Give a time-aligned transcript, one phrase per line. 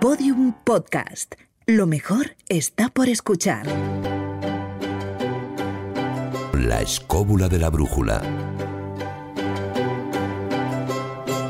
[0.00, 1.34] Podium Podcast.
[1.66, 3.66] Lo mejor está por escuchar.
[6.54, 8.22] La escóbula de la brújula.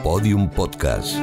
[0.03, 1.19] Podium Podcast.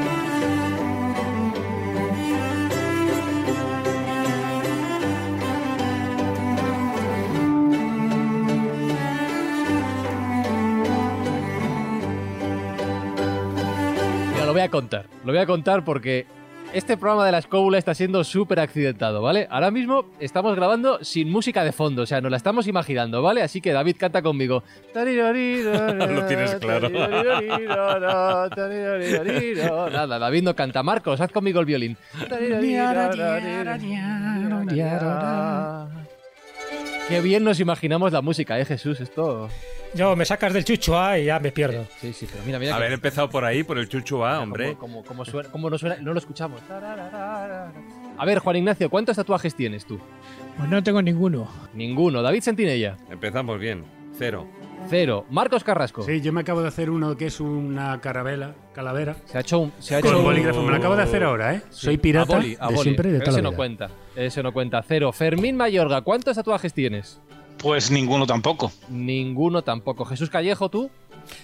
[14.46, 15.08] Lo voy a contar.
[15.24, 16.28] Lo voy a contar porque
[16.76, 19.48] este programa de la escóbula está siendo súper accidentado, ¿vale?
[19.50, 23.42] Ahora mismo estamos grabando sin música de fondo, o sea, nos la estamos imaginando, ¿vale?
[23.42, 24.62] Así que David canta conmigo.
[24.94, 26.90] Lo tienes claro.
[29.90, 30.84] Nada, David no canta.
[30.84, 31.96] Marcos, haz conmigo el violín.
[37.08, 39.00] Qué bien nos imaginamos la música, ¿eh, Jesús?
[39.00, 39.48] Esto...
[39.94, 41.86] Yo me sacas del chuchua y ya me pierdo.
[42.02, 42.76] Sí, sí, pero mira, mira.
[42.76, 44.74] Haber que- empezado por ahí, por el chuchu A, hombre.
[44.76, 46.60] Como, como, como suena, como no suena, no lo escuchamos.
[46.70, 50.00] A ver, Juan Ignacio, ¿cuántos tatuajes tienes tú?
[50.58, 51.48] Pues no tengo ninguno.
[51.74, 52.22] Ninguno.
[52.24, 53.86] David Sentinella, Empezamos bien.
[54.18, 54.48] Cero.
[54.90, 55.26] Cero.
[55.30, 56.04] Marcos Carrasco.
[56.04, 59.16] Sí, yo me acabo de hacer uno que es una carabela, calavera.
[59.26, 59.74] Se ha hecho un.
[59.80, 61.62] Se ha Con hecho un- bolígrafo, me lo acabo de hacer ahora, ¿eh?
[61.70, 62.84] Soy pirata a boli, a de boli.
[62.84, 63.90] siempre de ese no cuenta.
[64.16, 64.84] Ese no cuenta.
[64.88, 65.12] Cero.
[65.12, 67.20] Fermín Mayorga, ¿cuántos tatuajes tienes?
[67.58, 68.72] Pues ninguno tampoco.
[68.90, 70.06] Ninguno tampoco.
[70.06, 70.90] Jesús Callejo, tú.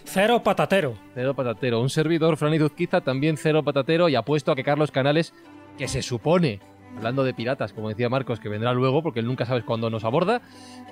[0.03, 0.93] Cero patatero.
[1.15, 1.81] Cero patatero.
[1.81, 4.09] Un servidor, Fran Izuzquiza, también cero patatero.
[4.09, 5.33] Y apuesto a que Carlos Canales,
[5.77, 6.59] que se supone,
[6.95, 10.03] hablando de piratas, como decía Marcos, que vendrá luego, porque él nunca sabes cuándo nos
[10.03, 10.42] aborda,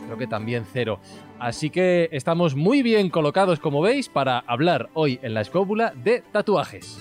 [0.05, 0.99] creo que también cero.
[1.39, 6.23] Así que estamos muy bien colocados, como veis, para hablar hoy en la escóbula de
[6.31, 6.99] tatuajes.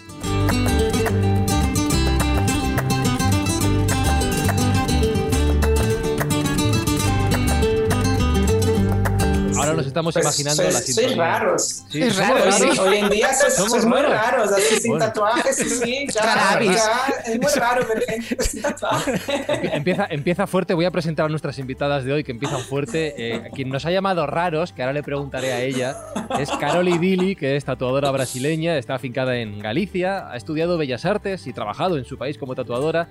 [9.68, 11.16] Ahora nos estamos Pues imaginando sois- la sois sintonía.
[11.16, 11.82] raros.
[11.90, 14.52] Sí, Es raro, sí, hoy en día sois, Somos sois muy raros.
[14.52, 15.04] así sin Bueno.
[15.06, 19.28] tatuajes, sí, sí, ya, ya, es muy raro ver gente sin tatuajes.
[19.28, 23.14] Empie- Empieza, empieza fuerte, voy a presentar a nuestras invitadas de hoy que empiezan fuerte.
[23.16, 25.96] Eh, quien nos ha llamado raros, que ahora le preguntaré a ella,
[26.38, 31.46] es Caroli Dili, que es tatuadora brasileña, está afincada en Galicia, ha estudiado Bellas Artes
[31.46, 33.08] y trabajado en su país como tatuadora.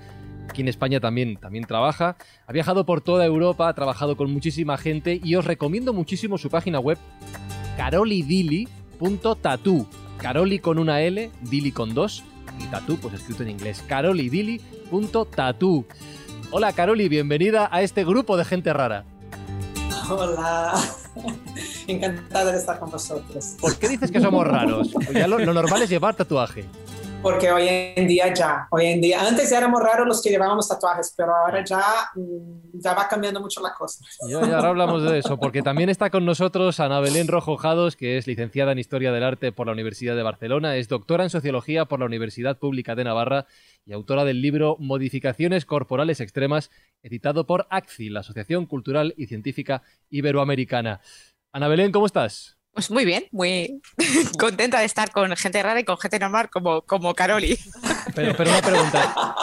[0.49, 2.17] Aquí en España también, también trabaja.
[2.45, 6.49] Ha viajado por toda Europa, ha trabajado con muchísima gente y os recomiendo muchísimo su
[6.49, 6.97] página web
[7.75, 9.87] carolidili.tattoo.
[10.17, 12.23] Caroli con una L, Dili con dos
[12.59, 13.83] y tattoo pues escrito en inglés.
[13.87, 15.85] carolidili.tattoo.
[16.49, 19.03] Hola Caroli, bienvenida a este grupo de gente rara.
[20.09, 20.73] Hola,
[21.87, 23.57] encantada de estar con vosotros.
[23.59, 24.89] ¿Por qué dices que somos raros?
[24.93, 26.63] Pues ya lo, lo normal es llevar tatuaje.
[27.21, 31.13] Porque hoy en día ya, hoy en día, antes éramos raros los que llevábamos tatuajes,
[31.17, 31.81] pero ahora ya,
[32.15, 34.05] mm, ya va cambiando mucho la cosa.
[34.29, 38.17] Ya, ahora hablamos de eso, porque también está con nosotros Ana Belén Rojo Jados, que
[38.17, 41.85] es licenciada en Historia del Arte por la Universidad de Barcelona, es doctora en Sociología
[41.85, 43.47] por la Universidad Pública de Navarra
[43.85, 46.69] y autora del libro Modificaciones Corporales Extremas,
[47.01, 51.01] editado por ACCI, la Asociación Cultural y Científica Iberoamericana.
[51.51, 52.56] Ana Belén, ¿cómo estás?
[52.77, 53.81] Pues muy bien, muy
[54.39, 57.57] contenta de estar con gente rara y con gente normal como, como Caroli.
[58.13, 59.35] Pero, pero una pregunta.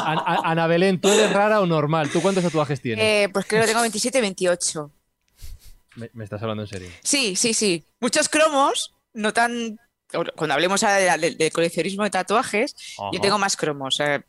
[0.44, 2.10] Ana Belén, ¿tú eres rara o normal?
[2.10, 3.04] ¿Tú cuántos tatuajes tienes?
[3.04, 4.88] Eh, pues creo que tengo 27 y 28.
[5.96, 6.88] Me, me estás hablando en serio.
[7.02, 7.84] Sí, sí, sí.
[7.98, 9.80] Muchos cromos, no tan...
[10.36, 12.76] Cuando hablemos ahora de- de- del coleccionismo de tatuajes,
[13.12, 13.98] yo tengo más cromos.
[13.98, 14.22] eh,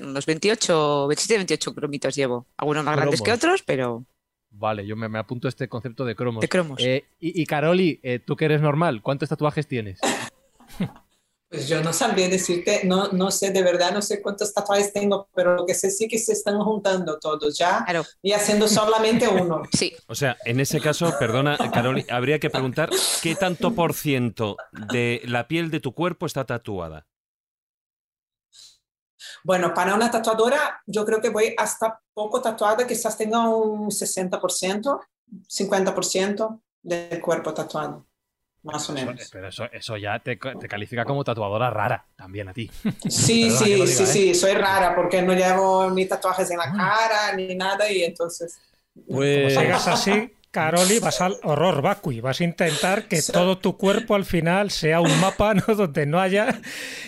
[0.00, 2.46] unos 28, 27, 28 cromitos llevo.
[2.56, 4.04] Algunos más grandes que otros, pero
[4.50, 6.40] Vale, yo me, me apunto este concepto de cromos.
[6.40, 6.80] de cromos.
[6.82, 10.00] Eh, y, y Caroli, eh, tú que eres normal, ¿cuántos tatuajes tienes?
[11.50, 15.30] Pues yo no sabría decirte, no, no sé, de verdad no sé cuántos tatuajes tengo,
[15.34, 19.26] pero lo que sé sí que se están juntando todos ya Claro, y haciendo solamente
[19.28, 19.62] uno.
[19.72, 19.94] sí.
[20.08, 22.90] O sea, en ese caso, perdona, Caroli, habría que preguntar
[23.22, 24.58] qué tanto por ciento
[24.92, 27.06] de la piel de tu cuerpo está tatuada.
[29.44, 35.00] Bueno, para una tatuadora yo creo que voy hasta poco tatuada, quizás tenga un 60%,
[35.48, 38.06] 50% del cuerpo tatuado,
[38.62, 39.28] más o menos.
[39.30, 42.70] Pero eso, eso ya te, te califica como tatuadora rara, también a ti.
[43.08, 44.06] Sí, Perdona sí, diga, sí, ¿eh?
[44.06, 48.58] sí, soy rara porque no llevo ni tatuajes en la cara ni nada y entonces...
[49.08, 52.20] Pues, Como sigas así, Caroli, vas al horror vacui.
[52.20, 55.62] Vas a intentar que todo tu cuerpo al final sea un mapa ¿no?
[55.74, 56.60] donde no haya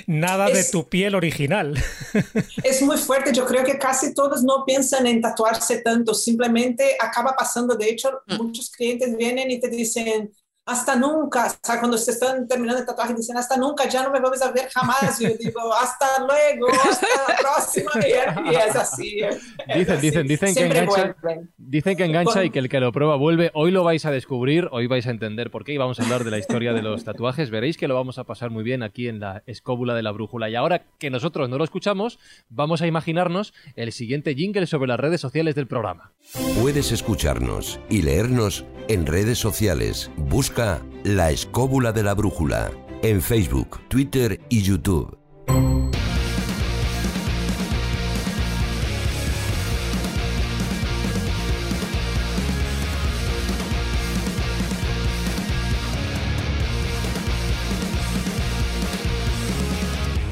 [0.06, 1.74] nada de tu piel original.
[2.62, 7.34] Es muy fuerte, yo creo que casi todos no piensan en tatuarse tanto, simplemente acaba
[7.36, 8.36] pasando, de hecho, Mm.
[8.36, 10.32] muchos clientes vienen y te dicen,
[10.70, 14.10] hasta nunca, o sea, cuando se están terminando el tatuaje dicen hasta nunca, ya no
[14.10, 18.76] me vamos a ver jamás, y yo digo hasta luego, hasta la próxima, y, es
[18.76, 19.20] así.
[19.20, 20.06] Es dicen, así.
[20.06, 21.16] dicen, dicen que engancha,
[21.58, 23.50] dicen que engancha y que el que lo prueba vuelve.
[23.54, 26.22] Hoy lo vais a descubrir, hoy vais a entender por qué y vamos a hablar
[26.22, 27.50] de la historia de los tatuajes.
[27.50, 30.50] Veréis que lo vamos a pasar muy bien aquí en la escóbula de la brújula.
[30.50, 35.00] Y ahora que nosotros no lo escuchamos, vamos a imaginarnos el siguiente jingle sobre las
[35.00, 36.12] redes sociales del programa.
[36.60, 40.10] Puedes escucharnos y leernos en redes sociales.
[40.16, 42.70] Busca La Escóbula de la Brújula
[43.02, 45.16] en Facebook, Twitter y YouTube.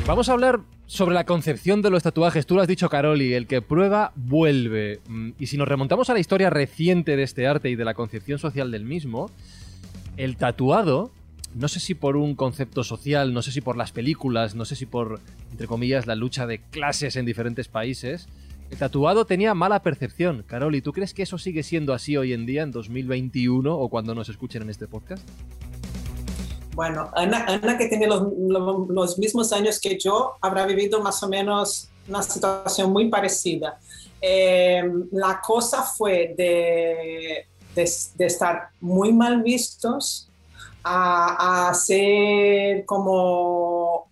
[0.08, 2.46] Vamos a hablar sobre la concepción de los tatuajes.
[2.46, 5.00] Tú lo has dicho, Caroli, el que prueba vuelve.
[5.06, 7.92] Mm, Y si nos remontamos a la historia reciente de este arte y de la
[7.92, 9.30] concepción social del mismo,
[10.16, 11.10] el tatuado,
[11.54, 14.76] no sé si por un concepto social, no sé si por las películas, no sé
[14.76, 15.20] si por,
[15.50, 18.28] entre comillas, la lucha de clases en diferentes países,
[18.70, 20.42] el tatuado tenía mala percepción.
[20.46, 24.14] Caroli, ¿tú crees que eso sigue siendo así hoy en día, en 2021, o cuando
[24.14, 25.28] nos escuchen en este podcast?
[26.78, 31.20] Bueno, Ana, Ana que tiene los, lo- los mismos años que yo, habrá vivido más
[31.24, 33.80] o menos una situación muy parecida.
[34.20, 40.28] Eh, la cosa fue de, de- de estar muy mal vistos
[40.84, 44.06] a, a ser como,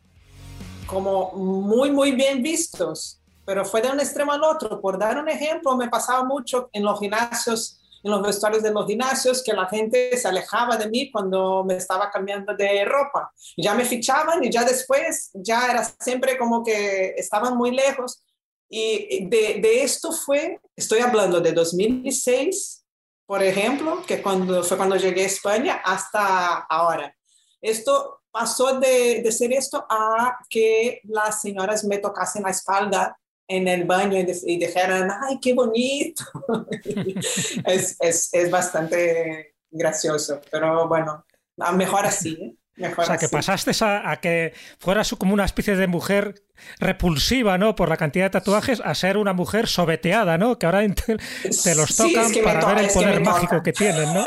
[0.88, 3.20] como muy, muy bien vistos.
[3.44, 4.80] Pero fue de un extremo al otro.
[4.80, 8.86] Por dar un ejemplo, me pasaba mucho en los gimnasios en los vestuarios de los
[8.86, 13.32] gimnasios que la gente se alejaba de mí cuando me estaba cambiando de ropa.
[13.56, 18.22] Ya me fichaban y ya después ya era siempre como que estaban muy lejos.
[18.68, 22.84] Y de, de esto fue, estoy hablando de 2006,
[23.26, 27.14] por ejemplo, que cuando, fue cuando llegué a España hasta ahora.
[27.60, 33.68] Esto pasó de, de ser esto a que las señoras me tocasen la espalda en
[33.68, 36.24] el baño y, dijeran, ay, qué bonito.
[37.66, 41.24] es, es, es bastante gracioso, pero bueno,
[41.58, 42.36] a- mejor así.
[42.40, 42.54] ¿eh?
[42.78, 43.34] Mejor O sea, que así.
[43.34, 46.34] pasaste a, a que fueras como una especie de mujer
[46.78, 47.74] repulsiva, ¿no?
[47.74, 50.58] Por la cantidad de tatuajes, a ser una mujer sobeteada, ¿no?
[50.58, 53.14] Que ahora te, te los Sí, tocan es que para toca, ver el que poder
[53.20, 53.62] me mágico toca.
[53.62, 54.26] que tienen, ¿no?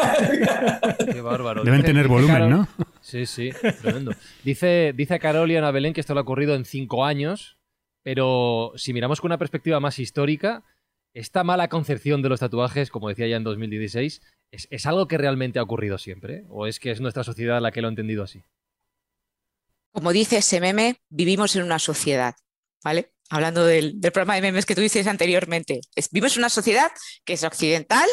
[1.13, 1.63] Qué bárbaro.
[1.63, 2.67] Deben tener volumen, ¿no?
[3.01, 3.51] Sí, sí,
[3.83, 4.13] tremendo.
[4.43, 7.58] Dice, dice Carol y Ana Belén que esto le ha ocurrido en cinco años,
[8.11, 10.63] pero si miramos con una perspectiva más histórica,
[11.13, 15.59] esta mala concepción de los tatuajes, como decía ya en 2016, ¿es, algo que realmente
[15.59, 16.43] ha ocurrido siempre?
[16.49, 18.41] ¿O es que es nuestra sociedad la que lo ha entendido así?
[19.91, 22.33] Como dice ese meme, vivimos en una sociedad,
[22.83, 23.11] ¿vale?
[23.29, 25.79] Hablando del, del programa de memes que tú dices anteriormente.
[25.93, 26.89] Es- vivimos en una sociedad
[27.23, 28.09] que es occidental,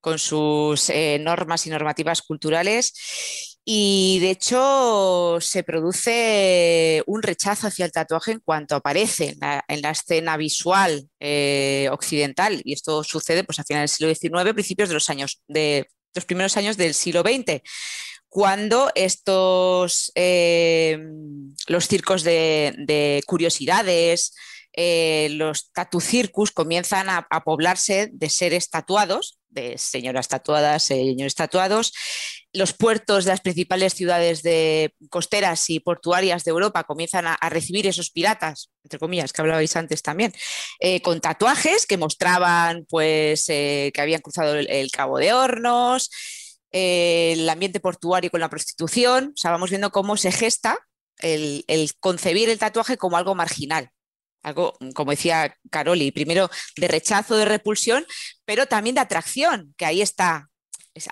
[0.00, 7.84] con sus eh, normas y normativas culturales, y de hecho se produce un rechazo hacia
[7.84, 13.02] el tatuaje en cuanto aparece en la, en la escena visual eh, occidental, y esto
[13.02, 16.76] sucede pues, a finales del siglo XIX, principios de los años de los primeros años
[16.76, 17.60] del siglo XX
[18.28, 20.98] cuando estos eh,
[21.68, 24.34] los circos de, de curiosidades,
[24.74, 31.34] eh, los tatu circus comienzan a, a poblarse de seres tatuados, de señoras tatuadas, señores
[31.34, 31.94] tatuados.
[32.56, 37.86] Los puertos de las principales ciudades de costeras y portuarias de Europa comienzan a, recibir
[37.86, 40.32] esos piratas, entre comillas, que hablabais antes también,
[40.80, 46.10] eh, con tatuajes que mostraban pues, eh, que habían cruzado el, Cabo de Hornos,
[46.72, 49.32] eh, el ambiente portuario con la prostitución.
[49.34, 50.78] O sea, vamos viendo cómo se gesta
[51.18, 53.90] el, el concebir el tatuaje como algo marginal.
[54.42, 58.06] Algo, como decía Caroli, primero de rechazo, de repulsión,
[58.44, 60.55] pero también de atracción, que ahí está, es-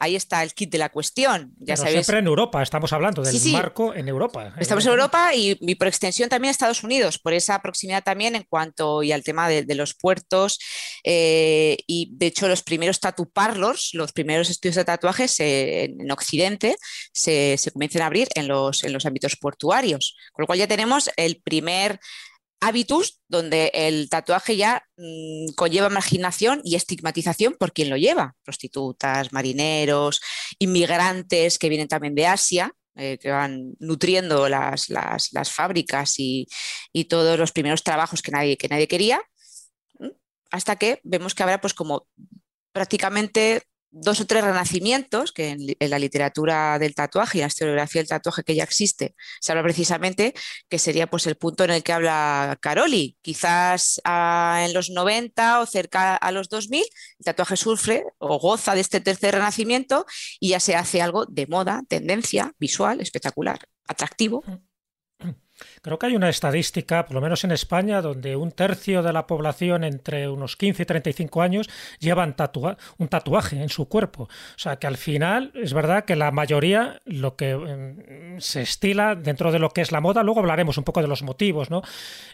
[0.01, 1.53] ahí está el kit de la cuestión.
[1.59, 3.53] Ya Pero sabéis, siempre en Europa, estamos hablando del Sí, sí.
[3.53, 4.55] marco en Europa.
[4.59, 8.45] Estamos en Europa y, y por extensión también Estados Unidos, por esa proximidad también en
[8.49, 10.59] cuanto y al tema de, de los puertos.
[11.05, 16.11] eh, y de hecho, los primeros tattoo parlors, los primeros estudios de tatuajes en, en
[16.11, 16.77] Occidente
[17.13, 20.17] se, se comienzan a abrir en los, en los ámbitos portuarios.
[20.33, 22.01] Con lo cual ya tenemos el primer
[22.61, 28.35] hábitus donde el tatuaje ya mm, conlleva marginación y estigmatización por quien lo lleva.
[28.45, 30.21] Prostitutas, marineros,
[30.59, 36.47] inmigrantes que vienen también de Asia, eh, que van nutriendo las, las- las fábricas y,
[36.93, 39.21] y todos los primeros trabajos que nadie, que nadie quería,
[40.51, 42.07] hasta que vemos que habrá pues como
[42.73, 43.63] prácticamente
[43.95, 48.43] dos o tres renacimientos, que en, la literatura del tatuaje y la historiografía del tatuaje
[48.43, 50.35] que ya existe, se habla precisamente
[50.69, 53.17] que sería pues el punto en el que habla Caroli.
[53.23, 58.75] Quizás ah, en los 90 o cerca a los 2000, el tatuaje sufre o goza
[58.75, 60.07] de este tercer renacimiento
[60.41, 64.43] y ya se hace algo de moda, tendencia, visual, espectacular, atractivo.
[65.85, 69.27] Creo que hay una estadística, por lo menos en España, donde un tercio de la
[69.27, 71.69] población entre unos 15 y 35 años
[72.01, 72.35] llevan
[72.97, 74.23] un tatuaje en su cuerpo.
[74.23, 79.15] O sea que al final es verdad que la mayoría lo que mm, se estila
[79.15, 81.83] dentro de lo que es la moda, luego hablaremos un poco de los motivos, ¿no?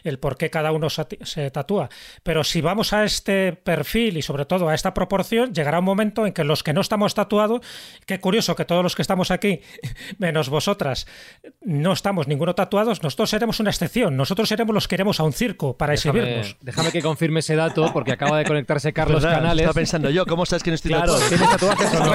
[0.05, 1.89] El por qué cada uno se tatúa.
[2.23, 6.25] Pero si vamos a este perfil y sobre todo a esta proporción, llegará un momento
[6.25, 7.59] en que los que no estamos tatuados,
[8.05, 9.59] qué curioso que todos los que estamos aquí,
[10.19, 11.05] menos vosotras,
[11.59, 14.15] no estamos ninguno tatuados, nosotros seremos una excepción.
[14.15, 16.57] Nosotros seremos los que iremos a un circo para exhibirnos.
[16.61, 19.63] Déjame que confirme ese dato porque acaba de conectarse Carlos Canales.
[19.63, 22.13] Estaba pensando yo, ¿cómo sabes que no estoy claro, ¿tienes tatuajes o no?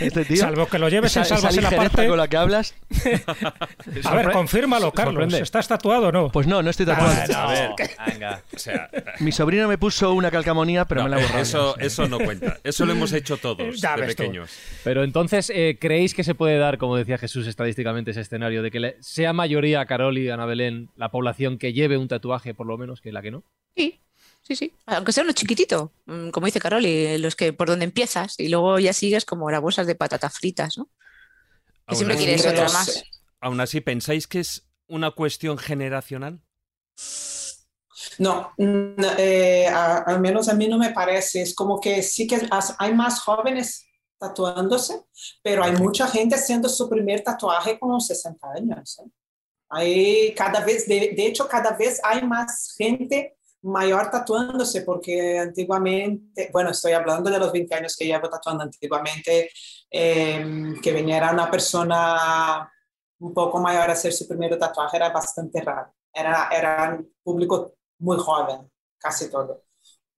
[0.00, 2.08] Este tío, Salvo que lo lleves en salvas en la parte.
[2.08, 2.74] con la que hablas?
[4.04, 5.32] a ver, confírmalo, Carlos.
[5.32, 6.28] ¿Estás tatuado o no?
[6.30, 7.12] Pues no, no estoy tatuado.
[7.34, 7.70] a ver,
[8.06, 8.42] venga.
[8.54, 8.90] O sea,
[9.20, 11.38] Mi sobrino me puso una calcamonía, pero me la borrado.
[11.38, 12.58] Eso, eso no cuenta.
[12.64, 14.50] Eso lo hemos hecho todos de pequeños.
[14.82, 18.70] Pero entonces, eh, ¿creéis que se puede dar, como decía Jesús estadísticamente, ese escenario de
[18.70, 22.78] que sea mayoría Carol y Ana Belén la población que lleve un tatuaje, por lo
[22.78, 23.42] menos, que la que no?
[23.74, 24.00] Sí,
[24.46, 24.72] Sí, sí.
[24.86, 28.78] Aunque sea uno chiquitito, mm, como dice Caroli, los que por donde empiezas y luego
[28.78, 30.88] ya sigues como las bolsas de patatas fritas, ¿no?
[31.88, 33.02] Que siempre quieres otra más.
[33.40, 36.40] Aún así, ¿pensáis que es una cuestión generacional?
[38.18, 38.52] No,
[39.18, 41.42] eh, al menos a mí no me parece.
[41.42, 42.40] Es como que sí que
[42.78, 43.84] hay más jóvenes
[44.16, 45.02] tatuándose,
[45.42, 49.00] pero hay mucha gente haciendo su primer tatuaje con 60 años.
[49.00, 49.10] ¿eh?
[49.68, 56.50] Hay cada vez, de, de hecho, cada vez hay más gente mayor tatuándose, porque antiguamente,
[56.52, 59.50] bueno, estoy hablando de los 20 años que llevo tatuando antiguamente,
[59.90, 62.70] em, que viniera una persona
[63.18, 65.92] un poco mayor a hacer su primer tatuaje era bastante raro.
[66.12, 69.64] Era, era un público muy joven, casi todo.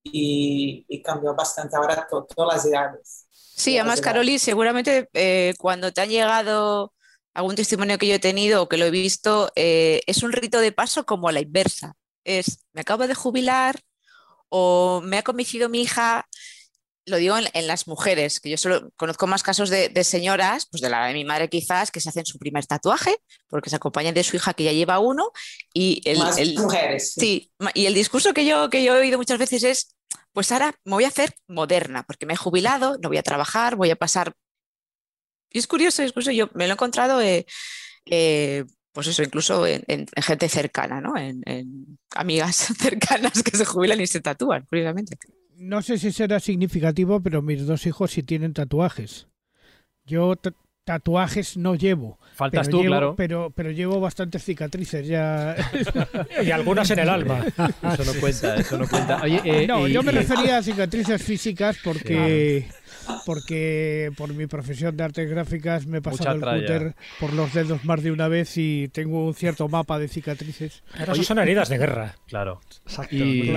[0.05, 3.27] Y, cambió bastante ahora todas las edades.
[3.31, 6.93] Sí, además, Caroli, seguramente eh, cuando te han llegado
[7.39, 10.61] algún testimonio que yo he tenido o que lo he visto, eh, es un rito
[10.61, 11.95] de paso como a la inversa
[12.29, 13.81] es, me acabo de jubilar
[14.49, 16.27] o me ha convencido mi hija,
[17.07, 20.91] lo digo en, las mujeres, que yo solo conozco más casos de, señoras, pues de
[20.91, 23.17] la de mi madre quizás, que se hacen su primer tatuaje
[23.49, 25.33] porque se acompañan de su hija que ya lleva uno
[25.73, 26.19] y el,
[26.59, 27.15] mujeres.
[27.15, 27.51] Sí.
[27.75, 29.97] y el discurso que yo, que yo he oído muchas veces es,
[30.33, 33.77] pues ahora me voy a hacer moderna porque me he jubilado, no voy a trabajar,
[33.77, 34.35] voy a pasar...
[35.51, 37.21] Y es curioso, es curioso, yo me lo he encontrado...
[37.21, 37.47] Eh,
[38.07, 38.65] eh,
[38.99, 39.85] pues eso, incluso en,
[40.17, 41.17] gente cercana, ¿no?
[41.17, 41.41] En,
[42.17, 45.17] amigas cercanas que se jubilan y se tatúan, curiosamente.
[45.55, 49.29] No sé si será significativo, pero mis dos hijos sí tienen tatuajes.
[50.05, 50.35] Yo
[50.85, 52.19] tatuajes no llevo.
[52.35, 53.15] Faltas tú, claro.
[53.15, 55.55] Pero, pero llevo bastantes cicatrices ya.
[56.43, 57.45] y algunas en el alma.
[57.47, 59.21] Eso no cuenta, eso no cuenta.
[59.27, 62.69] Eh, no, yo me refería a cicatrices físicas porque
[63.25, 67.85] porque por mi profesión de artes gráficas me he pasado el cúter por los dedos
[67.85, 70.83] más de una vez y tengo un cierto mapa de cicatrices.
[70.97, 72.17] Pero eso son heridas de guerra.
[72.27, 72.61] Claro.
[72.85, 73.15] Exacto.
[73.15, 73.53] Y,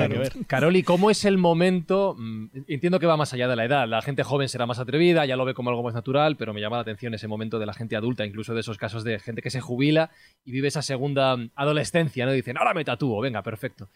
[0.47, 2.15] Caroli, ¿cómo es el momento?
[2.17, 3.87] Mm, entiendo que va más allá de la edad.
[3.87, 6.61] La gente joven será más atrevida, ya lo ve como algo más natural, pero me
[6.61, 9.41] llama la atención ese momento de la gente adulta, incluso de esos casos de gente
[9.41, 10.11] que se jubila
[10.43, 12.31] y vive esa segunda adolescencia, ¿no?
[12.31, 13.89] Dicen, ahora me tatúo, venga, perfecto.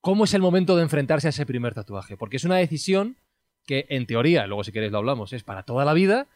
[0.00, 2.16] ¿Cómo es el momento de enfrentarse a ese primer tatuaje?
[2.16, 3.16] Porque es una decisión
[3.68, 6.26] que en teoría, luego si queréis lo hablamos, es para toda la vida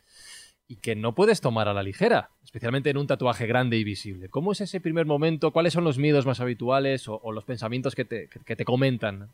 [0.69, 4.29] y que no puedes tomar a la ligera, especialmente en un tatuaje grande y visible.
[4.29, 5.51] ¿Cómo es ese primer momento?
[5.51, 9.33] ¿Cuáles son los miedos más habituales o, los pensamientos que te, te, comentan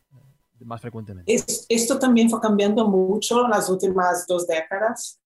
[0.60, 1.34] más frecuentemente?
[1.68, 5.20] esto también fue cambiando mucho en las últimas dos décadas.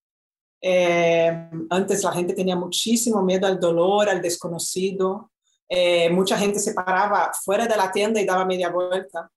[0.62, 5.30] Eh, antes la gente tenía muchísimo miedo al dolor, al desconocido.
[5.68, 9.30] Eh, mucha gente se paraba fuera de la tienda y daba media vuelta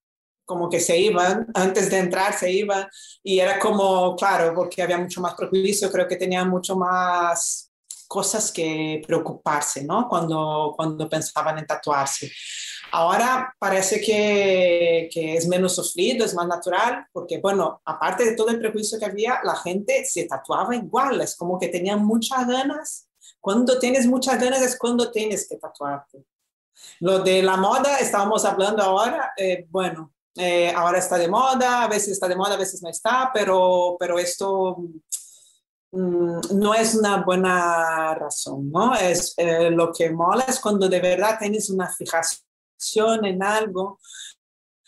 [0.46, 2.88] como que se iban, antes de entrar se iban,
[3.24, 7.72] y era como, claro, porque había mucho más prejuicio, creo que tenían mucho más
[8.08, 10.08] cosas que preocuparse, ¿no?
[10.08, 12.32] Cuando, cuando pensaban en tatuarse.
[12.92, 18.50] Ahora parece que, que, es menos sufrido, es más natural, porque, bueno, aparte de todo
[18.50, 23.10] el prejuicio que había, la gente se tatuaba igual, es como que tenían muchas ganas.
[23.42, 26.24] Cuando tienes muchas ganas es cuando tienes que tatuarte.
[27.00, 31.88] Lo de la moda, estábamos hablando ahora, eh, bueno, eh, ahora está de moda, a
[31.88, 34.77] veces está de moda, a veces no está, pero, pero esto
[35.92, 38.94] mm, no es una buena razón, ¿no?
[38.96, 44.00] Es, eh, lo que mola es cuando de verdad tienes una fijación en algo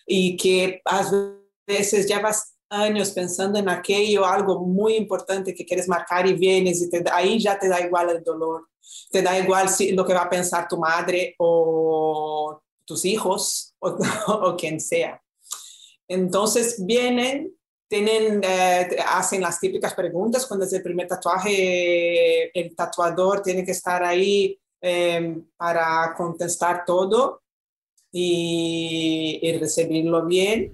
[0.06, 1.10] y que a
[1.66, 6.89] veces llevas años pensando en aquello, algo muy importante que quieres marcar y vienes y
[6.89, 8.68] te, ahí ya te da igual el dolor,
[9.10, 13.98] te da igual si, lo que va a pensar tu madre o tus hijos o,
[14.27, 15.22] o quien sea.
[16.08, 17.54] Entonces vienen,
[17.88, 23.72] tienen, eh, hacen las típicas preguntas cuando es el primer tatuaje, el tatuador tiene que
[23.72, 27.42] estar ahí eh, para contestar todo
[28.12, 30.74] y, y recibirlo bien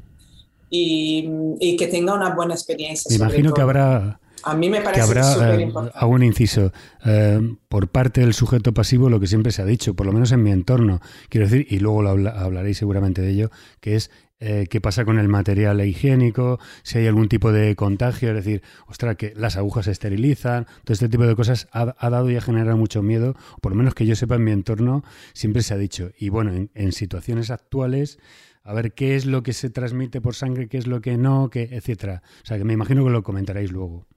[0.73, 3.09] y, que tenga una buena experiencia.
[3.09, 4.19] Me imagino que habrá...
[4.45, 5.97] A mí me parece eh, importante.
[5.97, 6.73] Hago un inciso.
[7.05, 10.33] Eh, por parte del sujeto pasivo, lo que siempre se ha dicho, por lo menos
[10.33, 10.99] en mi entorno,
[11.29, 14.11] quiero decir, y luego lo hablaréis seguramente de ello, que es
[14.45, 18.61] eh, qué pasa con el material higiénico, si hay algún tipo de contagio, es decir,
[18.87, 22.41] ostras, que las agujas se esterilizan, todo este tipo de cosas ha, dado y ha
[22.41, 25.77] generado mucho miedo, por lo menos que yo sepa en mi entorno, siempre se ha
[25.77, 26.11] dicho.
[26.17, 28.19] Y bueno, en situaciones actuales
[28.63, 31.49] a ver qué es lo que se transmite por sangre, qué es lo que no,
[31.49, 32.23] qué, etcétera.
[32.43, 34.07] O sea, que me imagino que lo comentaréis luego.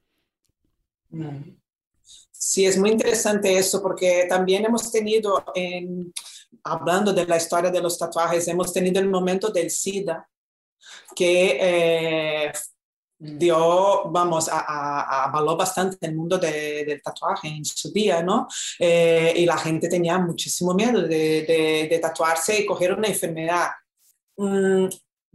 [2.46, 6.14] Sí, es muy interesante eso porque también hemos tenido, en,
[6.62, 10.28] hablando de la historia de los tatuajes, hemos tenido el momento del SIDA,
[11.16, 12.52] que eh,
[13.18, 18.46] dio, vamos, avaló bastante el mundo del tatuaje en su día, ¿no?
[18.78, 23.70] Eh, y la gente tenía muchísimo miedo de, de tatuarse y coger una enfermedad.
[24.36, 24.86] Mm,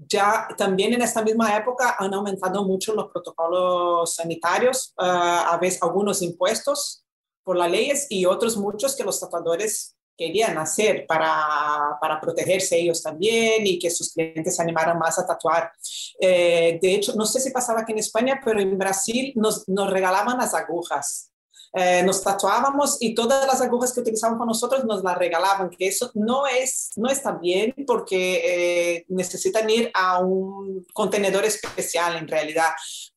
[0.07, 5.81] ya también en esta misma época han aumentado mucho los protocolos sanitarios, ah, a veces
[5.83, 7.03] algunos impuestos
[7.43, 13.01] por las leyes y otros muchos que los tatuadores querían hacer para, para, protegerse ellos
[13.01, 15.71] también y que sus clientes se animaran más a tatuar.
[16.19, 19.89] Eh, de hecho, no sé si pasaba aquí en España, pero en Brasil nos, nos
[19.89, 21.30] regalaban las agujas
[21.73, 25.87] eh, nos tatuábamos y todas las agujas que utilizaban con nosotros nos las regalaban, que
[25.87, 32.27] eso no, es, no está bien porque eh, necesitan ir a un contenedor especial en
[32.27, 32.71] realidad.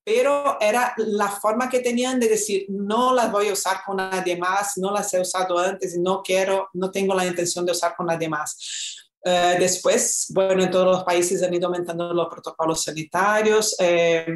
[0.04, 4.36] Pero era la forma que tenían de decir, no las voy a usar con nadie
[4.36, 8.06] más, no las he usado antes no quiero, no tengo la intención de usar con
[8.06, 9.02] nadie más.
[9.26, 13.74] Eh, después, bueno, en todos los países han ido aumentando los protocolos sanitarios.
[13.80, 14.26] Eh,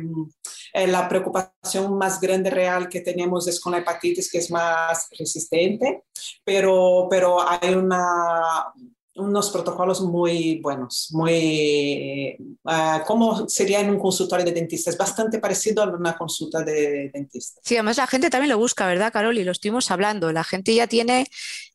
[0.73, 5.09] eh, la preocupación más grande real que tenemos es con la hepatitis, que es más
[5.19, 6.05] resistente,
[6.45, 8.73] pero, pero hay una,
[9.17, 14.91] unos protocolos muy buenos, muy uh, como sería en un consultorio de dentista.
[14.91, 17.61] Es bastante parecido a una consulta de dentista.
[17.65, 19.37] Sí, además la gente también lo busca, ¿verdad, Carol?
[19.37, 20.33] Y lo estuvimos hablando.
[20.33, 21.27] La gente ya tiene,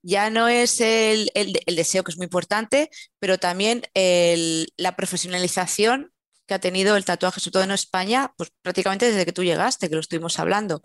[0.02, 4.96] ya no es el, el, el deseo, que es muy importante, pero también el, la
[4.96, 6.13] profesionalización
[6.48, 9.90] que ha tenido el tatuaje, sobre todo en España, pues prácticamente desde que tú llegaste,
[9.90, 10.82] que lo estuvimos hablando.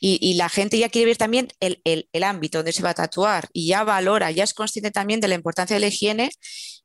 [0.00, 3.48] Y, la gente ya quiere ver también el, el, ámbito donde se va a tatuar
[3.52, 6.30] y ya valora, ya es consciente también de la importancia de la higiene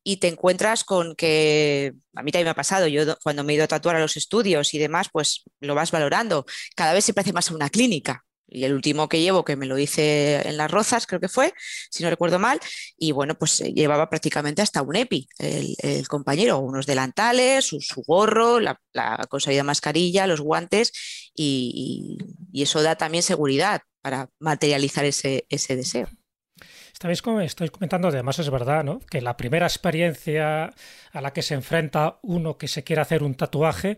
[0.03, 3.55] y te encuentras con que, a mí también me ha pasado, yo cuando me he
[3.55, 6.45] ido a tatuar a los estudios y demás, pues lo vas valorando.
[6.75, 9.65] Cada vez se parece más a una clínica, y el último que llevo, que me
[9.65, 11.53] lo hice en Las Rozas, creo que fue,
[11.89, 12.59] si no recuerdo mal,
[12.97, 18.59] y bueno, pues eh, llevaba prácticamente hasta un EPI, el, compañero, unos delantales, su, gorro,
[18.59, 19.27] la, la
[19.63, 20.93] mascarilla, los guantes,
[21.35, 22.17] y,
[22.53, 26.07] eso da también seguridad para materializar ese, ese deseo.
[26.91, 28.99] Estáis, estoy comentando, además es verdad, ¿no?
[28.99, 30.73] que la primera experiencia
[31.11, 33.97] a la que se enfrenta uno que se quiere hacer un tatuaje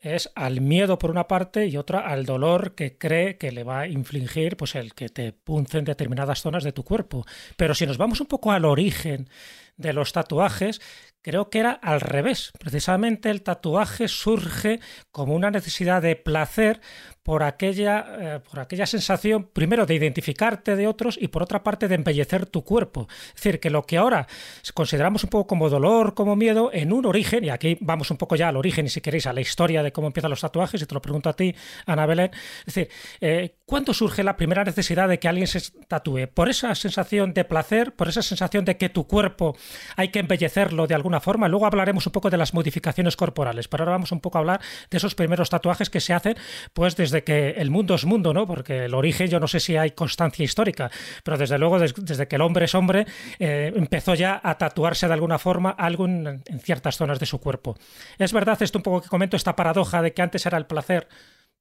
[0.00, 3.80] es al miedo por una parte y otra al dolor que cree que le va
[3.80, 7.26] a infligir pues el que te puncen determinadas zonas de tu cuerpo.
[7.56, 9.28] Pero si nos vamos un poco al origen
[9.76, 10.80] de los tatuajes,
[11.22, 12.52] creo que era al revés.
[12.58, 14.80] Precisamente el tatuaje surge
[15.10, 16.80] como una necesidad de placer
[17.22, 21.88] por aquella, eh, por aquella sensación, primero, de identificarte de otros y por otra parte
[21.88, 23.06] de embellecer tu cuerpo.
[23.28, 24.26] Es decir, que lo que ahora
[24.74, 28.36] consideramos un poco como dolor, como miedo, en un origen, y aquí vamos un poco
[28.36, 30.86] ya al origen y si queréis a la historia de cómo empiezan los tatuajes, y
[30.86, 31.54] te lo pregunto a ti,
[31.86, 32.30] Ana Belén,
[32.66, 32.88] es decir,
[33.20, 36.28] eh, ¿cuándo surge la primera necesidad de que alguien se tatúe?
[36.32, 39.56] ¿Por esa sensación de placer, por esa sensación de que tu cuerpo
[39.96, 41.48] hay que embellecerlo de alguna forma?
[41.48, 44.60] Luego hablaremos un poco de las modificaciones corporales, pero ahora vamos un poco a hablar
[44.90, 46.36] de esos primeros tatuajes que se hacen
[46.72, 48.46] pues desde que el mundo es mundo, ¿no?
[48.46, 50.90] Porque el origen yo no sé si hay constancia histórica,
[51.22, 53.06] pero desde luego desde que el hombre es hombre
[53.38, 57.76] eh, empezó ya a tatuarse de alguna forma algo en, ciertas zonas de su cuerpo.
[58.18, 61.08] Es verdad esto un poco que comento, esta paradoja de que antes era el placer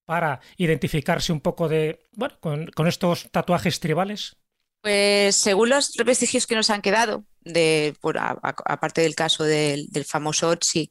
[0.05, 4.37] para identificarse un poco de, bueno, con estos tatuajes tribales.
[4.81, 10.49] Pues según los vestigios que nos han quedado, de, por, aparte del caso del, famoso
[10.49, 10.89] Otzi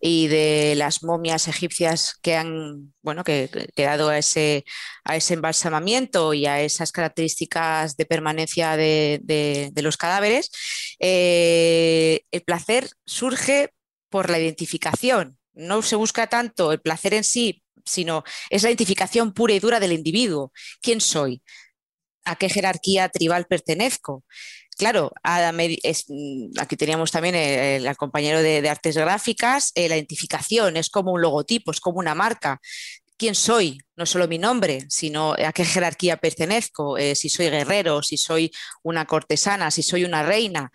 [0.00, 4.64] y de las momias egipcias que han bueno, que, quedado a ese,
[5.04, 10.50] a ese embalsamamiento y a esas características de permanencia de, los cadáveres,
[11.00, 13.70] eh, el placer surge
[14.08, 19.32] por la identificación no se busca tanto el placer en sí, sino es la identificación
[19.32, 20.52] pura y dura del individuo.
[20.80, 21.42] ¿Quién soy?
[22.24, 24.24] ¿A qué jerarquía tribal pertenezco?
[24.76, 31.12] Claro, mm, aquí teníamos también el, compañero de, artes gráficas, eh, la identificación es como
[31.12, 32.60] un logotipo, es como una marca.
[33.16, 33.78] ¿Quién soy?
[33.96, 38.50] No solo mi nombre, sino a qué jerarquía pertenezco, eh, si soy guerrero, si soy
[38.82, 40.70] una cortesana, si soy una reina.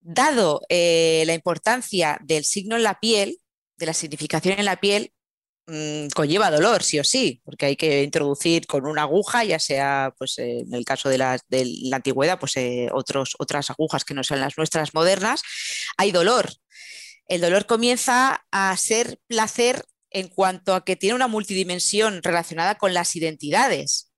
[0.00, 3.38] Dado eh, la importancia del signo en la piel,
[3.76, 5.12] de la significación en la piel,
[5.66, 10.14] mm, conlleva dolor, sí o sí, porque hay que introducir con una aguja, ya sea
[10.18, 14.14] pues, en el caso de la, de la antigüedad, pues eh, otros, otras agujas que
[14.14, 15.42] no sean las nuestras modernas,
[15.96, 16.50] hay dolor.
[17.28, 22.94] El dolor comienza a ser placer en cuanto a que tiene una multidimensión relacionada con
[22.94, 24.12] las identidades.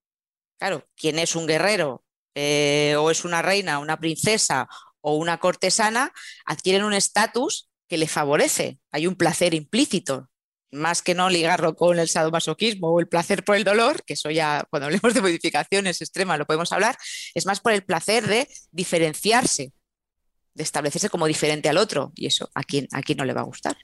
[0.59, 4.69] Claro, quién es un guerrero eh, o es una reina, una princesa
[5.01, 6.13] o una cortesana,
[6.45, 8.79] adquieren un estatus que le favorece.
[8.93, 10.29] Hay un placer implícito,
[10.71, 14.31] más que no ligarlo con el sadomasoquismo o el placer por el dolor, que eso
[14.31, 16.97] ya cuando hablemos de modificaciones extremas lo podemos hablar,
[17.35, 19.73] es más por el placer de diferenciarse,
[20.55, 23.43] de establecerse como diferente al otro, y eso a quién, a quién no le va
[23.43, 23.77] a gustar.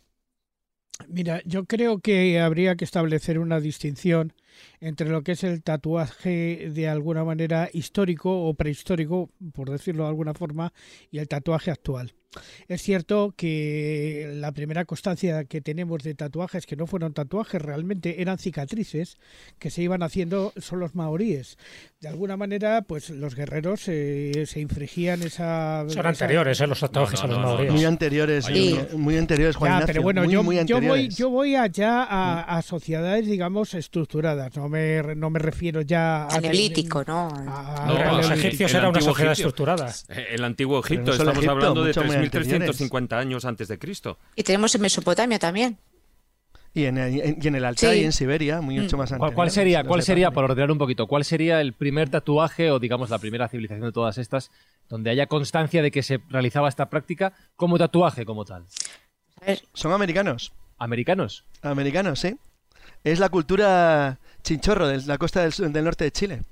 [1.09, 4.33] Mira, yo creo que habría que establecer una distinción
[4.81, 10.11] entre lo que es el tatuaje de alguna manera histórico o prehistórico, por decirlo de
[10.11, 10.73] alguna forma,
[11.11, 12.15] y el tatuaje actual.
[12.69, 18.23] Es cierto que la primera constancia que tenemos de tatuajes que no fueron tatuajes, realmente
[18.23, 19.19] eran cicatrices
[19.59, 21.59] que se iban haciendo son los maoríes.
[22.05, 25.87] De alguna manera, pues los guerreros eh, se infringían esa...
[25.89, 27.73] Son anteriores, eh, los tatuajes a los maoríes.
[27.73, 28.47] Muy anteriores,
[28.93, 34.55] muy, anteriores, Juan Pero bueno, yo, voy, yo voy allá a, sociedades, digamos, estructuradas.
[34.55, 36.41] No me, no me refiero ya a...
[36.43, 37.31] Neolítico, ¿no?
[37.87, 39.91] los egipcios eran una sociedad estructurada.
[40.09, 44.19] El antiguo Egipto, estamos hablando de 1350 años antes de Cristo.
[44.37, 45.79] Y tenemos en Mesopotamia también.
[46.77, 48.99] Y en, el Altai y en Siberia, muy mucho mm.
[48.99, 49.33] más antes.
[49.33, 53.11] ¿Cuál, sería, cuál sería, por ordenar un poquito, cuál sería el primer tatuaje o digamos
[53.11, 54.51] la primera civilización de todas estas
[54.89, 58.67] donde haya constancia de que se realizaba esta práctica como tatuaje como tal?
[59.73, 60.53] Son americanos.
[60.77, 61.45] ¿Americanos?
[61.63, 62.37] Americanos, sí.
[63.05, 66.43] Es la cultura chinchorro de la costa del norte de Chile.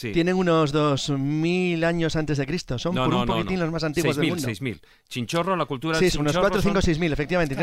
[0.00, 2.78] Tienen unos 2.000 años antes de Cristo.
[2.78, 4.48] Son por un poquitín los más antiguos del mundo.
[4.48, 4.80] 6.000.
[5.08, 7.56] Chinchorro, la cultura Sí, unos 4, 5, 6.000, efectivamente.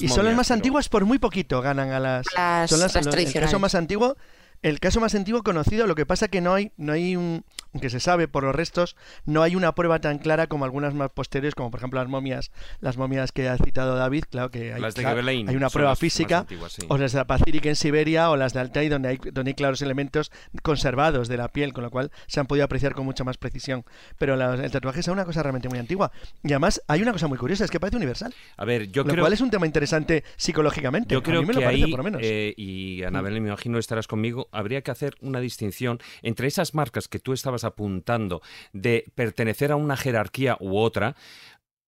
[0.00, 2.26] y son las más antiguas por muy poquito, ganan a las...
[2.70, 4.16] son las, el caso más antiguo
[4.62, 7.90] el caso más antiguo conocido, lo que pasa que no hay, no hay un, aunque
[7.90, 11.54] se sabe por los restos, no hay una prueba tan clara como algunas más posteriores,
[11.54, 15.56] como por ejemplo las momias, las momias que ha citado David, claro que hay, hay
[15.56, 16.46] una prueba física,
[16.88, 19.54] o las de la Pacífica en Siberia o las de Altai, donde hay, donde hay
[19.54, 20.30] claros elementos
[20.62, 23.84] conservados de la piel, con lo cual se han podido apreciar con mucha más precisión.
[24.18, 26.10] Pero el tatuaje es una cosa realmente muy antigua.
[26.42, 28.34] Y además hay una cosa muy curiosa, es que parece universal.
[28.56, 29.22] A ver, yo lo creo...
[29.22, 31.12] cual es un tema interesante psicológicamente.
[31.12, 32.20] Yo creo que ahí, por lo menos.
[32.24, 37.08] Eh, y Anabel, me imagino estarás conmigo, habría que hacer una distinción entre esas marcas
[37.08, 41.16] que tú estabas apuntando de pertenecer a una jerarquía u otra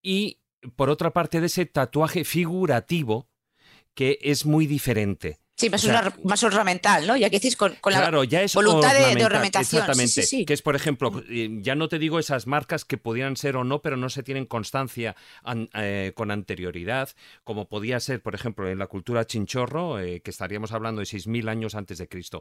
[0.02, 0.40] y,
[0.76, 3.28] por otra parte, de ese tatuaje figurativo
[3.94, 5.38] que es muy diferente.
[5.58, 5.70] Sí,
[6.22, 7.16] más, ornamental, ¿no?
[7.16, 9.82] Ya que decís con, la voluntad de, ornamentación.
[9.82, 10.46] Exactamente.
[10.46, 13.64] que es, por ejemplo, eh, ya no te digo esas marcas que pudieran ser o
[13.64, 15.16] no, pero no se tienen constancia
[15.74, 17.08] eh, con anterioridad,
[17.42, 21.48] como podía ser, por ejemplo, en la cultura chinchorro, eh, que estaríamos hablando de 6.000
[21.48, 22.40] años antes de Cristo.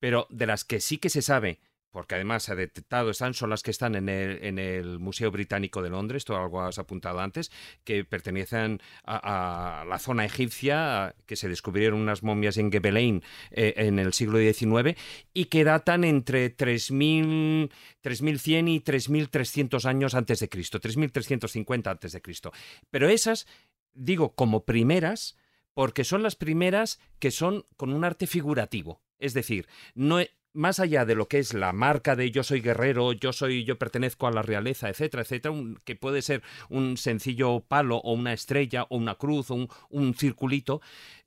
[0.00, 1.60] Pero de las que sí que se sabe
[1.96, 5.30] porque además se ha detectado, están, son las que están en el, en el Museo
[5.30, 7.50] Británico de Londres, todo algo has apuntado antes,
[7.84, 13.98] que pertenecen a, la zona egipcia, que se descubrieron unas momias en Gebelein eh, en
[13.98, 14.94] el siglo XIX
[15.32, 17.70] y que datan entre 3.000,
[18.02, 22.52] 3.100 y 3.300 años antes de Cristo, 3.350 antes de Cristo.
[22.90, 23.46] Pero esas,
[23.94, 25.38] digo, como primeras,
[25.72, 29.00] porque son las primeras que son con un arte figurativo.
[29.18, 30.18] Es decir, no,
[30.56, 33.78] más allá de lo que es la marca de yo soy guerrero, yo soy, yo
[33.78, 38.84] pertenezco a la realeza, etcétera, etcétera, que puede ser un sencillo palo o una estrella
[38.88, 40.80] o una cruz o un, circulito,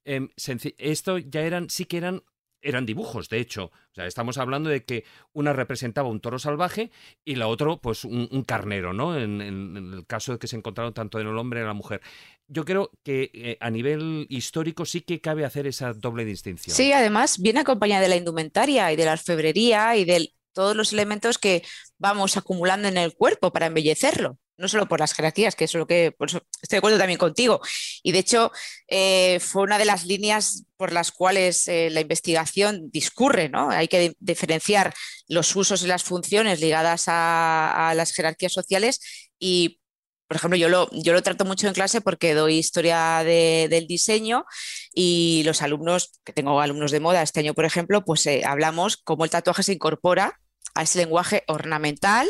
[0.04, 0.30] em,
[0.78, 2.24] esto ya eran, sí que eran
[2.62, 3.66] eran dibujos, de hecho.
[3.66, 6.92] O sea, estamos hablando de que una representaba un toro salvaje
[7.26, 9.18] y la otra, pues, un, carnero, ¿no?
[9.18, 12.02] En, el caso de que se encontraron tanto en el hombre y en la mujer.
[12.48, 16.76] Yo creo que eh, a nivel histórico sí que cabe hacer esa doble distinción.
[16.76, 20.94] Sí, además viene acompañada de la indumentaria y de la orfebrería y de todos los
[20.94, 21.64] elementos que
[21.98, 25.88] vamos acumulando en el cuerpo para embellecerlo no solo por las jerarquías, que es lo
[25.88, 27.62] que por eso estoy de acuerdo también contigo.
[28.04, 28.52] Y de hecho,
[28.88, 33.70] eh, fue una de las líneas por las cuales eh, la investigación discurre, ¿no?
[33.72, 34.94] Hay que diferenciar
[35.28, 39.00] los usos y las funciones ligadas a, las jerarquías sociales
[39.40, 39.80] y
[40.28, 44.46] por ejemplo, yo lo, yo lo trato mucho en clase porque doy historia del diseño
[44.94, 48.98] y los alumnos, que tengo alumnos de moda este año, por ejemplo, pues eh, hablamos
[48.98, 50.40] cómo el tatuaje se incorpora
[50.76, 52.30] a ese lenguaje ornamental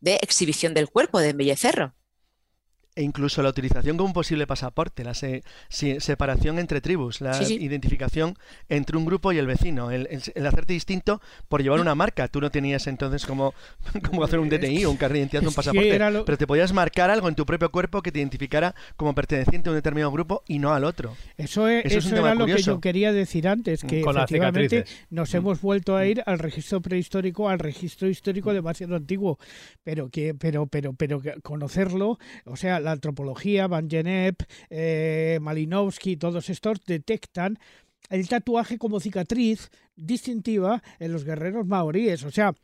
[0.00, 1.94] de exhibición del cuerpo, de embellecerlo
[2.98, 8.36] e incluso la utilización como un posible pasaporte, la separación entre tribus, la identificación
[8.68, 10.08] entre un grupo y el vecino, el,
[10.44, 12.26] hacerte distinto por llevar una marca.
[12.26, 13.54] Tú no tenías entonces como,
[14.04, 17.08] como hacer un DTI o un carnet de identidad un pasaporte, pero te podías marcar
[17.08, 20.58] algo en tu propio cuerpo que te identificara como perteneciente a un determinado grupo y
[20.58, 21.16] no al otro.
[21.36, 25.36] Eso, es, eso, era lo que yo quería decir antes, que efectivamente nos mm.
[25.36, 29.38] hemos vuelto a ir al registro prehistórico, al registro histórico demasiado antiguo,
[29.84, 36.48] pero que pero pero pero conocerlo, o sea, la antropología, Van Genep, eh, Malinowski, todos
[36.50, 37.58] estos detectan
[38.08, 42.24] el tatuaje como cicatriz distintiva en los guerreros maoríes.
[42.24, 42.54] O sea,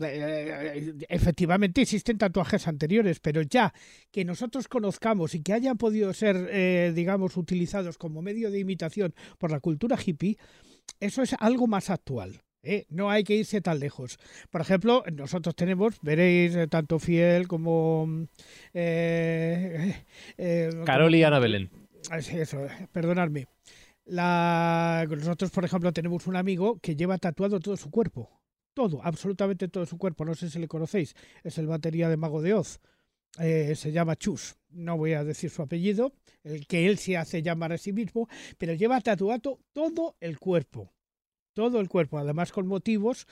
[0.00, 3.72] eh, efectivamente existen tatuajes anteriores, pero ya
[4.10, 9.14] que nosotros conozcamos y que hayan podido ser, eh, digamos, utilizados como medio de imitación
[9.38, 10.38] por la cultura hippie,
[11.00, 12.42] eso es algo más actual.
[12.64, 12.86] ¿Eh?
[12.88, 14.18] No hay que irse tan lejos.
[14.50, 18.26] Por ejemplo, nosotros tenemos, veréis, eh, tanto Fiel como...
[18.72, 19.94] Eh,
[20.84, 21.70] Carol y Ana Belén.
[22.10, 23.46] Eso, perdonadme.
[24.04, 25.06] La...
[25.08, 28.30] Nosotros, por ejemplo, tenemos un amigo que lleva tatuado todo su cuerpo.
[28.74, 30.24] Todo, absolutamente todo su cuerpo.
[30.24, 31.14] No sé si le conocéis.
[31.42, 32.80] Es el batería de Mago de Oz.
[33.36, 34.56] se llama Chus.
[34.70, 38.28] No voy a decir su apellido, el que él se hace llamar a sí mismo,
[38.58, 40.93] pero lleva tatuado todo el cuerpo
[41.54, 43.26] todo el cuerpo, además con motivos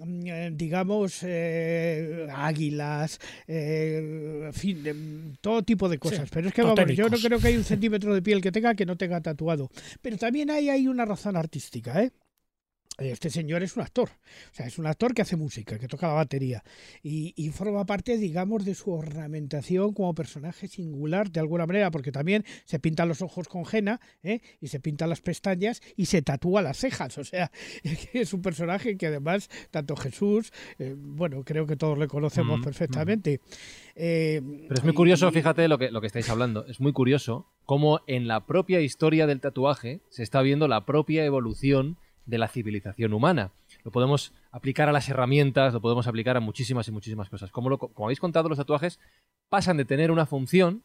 [0.00, 6.28] mm, eh, digamos, eh, águilas, eh, fin, todo tipo de cosas.
[6.30, 8.74] Pero es que vamos, yo no creo que hay un centímetro de piel que tenga
[8.74, 9.70] que no tenga tatuado.
[10.00, 12.12] Pero también hay, hay una razón artística, ¿eh?
[12.96, 16.06] Este señor es un actor, o sea, es un actor que hace música, que toca
[16.06, 16.62] la batería.
[17.02, 22.44] Y, forma parte, digamos, de su ornamentación como personaje singular de alguna manera, porque también
[22.64, 24.40] se pinta los ojos con henna ¿eh?
[24.60, 27.50] y se pinta las pestañas y se tatúa las cejas, o sea,
[28.12, 33.40] es un personaje que además, tanto Jesús, eh, bueno, creo que todos le conocemos perfectamente.
[33.96, 37.46] Eh, Pero es muy curioso, fíjate lo que, lo que estáis hablando, es muy curioso
[37.64, 42.48] cómo en la propia historia del tatuaje se está viendo la propia evolución de la
[42.48, 43.50] civilización humana.
[43.84, 47.50] Lo podemos aplicar a las herramientas, lo podemos aplicar a muchísimas y muchísimas cosas.
[47.50, 48.98] Como, lo, como habéis contado, los tatuajes
[49.48, 50.82] pasan de tener una función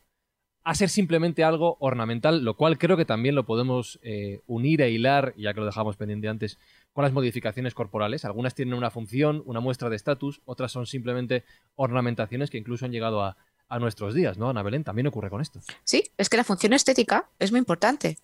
[0.63, 4.91] a ser simplemente algo ornamental, lo cual creo que también lo podemos eh, unir e
[4.91, 6.60] hilar, ya que lo dejamos pendiente antes,
[6.91, 8.25] con las modificaciones corporales.
[8.25, 11.43] Algunas tienen una función, una muestra de estatus, otras son simplemente
[11.75, 13.38] ornamentaciones que incluso han llegado a,
[13.69, 14.84] a nuestros días, ¿no, Ana Belén?
[14.84, 15.62] También ocurre con esto.
[15.84, 18.17] Sí, es que la función estética es muy importante.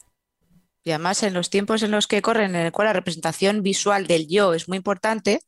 [0.86, 4.06] Y además en los tiempos en los que corren, en el cual la representación visual
[4.06, 5.42] del yo es muy importante,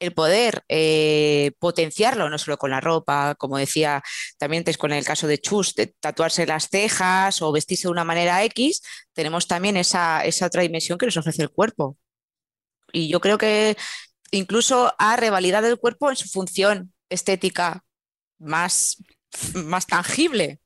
[0.00, 4.02] el poder eh, potenciarlo, no solo con la ropa, como decía
[4.38, 8.42] también con el caso de Chus, de tatuarse las cejas o vestirse de una manera
[8.44, 8.82] X,
[9.12, 11.98] tenemos también esa, esa otra dimensión que nos ofrece el cuerpo.
[12.92, 13.76] Y yo creo que
[14.30, 17.84] incluso ha revalidado el cuerpo en su función estética
[18.38, 18.96] más,
[19.54, 20.61] más tangible.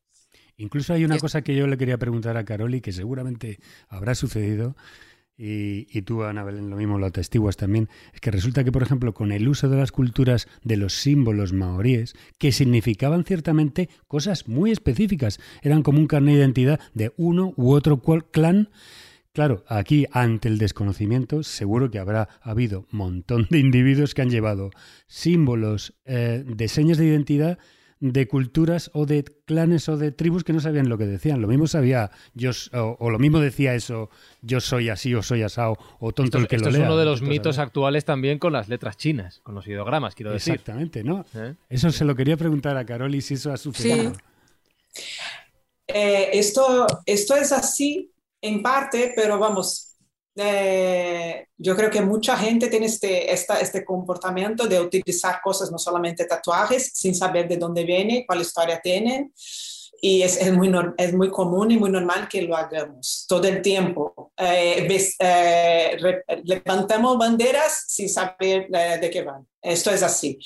[0.56, 4.76] Incluso hay una cosa que yo le quería preguntar a Caroli, que seguramente habrá sucedido,
[5.38, 9.12] y, tú, Ana Belén, lo mismo lo atestiguas también, es que resulta que, por ejemplo,
[9.12, 14.70] con el uso de las culturas de los símbolos maoríes, que significaban ciertamente cosas muy
[14.70, 18.70] específicas, eran como un carnet de identidad de uno u otro clan,
[19.36, 24.30] Claro, aquí ante el desconocimiento seguro que habrá habido un montón de individuos que han
[24.30, 24.70] llevado
[25.08, 27.58] símbolos eh, de señas de identidad
[28.00, 31.40] de culturas o de clanes o de tribus que no sabían lo que decían.
[31.40, 34.10] Lo mismo sabía yo o, lo mismo decía eso,
[34.42, 36.70] yo soy así o soy asado o tonto el que lo lea.
[36.70, 40.14] Esto es uno de los mitos actuales también con las letras chinas, con los ideogramas,
[40.14, 40.54] quiero decir.
[40.54, 41.24] Exactamente, ¿no?
[41.34, 41.54] ¿Eh?
[41.68, 44.12] Eso se lo quería preguntar a Carol y si eso ha sucedido.
[45.86, 49.85] Eh, esto, esto es así en parte, pero vamos,
[50.36, 56.26] eh, yo creo que mucha gente tiene este, este comportamiento de utilizar cosas, no solamente
[56.26, 59.32] tatuajes, sin saber de dónde viene, cuál historia tienen.
[60.02, 63.62] Y es, es muy, es muy común y muy normal que lo hagamos todo el
[63.62, 64.30] tiempo.
[64.36, 64.86] Eh,
[65.18, 65.96] eh,
[66.44, 69.46] levantamos banderas sin saber de qué van.
[69.62, 70.38] Esto es así.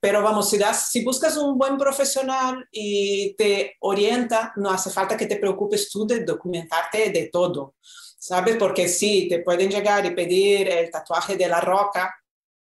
[0.00, 5.16] pero vamos, si, das, si buscas un buen profesional y te orienta, no hace falta
[5.16, 7.74] que te preocupes tú de documentarte de todo.
[8.28, 8.56] ¿Sabes?
[8.56, 12.14] Porque sí, te pueden llegar y pedir el tatuaje de la roca,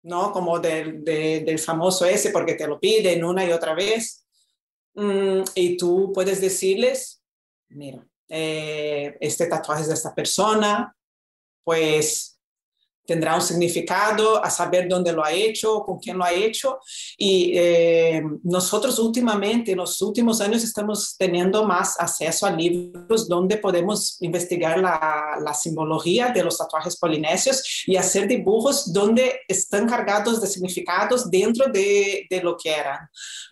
[0.03, 0.33] ¿no?
[0.33, 4.27] Como del, del famoso ese, porque te lo piden una y otra vez.
[4.95, 7.23] Mm, y tú puedes decirles,
[7.69, 10.93] mira, eh, este tatuaje es de esta persona,
[11.63, 12.34] pues
[13.05, 16.79] tendrá un significado, a saber dónde lo ha hecho, con quién lo ha hecho.
[17.17, 23.57] Y eh, nosotros últimamente, en los últimos años, estamos teniendo más acceso a libros donde
[23.57, 30.47] podemos investigar la, simbología de los tatuajes polinesios y hacer dibujos donde están cargados de
[30.47, 33.03] significados dentro de, lo que eran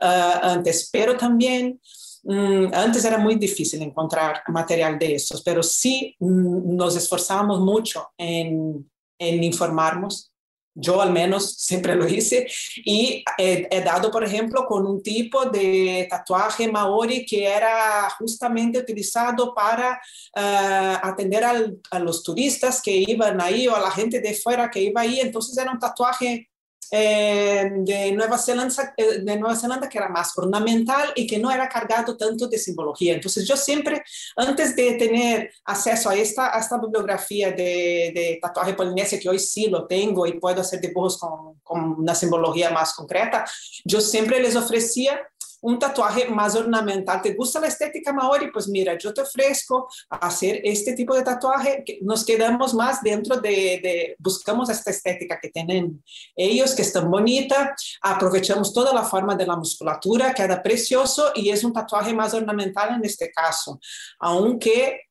[0.01, 0.89] uh, antes.
[0.91, 1.79] Pero también...
[2.25, 8.11] Mm, antes era muy difícil encontrar material de esos, pero sí mm, nos esforzamos mucho
[8.17, 8.89] en
[9.19, 10.31] en informarnos.
[10.75, 12.47] Yo al menos siempre lo hice
[12.77, 19.53] y he, dado, por ejemplo, con un tipo de tatuaje maori que era justamente utilizado
[19.53, 20.01] para
[20.35, 24.81] eh, atender a los turistas que iban ahí o a la gente de fuera que
[24.81, 25.19] iba ahí.
[25.19, 26.49] Entonces era un tatuaje
[26.95, 31.49] eh, de, Nueva Zelanda, eh, de Nueva Zelanda que era más ornamental y que no
[31.49, 33.15] era cargado tanto de simbología.
[33.15, 34.03] Entonces yo siempre,
[34.35, 39.39] antes de tener acceso a esta, a esta bibliografía de, de tatuaje polinesia, que hoy
[39.39, 43.43] sí lo tengo y puedo hacer dibujos con, con una simbología más concreta,
[43.83, 45.19] yo siempre les ofrecía
[45.63, 47.21] un tatuaje más ornamental.
[47.21, 48.51] ¿Te gusta la estética maori?
[48.51, 51.83] Pues mira, yo te ofrezco hacer este tipo de tatuaje.
[51.85, 56.03] Que nos quedamos más dentro de, buscamos esta estética que tienen
[56.35, 57.73] ellos, que es tan bonita.
[58.01, 62.95] Aprovechamos toda la forma de la musculatura, queda precioso y es un tatuaje más ornamental
[62.95, 63.79] en este caso.
[64.19, 65.03] Aunque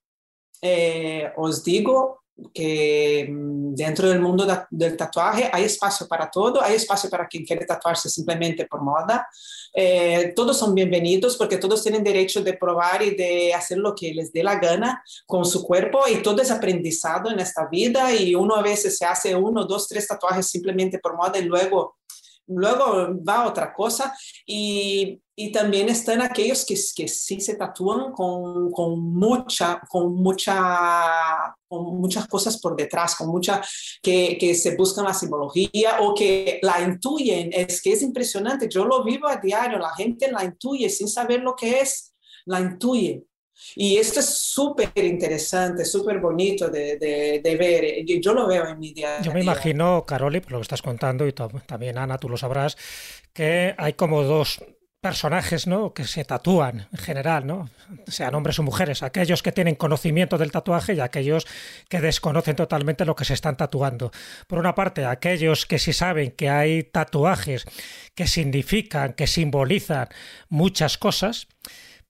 [0.61, 2.22] eh, os digo,
[2.53, 7.45] que mm, dentro del mundo del tatuaje hay espacio para todo, hay espacio para quien
[7.45, 9.27] quiere tatuarse simplemente por moda.
[9.75, 14.13] Eh, todos son bienvenidos porque todos tienen derecho de probar y de hacer lo que
[14.13, 18.35] les dé la gana con su cuerpo y todo es aprendizado en esta vida y
[18.35, 21.97] uno a veces se hace uno, dos, tres tatuajes simplemente por moda y luego
[22.47, 24.15] luego va otra cosa
[24.47, 31.55] y, y también están aquellos que, que sí se tatúan con, con, mucha, con, mucha,
[31.67, 33.63] con muchas cosas por detrás, con mucha,
[34.03, 37.51] que, que se buscan la simbología o que la intuyen.
[37.53, 41.41] Es que es impresionante, yo lo vivo a diario, la gente la intuye sin saber
[41.41, 42.15] lo que es,
[42.45, 43.25] la intuye.
[43.77, 48.05] Y esto es súper interesante, súper bonito de, de, ver.
[48.21, 49.23] Yo lo veo en mi día.
[49.23, 52.77] Yo me imagino, Caroli, por lo que estás contando, y también Ana, tú lo sabrás,
[53.33, 54.61] que hay como dos
[55.03, 55.93] personajes ¿no?
[55.93, 57.69] que se tatúan en general, ¿no?
[58.07, 61.45] sean hombres o mujeres, aquellos que tienen conocimiento del tatuaje y aquellos
[61.89, 64.13] que desconocen totalmente lo que se están tatuando.
[64.47, 67.67] Por una parte, aquellos que sí saben que hay tatuajes
[68.15, 70.09] que significan, que simbolizan
[70.49, 71.49] muchas cosas,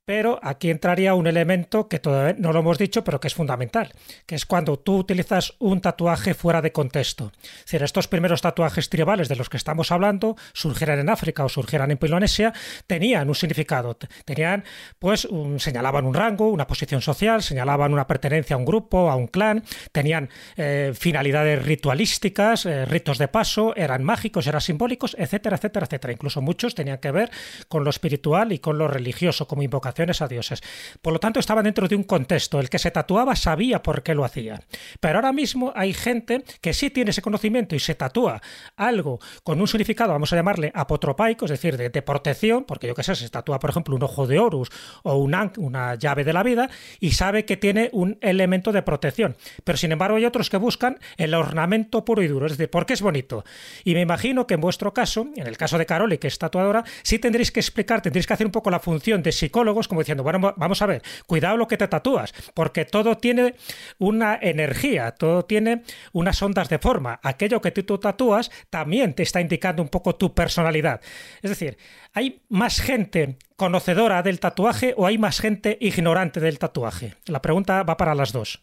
[0.04, 3.92] pero aquí entraría un elemento que todavía no lo hemos dicho, pero que es fundamental,
[4.26, 7.32] que es cuando tú utilizas un tatuaje fuera de contexto.
[7.42, 11.48] Es decir, estos primeros tatuajes tribales de los que estamos hablando, surgieran en África o
[11.48, 12.52] surgieran en Polinesia,
[12.86, 14.64] tenían un significado, tenían,
[14.98, 19.28] pues, señalaban un rango, una posición social, señalaban una pertenencia a un grupo, a un
[19.28, 19.62] clan,
[19.92, 26.12] tenían eh, finalidades ritualísticas, eh, ritos de paso, eran mágicos, eran simbólicos, etcétera, etcétera, etcétera.
[26.12, 27.30] Incluso muchos tenían que ver
[27.68, 30.62] con lo espiritual y con lo religioso, como invocación a dioses.
[31.00, 32.60] Por lo tanto, estaba dentro de un contexto.
[32.60, 34.60] El que se tatuaba sabía por qué lo hacía.
[35.00, 38.40] Pero ahora mismo hay gente que sí tiene ese conocimiento y se tatúa
[38.76, 43.02] algo con un significado, vamos a llamarle apotropaico, es decir, de, protección, porque yo qué
[43.02, 44.70] sé, se tatúa, por ejemplo, un ojo de Horus
[45.02, 46.68] o una, una llave de la vida
[47.00, 49.36] y sabe que tiene un elemento de protección.
[49.64, 52.94] Pero sin embargo, hay otros que buscan el ornamento puro y duro, es decir, porque
[52.94, 53.44] es bonito.
[53.84, 56.84] Y me imagino que en vuestro caso, en el caso de Caroli, que es tatuadora,
[57.02, 60.22] sí tendréis que explicar, tendréis que hacer un poco la función de psicólogo como diciendo,
[60.22, 63.54] bueno, vamos a ver, cuidado lo que te tatúas, porque todo tiene
[63.98, 67.20] una energía, todo tiene unas ondas de forma.
[67.22, 71.00] Aquello que tú tatúas también te está indicando un poco tu personalidad.
[71.42, 71.78] Es decir,
[72.12, 77.14] ¿hay más gente conocedora del tatuaje o hay más gente ignorante del tatuaje?
[77.26, 78.62] La pregunta va para las dos.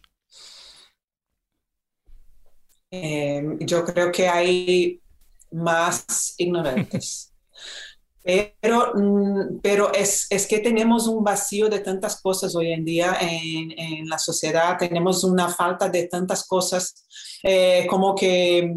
[2.90, 5.00] Em, yo creo que hay
[5.52, 7.32] más ignorantes.
[8.22, 13.16] Pero, mm, pero es, es, que tenemos un vacío de tantas cosas hoy en día
[13.20, 17.06] en, en la sociedad, tenemos una falta de tantas cosas,
[17.42, 18.74] eh, como que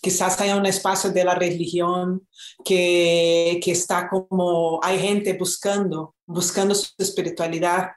[0.00, 2.26] quizás haya un espacio de la religión
[2.64, 7.90] que, que está como, hay gente buscando, buscando su espiritualidad,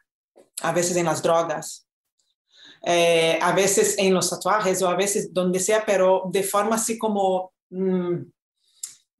[0.62, 1.88] a veces en las drogas,
[2.85, 6.97] eh, a veces en los tatuajes o a veces donde sea, pero de forma así
[6.97, 7.53] como...
[7.69, 8.23] Mm,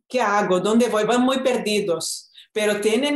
[0.10, 0.60] ¿qué hago?
[0.60, 1.06] ¿Dónde voy?
[1.06, 3.16] Van muy perdidos, pero tienen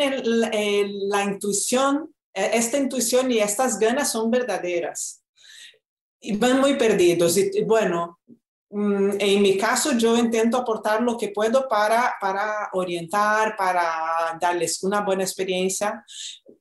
[1.10, 5.24] la intuición, e, esta intuición y estas ganas son verdaderas.
[6.22, 7.36] Y van muy perdidos.
[7.36, 8.20] Y, bueno,
[8.70, 14.82] mm, en mi caso yo intento aportar lo que puedo para, para orientar, para darles
[14.84, 16.06] una buena experiencia,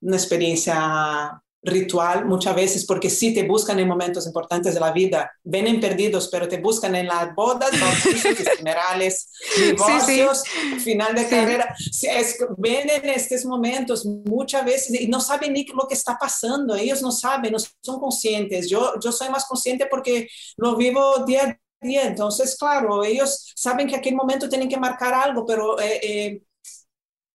[0.01, 5.33] una experiencia ritual muchas veces porque sí te buscan en momentos importantes de la vida,
[5.45, 10.43] vienen perdidos, pero te buscan en las bodas, bautizos, funerales, divorcios,
[10.83, 11.75] final de carrera.
[12.03, 16.75] Es, ven en estos momentos muchas veces y no saben ni lo que está pasando,
[16.75, 18.69] ellos no saben, no son conscientes.
[18.69, 23.87] Yo, yo soy más consciente porque lo vivo día a día, entonces, claro, ellos saben
[23.87, 25.81] que aquel momento tienen que marcar algo, pero...
[25.81, 26.43] Eh, eh,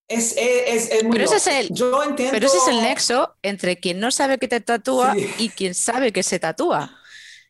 [0.07, 2.31] es, es, es, muy pero, ese es el, Yo entiendo...
[2.31, 6.11] pero ese es el nexo entre quien no sabe que te tatúa y quien sabe
[6.11, 6.97] que se tatúa.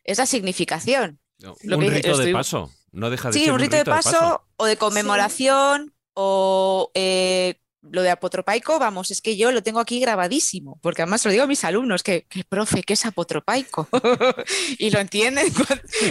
[0.04, 1.20] Esa significación.
[1.42, 2.72] un rito de paso.
[2.90, 8.02] No deja de sí, ser un rito, de, paso, o de conmemoración o eh, lo
[8.02, 11.46] de apotropaico, vamos, es que yo lo tengo aquí grabadísimo, porque además lo digo a
[11.46, 13.88] mis alumnos, que, que profe, ¿qué es apotropaico?
[14.78, 15.46] y lo entienden,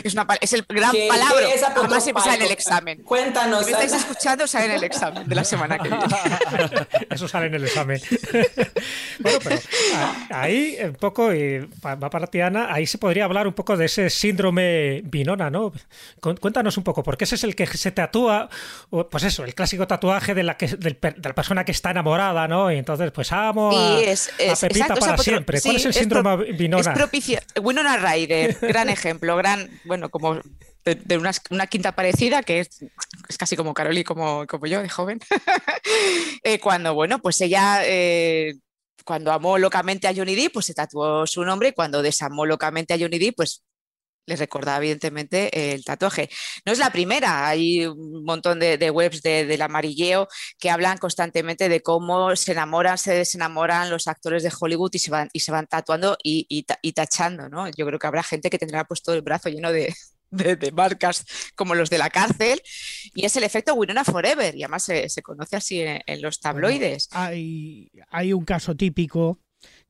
[0.03, 3.03] es, una, es el gran palabra, además siempre sale en el examen.
[3.03, 3.65] Cuéntanos.
[3.65, 6.05] Si me estáis escuchando, sale en el examen de la semana que viene.
[7.09, 8.01] Eso sale en el examen.
[9.19, 9.59] bueno, pero
[10.29, 13.85] ahí un poco, y va para ti, Ana, ahí se podría hablar un poco de
[13.85, 15.73] ese síndrome Binona, ¿no?
[16.21, 18.49] Cuéntanos un poco, porque ese es el que se tatúa,
[19.11, 22.47] pues eso, el clásico tatuaje de la, que, del, de la persona que está enamorada,
[22.47, 22.71] ¿no?
[22.71, 25.61] Y entonces, pues amo a, es, es, a Pepita exacto, para es siempre.
[25.61, 26.91] ¿Cuál es el síndrome pro, Vinona?
[26.91, 27.39] Es propicio.
[27.61, 30.39] Winona Ryder, gran ejemplo, gran, bueno, como
[30.85, 32.83] de, de una, una, quinta parecida, que es,
[33.27, 35.19] es, casi como Caroli, como, como yo, de joven.
[36.43, 37.81] eh, cuando, bueno, pues ella...
[37.83, 38.55] Eh,
[39.05, 42.93] cuando amó locamente a Johnny Depp, pues se tatuó su nombre y cuando desamó locamente
[42.93, 43.63] a Johnny Depp, pues
[44.27, 46.29] les recordaba evidentemente el tatuaje.
[46.65, 50.27] No es la primera, hay un montón de, de webs de, del amarilleo
[50.59, 55.09] que hablan constantemente de cómo se enamoran, se desenamoran los actores de Hollywood y se
[55.09, 57.49] van, y se van tatuando y, y, y tachando.
[57.49, 57.69] ¿no?
[57.69, 59.95] Yo creo que habrá gente que tendrá puesto el brazo lleno de,
[60.29, 61.25] de, de, marcas
[61.55, 62.61] como los de la cárcel
[63.13, 66.41] y es el efecto Winona Forever y además se, se conoce así en, en los
[66.41, 67.07] tabloides.
[67.11, 69.39] Bueno, hay, hay un caso típico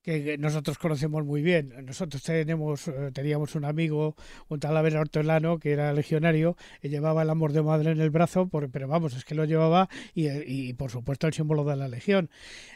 [0.08, 1.74] que nosotros conocemos muy bien.
[1.86, 4.16] Nosotros tenemos, eh, teníamos un amigo,
[4.48, 8.10] un tal Abel Hortolano, que era legionario, y llevaba el amor de madre en el
[8.10, 11.90] brazo, pero vamos, es que lo llevaba y, y, por supuesto el símbolo de la
[11.90, 12.30] legión.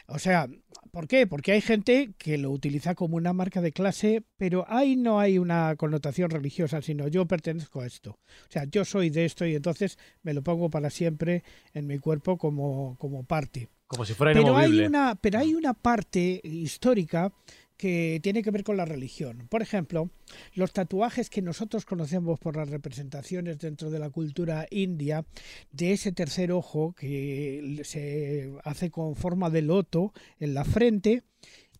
[0.08, 0.46] O sea,
[0.90, 1.26] ¿por qué?
[1.26, 5.38] Porque hay gente que lo utiliza como una marca de clase, pero ahí no hay
[5.38, 8.10] una connotación religiosa, sino yo pertenezco a esto.
[8.10, 11.98] O sea, yo soy de esto y entonces me lo pongo para siempre en mi
[11.98, 13.70] cuerpo como, como parte.
[13.92, 17.30] Como si fuera pero hay una Pero hay una parte histórica
[17.76, 19.48] que tiene que ver con la religión.
[19.50, 20.08] Por ejemplo,
[20.54, 25.26] los tatuajes que nosotros conocemos por las representaciones dentro de la cultura india,
[25.72, 31.24] de ese tercer ojo que se hace con forma de loto en la frente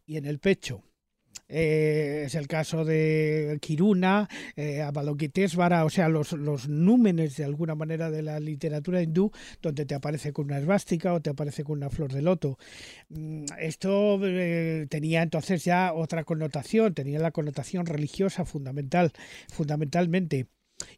[0.04, 0.82] y en el pecho.
[1.54, 4.26] Eh, es el caso de Kiruna,
[4.56, 9.30] eh, Avalokitesvara, o sea, los, los númenes de alguna manera de la literatura hindú,
[9.60, 12.58] donde te aparece con una esvástica o te aparece con una flor de loto.
[13.58, 19.12] Esto eh, tenía entonces ya otra connotación, tenía la connotación religiosa fundamental,
[19.52, 20.46] fundamentalmente.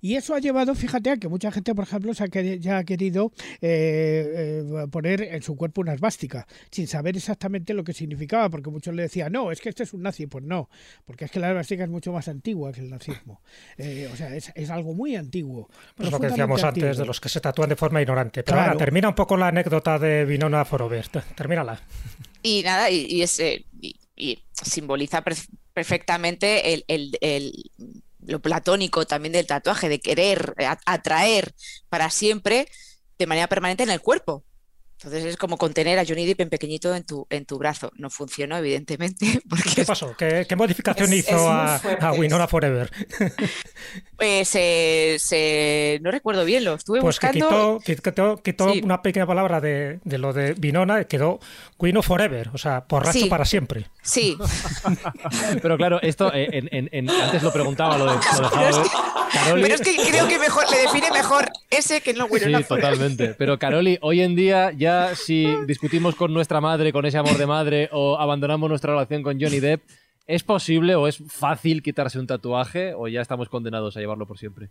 [0.01, 2.78] Y eso ha llevado, fíjate, a que mucha gente, por ejemplo, se ha querido, ya
[2.78, 7.93] ha querido eh, eh, poner en su cuerpo una esvástica, sin saber exactamente lo que
[7.93, 10.26] significaba, porque muchos le decían, no, es que este es un nazi.
[10.26, 10.68] Pues no,
[11.05, 13.41] porque es que la esvástica es mucho más antigua que el nazismo.
[13.76, 15.68] Eh, o sea, es, es, algo muy antiguo.
[15.97, 16.89] Pues lo que decíamos antiguo.
[16.89, 18.43] antes, de los que se tatúan de forma ignorante.
[18.43, 18.72] Pero claro.
[18.72, 21.07] ahora, termina un poco la anécdota de Vinona Forover.
[21.35, 21.80] Termínala.
[22.43, 23.64] Y nada, y, y, es, y,
[24.16, 25.22] y simboliza
[25.72, 27.53] perfectamente el, el, el
[28.27, 30.55] lo platónico también del tatuaje, de querer
[30.87, 31.55] atraer
[31.89, 32.68] para siempre
[33.18, 34.45] de manera permanente en el cuerpo.
[35.05, 37.92] Entonces es como contener a Johnny Depp en pequeñito en tu, en tu brazo.
[37.96, 39.42] No funcionó, evidentemente.
[39.48, 40.16] Porque ¿Qué pasó?
[40.16, 42.90] ¿Qué, qué modificación es, hizo es a, a, Winona Forever?
[44.16, 47.80] Pues se, se, no recuerdo bien, lo estuve pues buscando.
[47.84, 48.80] Que quitó, quitó, quitó sí.
[48.82, 51.40] una pequeña palabra de, de, lo de Winona y quedó
[51.78, 53.24] Wino Forever, o sea, borracho sí.
[53.26, 53.88] para siempre.
[54.02, 54.38] Sí.
[55.62, 58.78] Pero claro, esto eh, en, en, en, antes lo preguntaba, lo, de, lo pero, es
[58.78, 58.88] que,
[59.32, 59.62] Caroli...
[59.62, 63.34] pero es que creo que mejor, le define mejor ese que no Winona Sí, totalmente.
[63.34, 67.47] Pero Caroli, hoy en día ya si discutimos con nuestra madre, con ese amor de
[67.47, 69.82] madre, o abandonamos nuestra relación con Johnny Depp,
[70.26, 74.38] ¿es posible o es fácil quitarse un tatuaje o ya estamos condenados a llevarlo por
[74.38, 74.70] siempre?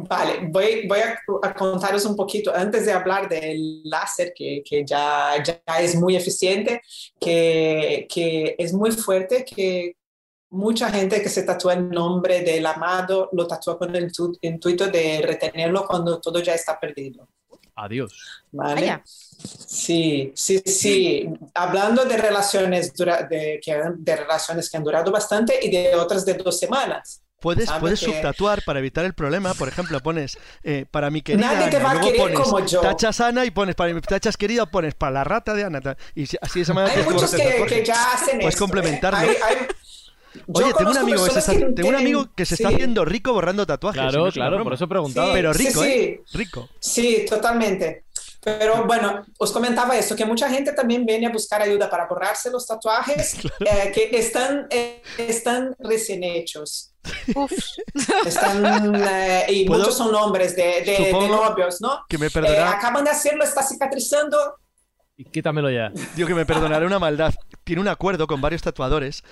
[0.00, 4.84] Vale, voy, voy a, a, contaros un poquito, antes de hablar del láser, que, que
[4.86, 6.80] ya, ya, es muy eficiente,
[7.18, 9.96] que, que es muy fuerte, que
[10.50, 14.10] mucha gente que se tatúa el nombre del amado lo tatúa con el
[14.42, 17.28] intuito de retenerlo cuando todo ya está perdido.
[17.78, 18.12] Adiós.
[18.50, 18.80] ¿Vale?
[18.80, 19.02] Vaya.
[19.04, 21.28] Sí, sí, sí.
[21.54, 26.24] Hablando de relaciones, dura, de, que, de relaciones que han durado bastante y de otras
[26.24, 27.22] de dos semanas.
[27.40, 29.54] Puedes, puedes subtatuar para evitar el problema.
[29.54, 32.80] Por ejemplo, pones eh, para mi querida Nadie te va a querer pones como yo.
[32.80, 35.80] tachas Ana y pones para mi tachas querido, pones para la rata de Ana.
[36.16, 39.20] Y así de esa manera Hay muchos que, que, ya hacen Puedes esto, complementarlo.
[39.20, 39.36] ¿eh?
[39.44, 39.66] Hay, hay...
[40.52, 41.94] Oye, tengo un amigo que se, está, tengo tienen...
[41.94, 42.74] un amigo que se está sí.
[42.74, 44.00] haciendo rico borrando tatuajes.
[44.00, 45.28] Claro, no claro, por eso preguntaba.
[45.28, 46.22] Sí, Pero rico, sí, ¿eh?
[46.24, 46.38] sí.
[46.38, 46.68] Rico.
[46.80, 48.04] Sí, totalmente.
[48.40, 52.50] Pero bueno, os comentaba esto, que mucha gente también viene a buscar ayuda para borrarse
[52.50, 56.92] los tatuajes eh, que están, eh, están recién hechos.
[57.34, 57.50] Uf.
[58.26, 59.80] Están, eh, y ¿Puedo?
[59.80, 62.00] muchos son hombres de, de, de novios, ¿no?
[62.08, 64.36] Que me Eh, acaban de hacerlo, está cicatrizando.
[65.16, 65.90] Y quítamelo ya.
[66.14, 67.34] Digo que me perdonaré una maldad.
[67.64, 69.24] Tiene un acuerdo con varios tatuadores.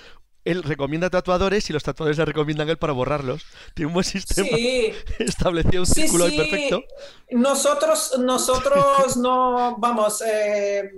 [0.47, 3.45] Él recomienda tatuadores y los tatuadores le recomiendan a él para borrarlos.
[3.73, 4.47] Tiene un buen sistema.
[4.55, 6.83] Sí, Estableció un sí, círculo ahí perfecto.
[7.31, 10.89] Nosotros, nosotros no, vamos, eh,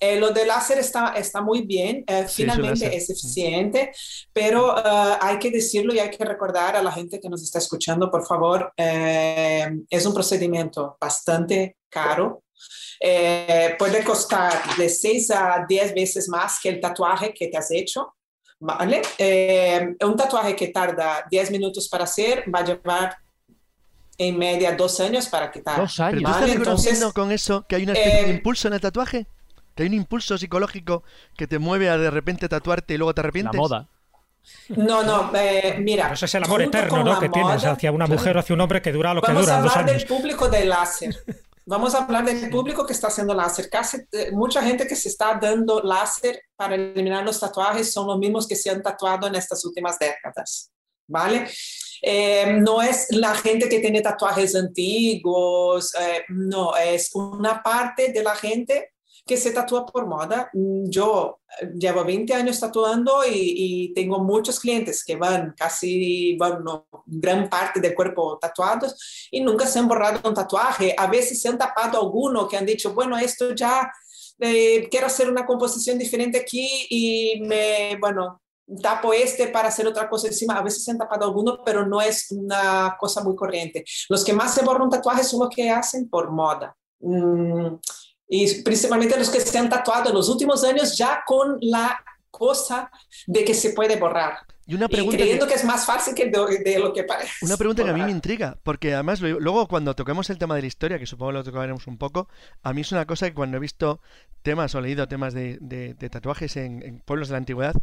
[0.00, 3.92] eh, lo del láser está, está muy bien, eh, es finalmente es eficiente,
[4.32, 7.58] pero eh, hay que decirlo y hay que recordar a la gente que nos está
[7.58, 12.42] escuchando, por favor, eh, es un procedimiento bastante caro.
[13.00, 17.70] Eh, puede costar de 6 a 10 veces más que el tatuaje que te has
[17.70, 18.14] hecho.
[18.60, 19.02] ¿Vale?
[19.18, 23.16] Eh, un tatuaje que tarda 10 minutos para hacer va a llevar
[24.16, 25.76] en media dos años para quitar.
[25.78, 26.22] Dos Pero años.
[26.22, 28.74] tú estás Vale, reconociendo entonces, con eso que hay una especie de eh, impulso en
[28.74, 29.26] el tatuaje.
[29.74, 31.02] Que hay un impulso psicológico
[31.36, 33.58] que te mueve a de repente tatuarte y luego te La arrepientes.
[33.58, 33.88] moda.
[34.68, 36.04] No, no, eh, mira.
[36.04, 37.14] Pero ese es el amor eterno ¿no?
[37.14, 39.32] la que tienes moda, hacia una mujer o hacia un hombre que dura lo que
[39.32, 40.06] Vamos a dura, dos hablar años.
[40.08, 41.14] del público del láser.
[41.66, 43.70] Vamos a hablar del público que está haciendo láser.
[43.70, 48.18] Casi eh, mucha gente que se está dando láser para eliminar los tatuajes son los
[48.18, 50.70] mismos que se han tatuado en estas últimas décadas,
[51.08, 51.48] ¿vale?
[52.02, 58.22] Eh, no es la gente que tiene tatuajes antiguos, eh, no, es una parte de
[58.22, 58.93] la gente
[59.26, 60.50] que se tatúa por moda.
[60.52, 66.86] Mm, Yo eh, llevo 20 años tatuando y, tengo muchos clientes que van casi, bueno,
[67.06, 70.94] gran parte del cuerpo tatuados y nunca se han borrado un tatuaje.
[70.96, 73.90] A veces se han tapado alguno que han dicho, bueno, esto ya,
[74.40, 78.42] eh, quiero hacer una composición diferente aquí y me, bueno,
[78.82, 80.54] tapo este para hacer otra cosa encima.
[80.54, 83.84] A veces se han tapado alguno, pero no es una cosa muy corriente.
[84.08, 86.76] Los que más se borran tatuajes son los que hacen por moda.
[87.00, 87.76] Mm,
[88.28, 91.98] y principalmente los que se han tatuado en los últimos años ya con la
[92.30, 92.90] cosa
[93.26, 94.38] de que se puede borrar.
[94.66, 95.58] Y una Y pregunta creyendo que- que...
[95.58, 97.44] es más fácil que de, de lo que parece.
[97.44, 98.16] Una pregunta que a mí me borrar.
[98.16, 101.44] intriga, porque además lo- luego cuando toquemos el tema de la historia, que supongo lo
[101.44, 102.28] tocaremos un poco,
[102.62, 104.00] a mí es una cosa que cuando he visto
[104.42, 107.74] temas o leído temas de, de- de tatuajes en, en pueblos de la antigüedad,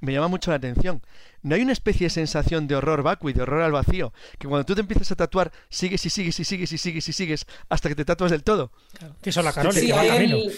[0.00, 1.02] me llama mucho la atención.
[1.42, 4.48] No hay una especie de sensación de horror vacuo y de horror al vacío, que
[4.48, 7.46] cuando tú te empiezas a tatuar, sigues y sigues y sigues y sigues y sigues
[7.68, 8.72] hasta que te tatuas del todo.
[9.20, 10.36] Que son la Caroli, Sí, que va hay camino.
[10.38, 10.52] el-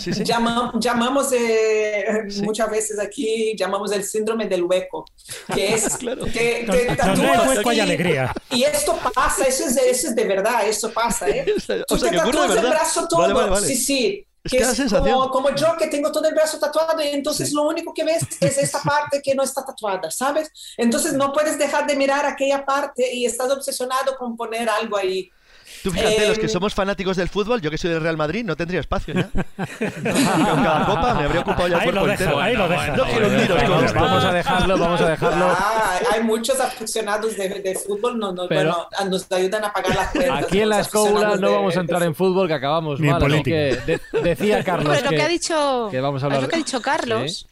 [0.00, 0.22] Sí, sí.
[0.24, 2.42] llama- llamamos eh, Sí.
[2.42, 5.06] muchas veces aquí, llamamos el síndrome del hueco,
[5.54, 6.26] que es Claro.
[6.26, 8.34] que te hay tatúas hueco hay y- alegría.
[8.50, 11.46] Y esto pasa, eso es, de, eso es de verdad, eso pasa, ¿eh?
[11.88, 13.66] O Tú sea, te que ocurre de tatúas el brazo todo, Vale, vale, vale.
[13.66, 14.26] sí, sí.
[14.42, 17.50] Es que que es como, como yo que tengo todo el brazo tatuado y entonces
[17.50, 17.54] Sí.
[17.54, 20.50] lo único que ves es esta parte que no está tatuada, ¿sabes?
[20.76, 25.30] Entonces no puedes dejar de mirar aquella parte y estás obsesionado con poner algo ahí.
[25.82, 28.44] Tú fíjate, los que Em, somos fanáticos del fútbol, yo que soy del Real Madrid,
[28.44, 29.30] no tendría espacio ya.
[29.30, 32.40] Con cada copa me habría ocupado ya el Ahí lo cuerpo entero.
[32.40, 32.68] ahí lo.
[32.68, 33.28] No quiero
[33.66, 35.46] con Vamos, a dejarlo, vamos a dejarlo.
[35.58, 39.94] Ah, hay muchos aficionados de, de fútbol, no, no, Pero- bueno, nos ayudan a pagar
[39.96, 40.44] las cuentas.
[40.44, 43.22] Aquí en la escóbula no vamos a entrar en fútbol que acabamos Ni en mal.
[43.22, 43.56] así política.
[43.86, 46.48] que de- decía Carlos Pero lo que ha dicho, que vamos a es hablar lo
[46.48, 47.46] que ha dicho Carlos,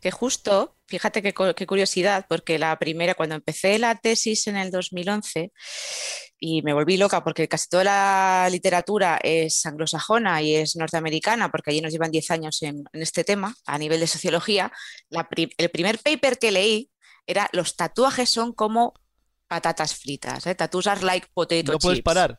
[0.00, 4.70] que justo, fíjate qué, qué curiosidad, porque la primera, cuando empecé la tesis en el
[4.70, 5.52] 2011,
[6.44, 11.70] y me volví loca porque casi toda la literatura es anglosajona y es norteamericana, porque
[11.70, 14.72] allí nos llevan 10 años en, en este tema, a nivel de sociología,
[15.08, 16.90] la pri- el primer paper que leí
[17.28, 18.92] era los tatuajes son como
[19.46, 20.56] patatas fritas, ¿eh?
[20.56, 22.04] tattoos are like potato No puedes chips".
[22.04, 22.36] parar.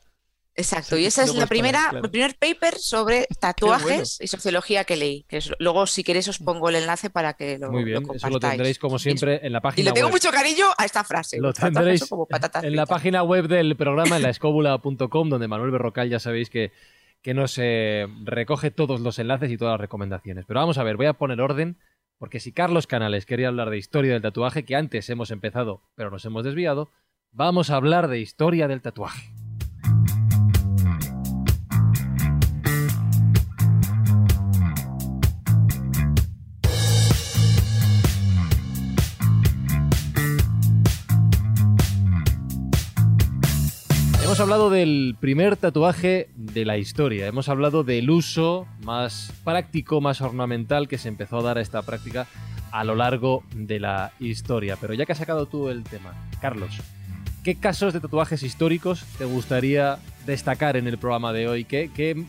[0.55, 2.05] Exacto, Sí, y esa es la primera, claro.
[2.05, 5.23] el primer paper sobre tatuajes y sociología que leí.
[5.27, 8.15] Que es- luego, si queréis, os pongo el enlace para que lo, Muy lo bien,
[8.15, 10.13] eso lo tendréis como siempre en la Y página le tengo web.
[10.13, 11.39] mucho cariño a esta frase.
[11.39, 15.71] Lo tendréis como patatas en la página web del programa, en la escóbula.com, donde Manuel
[15.71, 16.71] Berrocal ya sabéis que,
[17.23, 20.45] que nos eh, recoge todos los enlaces y todas las recomendaciones.
[20.47, 21.79] Pero vamos a ver, voy a poner orden,
[22.19, 26.11] porque si Carlos Canales quería hablar de historia del tatuaje, que antes hemos empezado, pero
[26.11, 26.91] nos hemos desviado,
[27.31, 29.32] vamos a hablar de historia del tatuaje.
[44.33, 50.21] Hemos hablado del primer tatuaje de la historia, hemos hablado del uso más práctico, más
[50.21, 52.25] ornamental que se empezó a dar a esta práctica
[52.71, 54.75] a lo largo de la historia.
[54.81, 56.79] Pero ya que has sacado tú el tema, Carlos,
[57.43, 61.63] ¿qué casos de tatuajes históricos te gustaría destacar en el programa de hoy?
[61.63, 62.25] ¿Qué,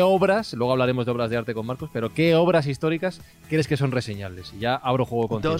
[0.00, 3.20] obras, luego hablaremos de obras de arte con Marcos, pero qué obras históricas
[3.50, 4.54] crees que son reseñables?
[4.58, 5.58] Ya abro juego contigo.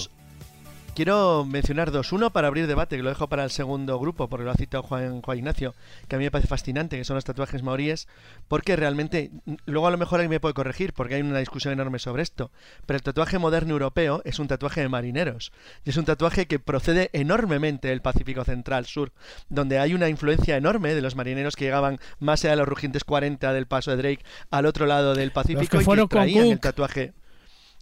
[0.96, 2.10] Quiero mencionar dos.
[2.12, 4.82] Uno para abrir debate, que lo dejo para el segundo grupo, porque lo ha citado
[4.82, 5.74] Juan, Juan Ignacio,
[6.08, 8.08] que a mí me parece fascinante, que son los tatuajes maoríes,
[8.48, 9.30] porque realmente,
[9.66, 12.50] luego a lo mejor alguien me puede corregir, porque hay una discusión enorme sobre esto,
[12.86, 15.52] pero el tatuaje moderno europeo es un tatuaje de marineros,
[15.84, 19.12] y es un tatuaje que procede enormemente del Pacífico Central Sur,
[19.50, 23.04] donde hay una influencia enorme de los marineros que llegaban más allá de los rugientes
[23.04, 27.12] 40 del paso de Drake al otro lado del Pacífico y que traían el tatuaje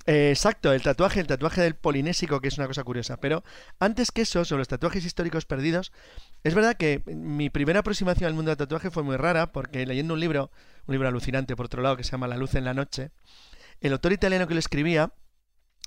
[0.06, 3.16] eh, exacto, el tatuaje, el tatuaje del polinésico, que es una cosa curiosa.
[3.18, 3.42] Pero
[3.78, 5.92] antes que eso, sobre los tatuajes históricos perdidos,
[6.42, 10.14] es verdad que mi primera aproximación al mundo del tatuaje fue muy rara, porque leyendo
[10.14, 10.50] un libro,
[10.86, 13.12] un libro alucinante por otro lado, que se llama La luz en la noche,
[13.80, 15.12] el autor italiano que lo escribía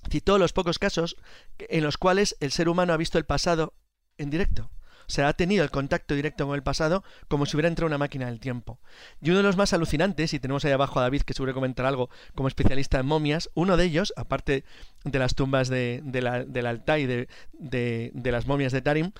[0.09, 1.17] citó los pocos casos
[1.57, 3.73] en los cuales el ser humano ha visto el pasado
[4.17, 4.69] en directo.
[5.07, 7.97] O sea, ha tenido el contacto directo con el pasado como si hubiera entrado una
[7.97, 8.79] máquina del tiempo.
[9.21, 11.85] Y uno de los más alucinantes, y tenemos ahí abajo a David que seguro comentar
[11.85, 14.65] algo como especialista en momias, uno de ellos, aparte
[15.05, 19.11] de las tumbas de, del Altai, de, de, las momias de Tarim,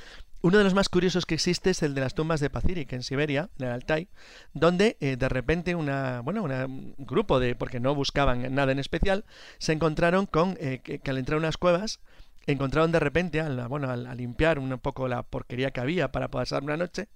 [0.41, 3.01] uno de los más curiosos que existe es el de las tumbas de Pacirik en
[3.01, 4.09] Siberia, en el Altai,
[4.53, 9.23] donde eh, de repente una, bueno, un grupo de, porque no buscaban nada en especial,
[9.57, 12.01] se encontraron con eh, que, que, al entrar unas cuevas
[12.48, 16.64] encontraron de repente, al, bueno, al, limpiar un poco la porquería que había para pasar
[16.64, 17.10] una noche,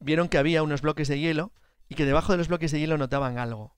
[0.00, 1.52] vieron que había unos bloques de hielo
[1.88, 3.76] y que debajo de los bloques de hielo notaban algo.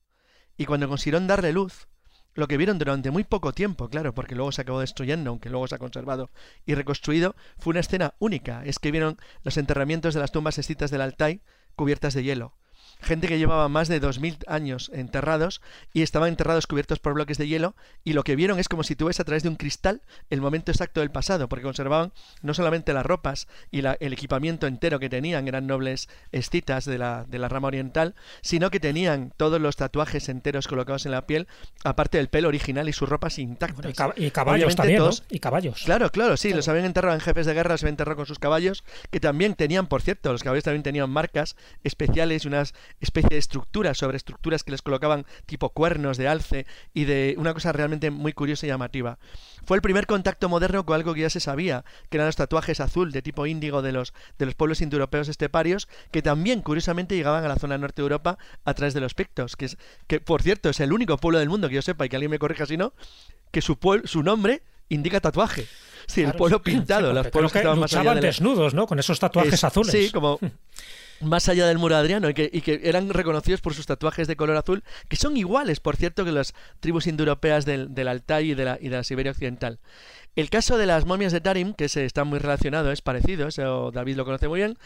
[0.57, 1.89] Y cuando consiguieron darle luz,
[2.35, 5.67] lo que vieron durante muy poco tiempo, claro, porque luego se acabó destruyendo, aunque luego
[5.69, 6.31] se ha conservado
[6.65, 8.65] y reconstruido, fue una escena única.
[8.65, 11.43] Es que vieron los enterramientos de las tumbas escitas del Altai
[11.77, 12.55] cubiertas de hielo
[13.05, 15.61] gente que llevaba más de 2.000 años enterrados
[15.93, 18.97] y estaban enterrados cubiertos por bloques de hielo y lo que vieron es como si
[18.97, 22.55] tú ves a través de un cristal el momento exacto del pasado, porque conservaban no
[22.55, 27.39] solamente las ropas y el equipamiento entero que tenían, eran nobles escitas de la, de
[27.39, 31.47] la rama oriental, sino que tenían todos los tatuajes enteros colocados en la piel,
[31.85, 33.93] aparte del pelo original y sus ropas intactas.
[34.17, 35.83] y, caballos también, Y caballos.
[35.85, 38.39] Claro, claro, sí, los habían enterrado en jefes de guerra, los habían enterrado con sus
[38.39, 43.31] caballos, que también tenían, por cierto, los caballos también tenían marcas especiales y unas especie
[43.31, 47.73] de estructuras sobre estructuras que les colocaban tipo cuernos de alce y de una cosa
[47.73, 49.19] realmente muy curiosa y llamativa.
[49.65, 52.81] Fue el primer contacto moderno con algo que ya se sabía, que eran los tatuajes
[52.81, 57.45] azul de tipo índigo de los, de los pueblos indoeuropeos esteparios, que también curiosamente llegaban
[57.45, 60.43] a la zona norte de Europa a través de los pictos, que, es, que por
[60.43, 62.67] cierto es el único pueblo del mundo que yo sepa y que alguien me corrija
[62.67, 62.93] si no,
[63.51, 65.67] que su, su nombre indica tatuaje.
[66.07, 68.87] Sí, el pueblo pintado, los pueblos que, estaban más allá desnudos, ¿no?
[68.87, 69.91] Con esos tatuajes azules.
[69.91, 70.39] Sí, como
[71.25, 74.83] más allá del muro Adriano y que, eran reconocidos por sus tatuajes de color azul,
[75.09, 78.79] que son iguales, por cierto, que las tribus indoeuropeas del, del Altai y de, la,
[78.81, 79.79] y de la Siberia Occidental.
[80.37, 83.93] El caso de las momias de Tarim, que se está muy relacionado, es parecido, eso
[83.93, 84.77] David lo conoce muy bien,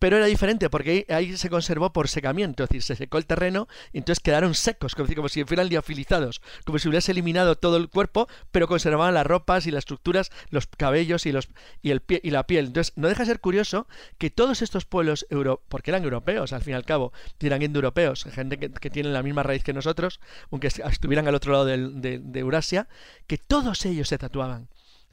[0.00, 3.68] pero era diferente porque ahí, se conservó por secamiento, es decir, se secó el terreno
[3.92, 8.26] y entonces quedaron secos, como, si fueran liofilizados, como si hubiese eliminado todo el cuerpo,
[8.50, 11.48] pero conservaban las ropas y las estructuras, los cabellos y, los,
[11.82, 12.66] y, el pie, y la piel.
[12.66, 13.86] Entonces, no deja de ser curioso
[14.16, 18.24] que todos estos pueblos, euro, porque eran europeos al fin y al cabo, eran indoeuropeos,
[18.24, 20.18] gente que, tienen la misma raíz que nosotros,
[20.50, 22.88] aunque estuvieran al otro lado de Eurasia,
[23.26, 24.68] que todos ellos se tatuaban.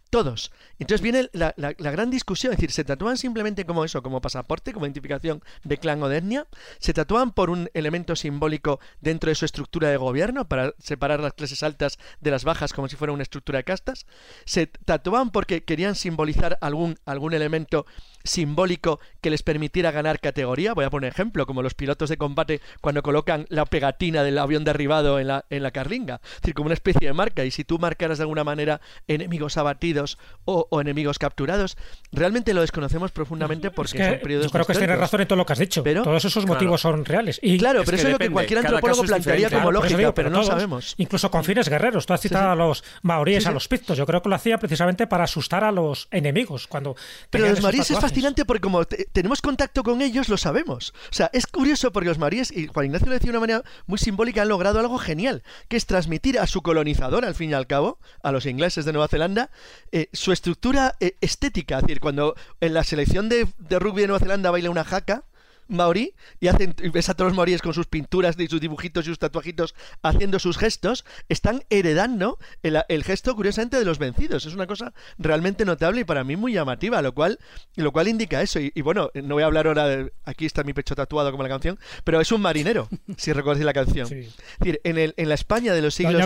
[0.10, 0.52] Todos.
[0.80, 4.86] Entonces viene la, gran discusión, es decir, ¿se tatúan simplemente como eso, como pasaporte, como
[4.86, 6.48] identificación de clan o de etnia?
[6.80, 11.34] ¿Se tatúan por un elemento simbólico dentro de su estructura de gobierno para separar las
[11.34, 14.06] clases altas de las bajas como si fuera una estructura de castas?
[14.46, 17.86] ¿Se tatúan porque querían simbolizar algún, algún elemento
[18.28, 20.74] simbólico que les permitiera ganar categoría?
[20.74, 24.64] Voy a poner ejemplo, como los pilotos de combate cuando colocan la pegatina del avión
[24.64, 27.64] derribado en la, en la carlinga, es decir, como una especie de marca, y si
[27.64, 31.78] tú marcaras de alguna manera enemigos abatidos, o, enemigos capturados.
[32.12, 35.46] Realmente lo desconocemos profundamente porque son periodos Yo creo que tienes razón en todo lo
[35.46, 35.84] que has dicho.
[35.84, 37.40] Pero, Todos esos motivos son reales.
[37.42, 40.96] Y claro, pero eso es lo que cualquier antropólogo plantearía como lógica, pero, no sabemos.
[40.98, 42.06] Incluso con fines guerreros.
[42.06, 43.98] Tú has citado a los maoríes, a los pictos.
[43.98, 46.68] Yo creo que lo hacía precisamente para asustar a los enemigos.
[46.68, 46.96] cuando
[47.30, 50.94] Pero los maoríes es fascinante porque como tenemos contacto con ellos, lo sabemos.
[51.12, 53.64] O sea, es curioso porque los maoríes, y Juan Ignacio lo decía de una manera
[53.86, 57.54] muy simbólica, han logrado algo genial, que es transmitir a su colonizador, al fin y
[57.54, 59.50] al cabo, a los ingleses de Nueva Zelanda,
[59.92, 61.78] eh, su estructura eh, estética.
[61.78, 65.24] Es decir, cuando en la selección de, rugby de Nueva Zelanda baila una jaca,
[65.68, 69.10] maorí y hacen ves a todos los maoríes con sus pinturas y sus dibujitos y
[69.10, 74.46] sus tatuajitos haciendo sus gestos están heredando el, gesto curiosamente de los vencidos.
[74.46, 77.40] Es una cosa realmente notable y para mí muy llamativa lo cual
[77.76, 78.60] lo cual indica eso.
[78.60, 81.50] Y, bueno no voy a hablar ahora de aquí está mi pecho tatuado como la
[81.50, 84.08] canción pero es un marinero si recordáis la canción.
[84.08, 86.22] Es decir en, el, en la España de los siglos,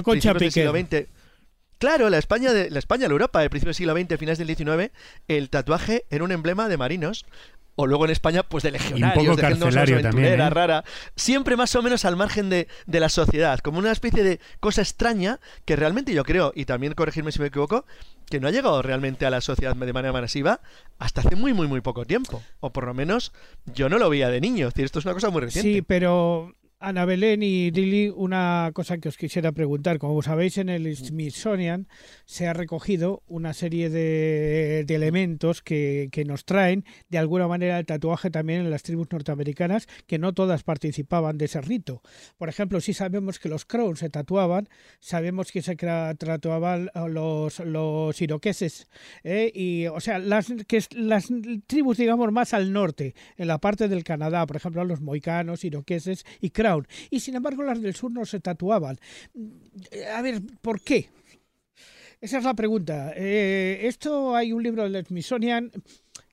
[0.51, 1.07] siglo XX
[1.81, 4.55] Claro, la España de la España, la Europa del principio del siglo XX, finales del
[4.55, 4.91] XIX,
[5.27, 7.25] el tatuaje era un emblema de marinos
[7.75, 10.49] o luego en España, pues de legionarios, y un poco de carcelario también, ¿eh?
[10.49, 10.83] rara,
[11.15, 14.81] siempre más o menos al margen de, de, la sociedad, como una especie de cosa
[14.81, 17.85] extraña que realmente yo creo, y también corregirme si me equivoco,
[18.31, 20.61] que no ha llegado realmente a la sociedad de manera masiva
[20.97, 22.41] hasta hace muy, muy, muy poco tiempo.
[22.61, 23.33] O por lo menos
[23.65, 24.69] yo no lo veía de niño.
[24.69, 25.73] Es decir, esto es una cosa muy reciente.
[25.73, 29.99] Sí, pero Ana Belén y Lili, una cosa que os quisiera preguntar.
[29.99, 31.87] Como sabéis, en el Smithsonian
[32.25, 37.85] se ha recogido una serie de, elementos que, que, nos traen, de alguna manera, el
[37.85, 42.01] tatuaje también en las tribus norteamericanas, que no todas participaban de ese rito.
[42.39, 44.67] Por ejemplo, sí sabemos que los Crows se tatuaban,
[44.99, 48.87] sabemos que se tatuaban los, los iroqueses,
[49.23, 49.51] ¿eh?
[49.53, 51.27] y, o sea, las, que las
[51.67, 56.25] tribus, digamos, más al norte, en la parte del Canadá, por ejemplo, los moicanos, iroqueses
[56.39, 56.70] y Crows
[57.09, 58.99] y sin embargo las del sur no se tatuaban.
[60.13, 61.09] A ver, ¿por qué?
[62.21, 63.13] Esa es la pregunta.
[63.15, 65.71] Eh, esto hay un libro del Smithsonian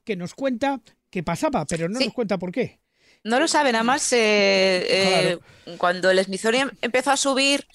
[0.04, 0.80] que nos cuenta
[1.10, 2.80] qué pasaba, pero no nos cuenta por qué.
[3.24, 5.38] No lo saben, además, eh, eh,
[5.78, 7.66] cuando el Smithsonian empezó a subir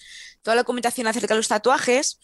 [0.42, 2.20] toda la documentación acerca de los tatuajes,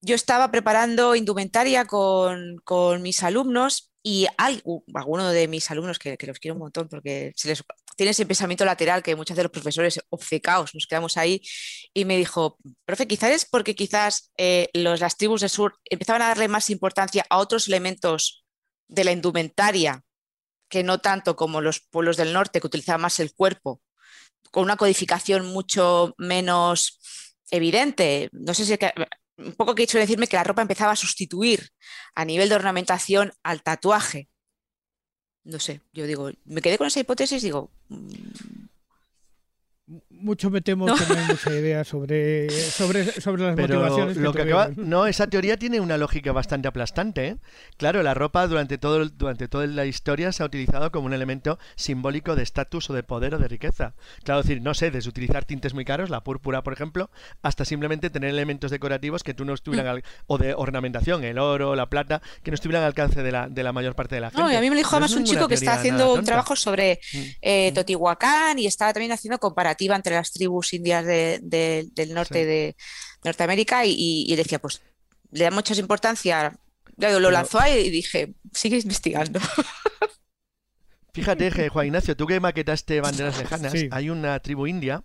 [0.00, 4.62] yo estaba preparando indumentaria con, con mis alumnos y hay
[4.94, 7.64] alguno de mis alumnos que, que, los quiero un montón porque se les
[7.98, 11.42] tiene ese pensamiento lateral que muchas de los profesores obcecados nos quedamos ahí
[11.92, 16.22] y me dijo, profe, quizás es porque quizás eh, los, las tribus del sur empezaban
[16.22, 18.44] a darle más importancia a otros elementos
[18.86, 20.04] de la indumentaria
[20.68, 23.82] que no tanto como los pueblos del norte que utilizaban más el cuerpo,
[24.52, 27.00] con una codificación mucho menos
[27.50, 28.28] evidente.
[28.30, 28.78] No sé si
[29.38, 31.70] un poco que he hecho decirme que la ropa empezaba a sustituir
[32.14, 34.28] a nivel de ornamentación al tatuaje
[35.48, 38.67] no sé, yo digo, me quedé con esa hipótesis, digo, mm,
[40.20, 44.16] mucho me temo que no hay mucha idea sobre, sobre, sobre las motivaciones.
[44.16, 44.44] Lo que,
[44.76, 47.26] no, esa teoría tiene una lógica bastante aplastante.
[47.26, 47.36] ¿eh?
[47.76, 51.58] Claro, la ropa durante, todo, durante toda la historia se ha utilizado como un elemento
[51.76, 53.94] simbólico de estatus o de poder o de riqueza.
[54.24, 57.10] Claro, decir, no sé, desde utilizar tintes muy caros, la púrpura, por ejemplo,
[57.42, 61.74] hasta simplemente tener elementos decorativos que tú no estuvieran al, o de ornamentación, el oro,
[61.74, 64.30] la plata, que no estuvieran al alcance de la, de la mayor parte de la
[64.30, 64.42] gente.
[64.42, 67.00] No, y a mí me dijo además un chico que está haciendo un trabajo sobre
[67.12, 67.18] mm.
[67.42, 72.76] eh, Totihuacán y estaba también haciendo comparativa entre las tribus indias del norte de
[73.24, 74.82] Norteamérica y, decía, pues
[75.30, 76.56] le da mucha importancia.
[76.96, 79.40] Lo lanzó ahí y dije, sigue investigando.
[81.14, 85.02] Fíjate, Juan Ignacio, tú que maquetaste banderas lejanas, hay una tribu india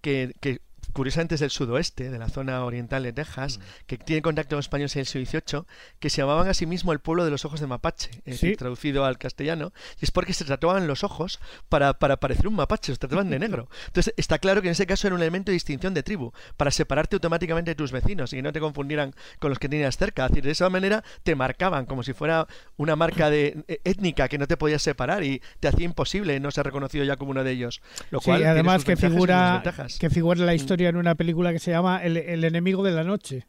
[0.00, 0.60] que, que
[0.96, 3.62] curiosamente es del sudoeste, de la zona oriental de Texas, mm.
[3.86, 5.64] que tiene contacto con españoles en el siglo XVIII,
[6.00, 9.04] que se llamaban a sí mismo el pueblo de los ojos de mapache, es traducido
[9.04, 11.38] al castellano, y es porque se trataban los ojos
[11.68, 13.68] para, para parecer un mapache, se trataban de negro.
[13.88, 16.70] Entonces está claro que en ese caso era un elemento de distinción de tribu, para
[16.70, 20.24] separarte automáticamente de tus vecinos y que no te confundieran con los que tenías cerca.
[20.24, 22.46] Es decir, de esa manera te marcaban como si fuera
[22.78, 26.50] una marca de, eh, étnica que no te podías separar y te hacía imposible no
[26.50, 27.82] ser reconocido ya como uno de ellos.
[28.10, 29.62] Lo cual sí, además que figura,
[29.98, 30.56] que figura la mm.
[30.86, 33.46] Historia en una película que se llama El, enemigo de la noche.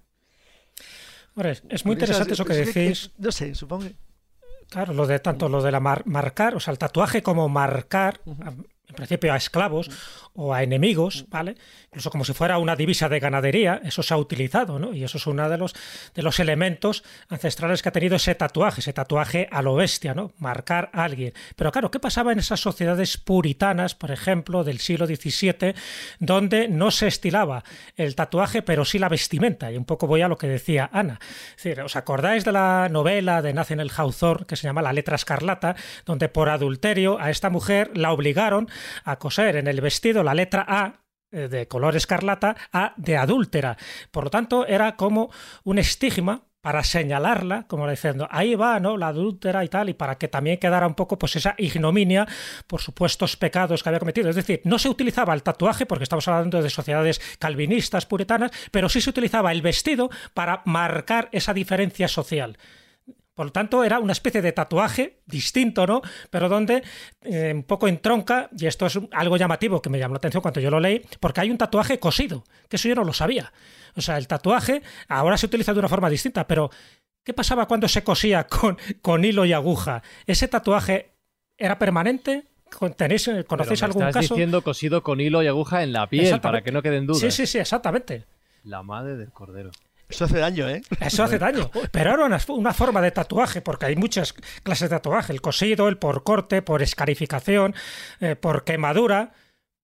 [1.69, 3.11] es muy interesante eso que decís.
[3.17, 3.85] no sé, supongo.
[4.69, 8.19] Claro, lo de tanto lo de la marcar, o sea, el tatuaje como marcar,
[8.88, 9.89] en principio a esclavos
[10.33, 11.55] o a enemigos, ¿vale?
[11.88, 14.93] Incluso como si fuera una divisa de ganadería, eso se ha utilizado, ¿no?
[14.93, 15.75] Y eso es uno de los,
[16.13, 20.31] de los elementos ancestrales que ha tenido ese tatuaje, ese tatuaje a lo bestia, ¿no?
[20.38, 21.33] Marcar a alguien.
[21.55, 25.73] Pero claro, ¿qué pasaba en esas sociedades puritanas, por ejemplo, del siglo XVII,
[26.19, 27.63] donde no se estilaba
[27.95, 29.71] el tatuaje, pero sí la vestimenta?
[29.71, 31.19] Y un poco voy a lo que decía Ana.
[31.57, 35.15] Es decir, ¿os acordáis de la novela de el Hawthorne que se llama La letra
[35.15, 35.75] escarlata,
[36.05, 38.69] donde por adulterio a esta mujer la obligaron
[39.03, 41.01] a coser en el vestido la letra A
[41.32, 43.78] eh, de color escarlata a de adúltera.
[44.11, 45.30] Por lo tanto, era como
[45.65, 48.97] un estigma para señalarla, como diciendo, ahí va, ¿no?
[48.97, 52.28] La adúltera y tal, y para que también quedara un poco, pues, esa ignominia
[52.65, 54.30] por supuestos pecados que había cometido.
[54.30, 58.89] Es decir, no se utilizaba el tatuaje, porque estamos hablando de sociedades calvinistas, puritanas, pero
[58.89, 62.57] sí se utilizaba el vestido para marcar esa diferencia social.
[63.38, 66.01] Por lo tanto, era una especie de tatuaje distinto, ¿no?
[66.31, 66.81] Pero donde
[67.21, 70.59] eh, un poco entronca, y esto es algo llamativo que me llamó la atención cuando
[70.59, 73.53] yo lo leí, porque hay un tatuaje cosido, que eso yo no lo sabía.
[73.95, 76.71] O sea, el tatuaje ahora se utiliza de una forma distinta, pero
[77.23, 80.01] ¿qué pasaba cuando se cosía con, con hilo y aguja?
[80.25, 81.11] ¿Ese tatuaje
[81.59, 82.45] era permanente?
[82.95, 84.33] ¿Tenéis, eh, ¿Conocéis algún estás caso?
[84.33, 87.21] diciendo cosido con hilo y aguja en la piel, para que no queden dudas.
[87.21, 88.25] Sí, sí, sí, exactamente.
[88.63, 89.69] La madre del cordero.
[90.10, 90.82] Eso hace daño, ¿eh?
[91.01, 91.70] Eso hace daño.
[91.91, 94.34] Pero ahora una, una forma de tatuaje, porque hay muchas
[94.64, 97.76] clases de tatuaje: el cosido, el por corte, por escarificación,
[98.22, 99.34] eh, por quemadura.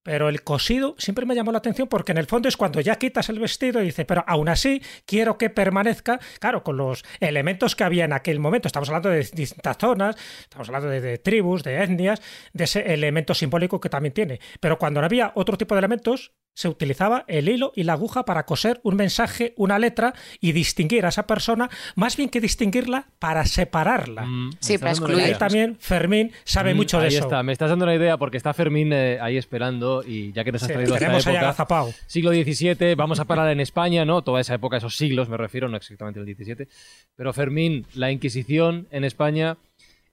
[0.04, 2.96] pero el cosido siempre me llamó la atención porque en el fondo es cuando ya
[2.96, 7.74] quitas el vestido y dices, pero aún así quiero que permanezca, claro, con los elementos
[7.74, 8.68] que había en aquel momento.
[8.68, 12.20] Estamos hablando de distintas zonas, estamos hablando de, tribus, de etnias,
[12.52, 14.40] de ese elemento simbólico que también tiene.
[14.60, 18.24] Pero cuando no había otro tipo de elementos, se utilizaba el hilo y la aguja
[18.24, 23.08] para coser un mensaje, una letra y distinguir a esa persona, más bien que distinguirla
[23.18, 24.22] para separarla.
[24.22, 25.36] Mm, sí, para excluir.
[25.36, 27.24] también Fermín sabe mm, mucho de ahí eso.
[27.24, 30.52] Está, me estás dando una idea porque está Fermín eh, ahí esperando y ya que
[30.52, 34.22] nos has traído esta época, siglo XVII, vamos a parar en España, ¿no?
[34.22, 36.68] Toda esa época, esos siglos me refiero, no exactamente el XVII.
[37.16, 39.56] Pero Fermín, la Inquisición en España,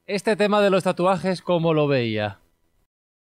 [0.06, 2.40] este tema de los tatuajes, ¿cómo lo veía?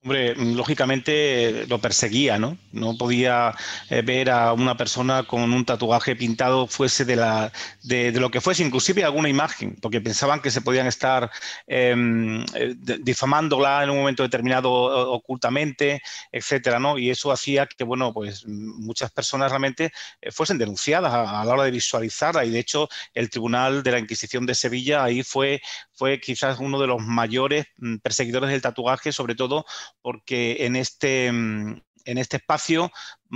[0.08, 2.58] Hombre, lógicamente lo perseguía, ¿no?
[2.72, 3.54] No podía
[3.90, 7.52] eh, ver a una persona con un tatuaje pintado fuese de, la,
[7.84, 11.30] de, lo que fuese, inclusive alguna imagen, porque pensaban que se podían estar
[11.68, 14.72] em, eh, difamándola en un momento determinado
[15.12, 16.02] ocultamente,
[16.32, 16.98] etcétera, ¿no?
[16.98, 19.92] Y eso hacía que, bueno, pues muchas personas realmente
[20.22, 22.46] eh, fuesen denunciadas a, la hora de visualizarla.
[22.46, 25.60] Y de hecho, el Tribunal de la Inquisición de Sevilla ahí fue,
[25.98, 29.66] fue quizás uno de los mayores mm, perseguidores del tatuaje, sobre todo
[30.02, 32.92] porque en este, mm, en este espacio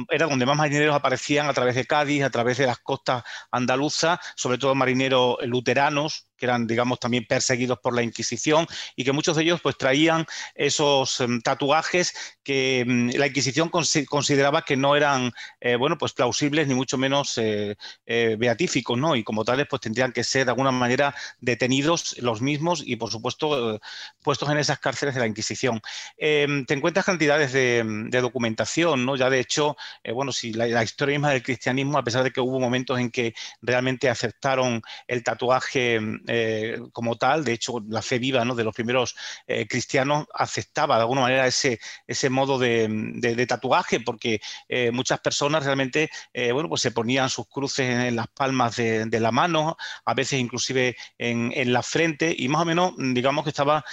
[0.09, 4.19] era donde más marineros aparecían a través de Cádiz, a través de las costas andaluzas,
[4.35, 8.65] sobre todo marineros luteranos, que eran, digamos, también perseguidos por la Inquisición
[8.95, 10.25] y que muchos de ellos pues traían
[10.55, 16.67] esos em, tatuajes que mm, la Inquisición consideraba que no eran, eh, bueno, pues plausibles
[16.67, 17.75] ni mucho menos eh,
[18.07, 19.15] eh, beatíficos, ¿no?
[19.15, 23.11] Y como tales pues tendrían que ser de alguna manera detenidos los mismos y, por
[23.11, 23.79] supuesto,
[24.23, 25.79] puestos en esas cárceles de la Inquisición.
[26.17, 27.83] Em, te encuentras cantidades de,
[28.21, 29.15] documentación, ¿no?
[29.15, 29.75] Ya de hecho,
[30.13, 33.33] bueno, si la, historia misma del cristianismo, a pesar de que hubo momentos en que
[33.61, 35.99] realmente aceptaron el tatuaje
[36.33, 39.17] eh, como tal, de hecho la fe viva de los primeros
[39.47, 44.39] eh, cristianos aceptaba de alguna manera ese, ese modo de, tatuaje, porque
[44.93, 46.09] muchas personas realmente,
[46.53, 49.75] bueno, pues se ponían sus cruces en, las palmas de, la mano,
[50.05, 53.83] a veces inclusive en, la frente, y más o menos, digamos que estaba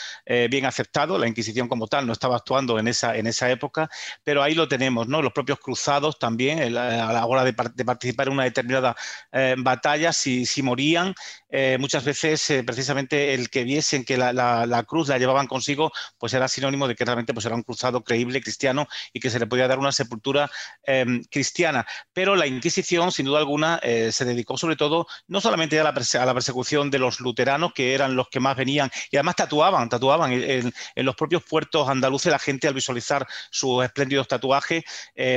[0.51, 3.89] bien aceptado, la Inquisición como tal no estaba actuando en esa, en esa época,
[4.22, 5.22] pero ahí lo tenemos, ¿no?
[5.22, 8.97] Los propios cruzados también a la hora de, participar en una determinada
[9.32, 11.14] eh, batalla, si, morían,
[11.49, 16.34] eh, muchas veces eh, precisamente el que viesen que la, cruz la llevaban consigo, pues
[16.34, 19.46] era sinónimo de que realmente pues, era un cruzado creíble cristiano y que se le
[19.46, 20.50] podía dar una sepultura
[20.82, 21.86] em, cristiana.
[22.12, 26.90] Pero la Inquisición, sin duda alguna, se dedicó sobre todo no solamente a la, persecución
[26.90, 31.06] de los luteranos, que eran los que más venían, y además tatuaban, tatuaban en, en
[31.06, 34.84] los propios puertos andaluces la gente al visualizar sus espléndidos tatuajes,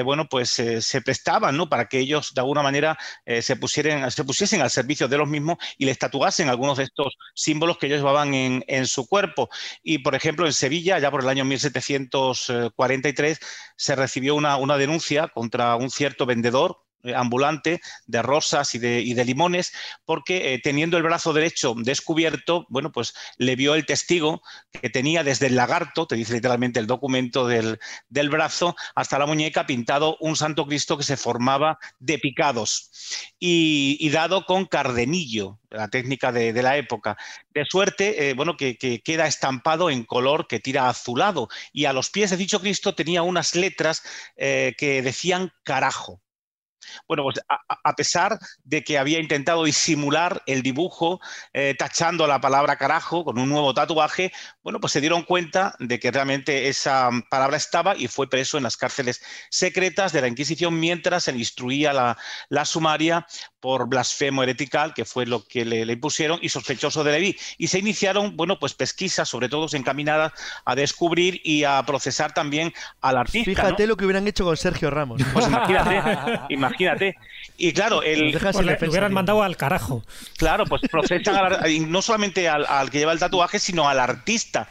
[0.03, 1.69] bueno, pues pues eh, se prestaban ¿no?
[1.69, 5.29] para que ellos de alguna manera eh, se, pusieran, se pusiesen al servicio de los
[5.29, 9.49] mismos y les tatuasen algunos de estos símbolos que ellos llevaban en, su cuerpo.
[9.84, 13.39] Y, por ejemplo, en Sevilla, ya por el año 1743,
[13.78, 19.26] se recibió una, una denuncia contra un cierto vendedor eh, ambulante de rosas y de,
[19.26, 19.74] limones,
[20.06, 24.41] porque eh, teniendo el brazo derecho descubierto, bueno, pues le vio el testigo
[24.72, 27.80] que tenía desde el lagarto, te dice literalmente el documento del,
[28.30, 32.91] brazo, hasta la muñeca pintado un Santo Cristo que se formaba de picados
[33.39, 37.18] y, dado con cardenillo, la técnica de, la época.
[37.54, 42.10] De suerte, eh, bueno, que, queda estampado en color que tira azulado y a los
[42.10, 44.04] pies de dicho Cristo tenía unas letras
[44.36, 46.22] que decían carajo.
[47.07, 51.19] Bueno, pues a, pesar de que había intentado disimular el dibujo
[51.53, 54.32] eh, tachando la palabra carajo con un nuevo tatuaje,
[54.64, 58.64] bueno, pues se dieron cuenta de que realmente esa palabra estaba y fue preso en
[58.64, 62.18] las cárceles secretas de la Inquisición mientras se instruía la,
[62.49, 63.26] la sumaria
[63.59, 67.38] por blasfemo heretical, que fue lo que le, impusieron, y sospechoso de Leví.
[67.57, 70.34] Y se iniciaron, bueno, pues pesquisas, sobre todo encaminadas
[70.66, 73.51] a descubrir y a procesar también al artista.
[73.51, 75.22] Fíjate lo que hubieran hecho con Sergio Ramos.
[75.32, 77.16] Pues imagínate, imagínate.
[77.57, 80.03] Y claro, el, pues le hubieran mandado al carajo.
[80.38, 81.36] Claro, pues procesan
[81.89, 84.68] no solamente al que lleva el tatuaje, sino al artista lista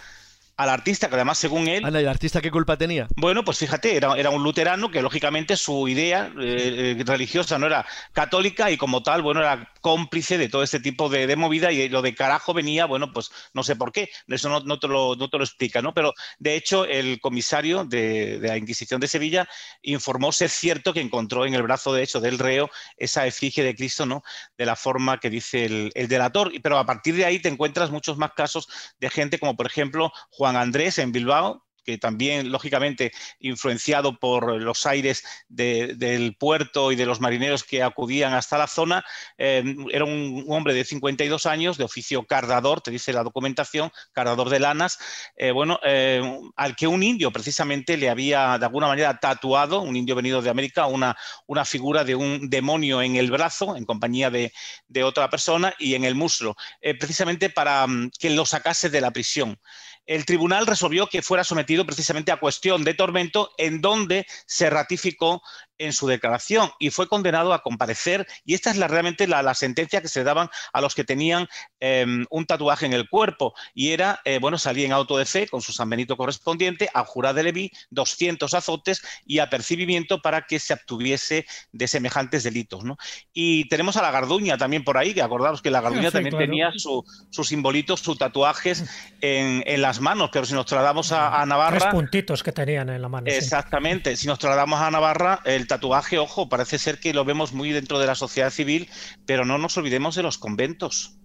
[0.61, 1.83] al artista, que además según él...
[1.83, 3.09] ¿y el artista qué culpa tenía?
[3.17, 7.67] Bueno, pues fíjate, era, era un luterano que lógicamente su idea eh, eh, religiosa no
[7.67, 11.89] era católica y como tal, bueno, era cómplice de todo este tipo de, movida y
[11.89, 15.31] lo de carajo venía, bueno, pues no sé por qué, eso no, te, lo, no
[15.31, 15.95] te, lo, explica, ¿no?
[15.95, 19.49] Pero de hecho el comisario de, la Inquisición de Sevilla
[19.81, 23.75] informó ser cierto que encontró en el brazo de hecho del reo esa efigie de
[23.75, 24.23] Cristo, ¿no?
[24.59, 27.91] De la forma que dice el, el delator, pero a partir de ahí te encuentras
[27.91, 31.65] muchos más casos de gente como por ejemplo Juan Andrés en Bilbao,
[31.99, 38.59] también, lógicamente, influenciado por los aires del puerto y de los marineros que acudían hasta
[38.59, 39.05] la zona,
[39.39, 39.63] eh,
[39.93, 44.61] era un, hombre de 52 años, de oficio cardador, te dice la documentación, cardador de
[44.61, 44.99] lanas,
[45.37, 46.23] eh, bueno, eh,
[46.57, 50.51] al que un indio precisamente le había de alguna manera tatuado, un indio venido de
[50.51, 51.17] América, una,
[51.47, 54.53] una figura de un demonio en el brazo, en compañía de,
[54.89, 56.57] de otra persona, y en el muslo,
[56.99, 59.59] precisamente para mm, que lo sacase de la prisión.
[60.07, 65.43] El tribunal resolvió que fuera sometido precisamente a cuestión de tormento, en donde se ratificó
[65.81, 68.27] en su declaración y fue condenado a comparecer.
[68.45, 71.49] Y esta es la, realmente la, sentencia que se daban a los que tenían
[71.81, 73.55] em, un tatuaje en el cuerpo.
[73.75, 77.05] Y era, eh, bueno, salía en auto de fe con su San Benito correspondiente, a
[77.05, 82.85] jurado de Leví, 200 azotes y apercibimiento para que se obtuviese de semejantes delitos.
[82.85, 82.97] ¿no?
[83.33, 86.71] Y tenemos a la Garduña también por ahí, que acordaros que la Garduña también tenía
[86.77, 88.85] sus su simbolitos, sus tatuajes
[89.21, 91.79] en, las manos, pero si nos trasladamos a, Navarra...
[91.79, 93.27] Tres puntitos que tenían en la mano.
[93.27, 94.15] Exactamente.
[94.17, 97.99] Si nos trasladamos a Navarra, el tatuaje, ojo, parece ser que lo vemos muy dentro
[97.99, 98.89] de la sociedad civil,
[99.25, 101.17] pero no nos olvidemos de los conventos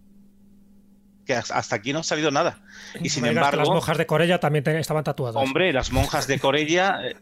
[1.26, 2.62] que hasta aquí no ha salido nada.
[3.02, 3.58] Y sin embargo.
[3.58, 5.36] las monjas de Corella también estaban tatuadas.
[5.36, 7.00] Hombre, las monjas de Corella.
[7.04, 7.16] Eh,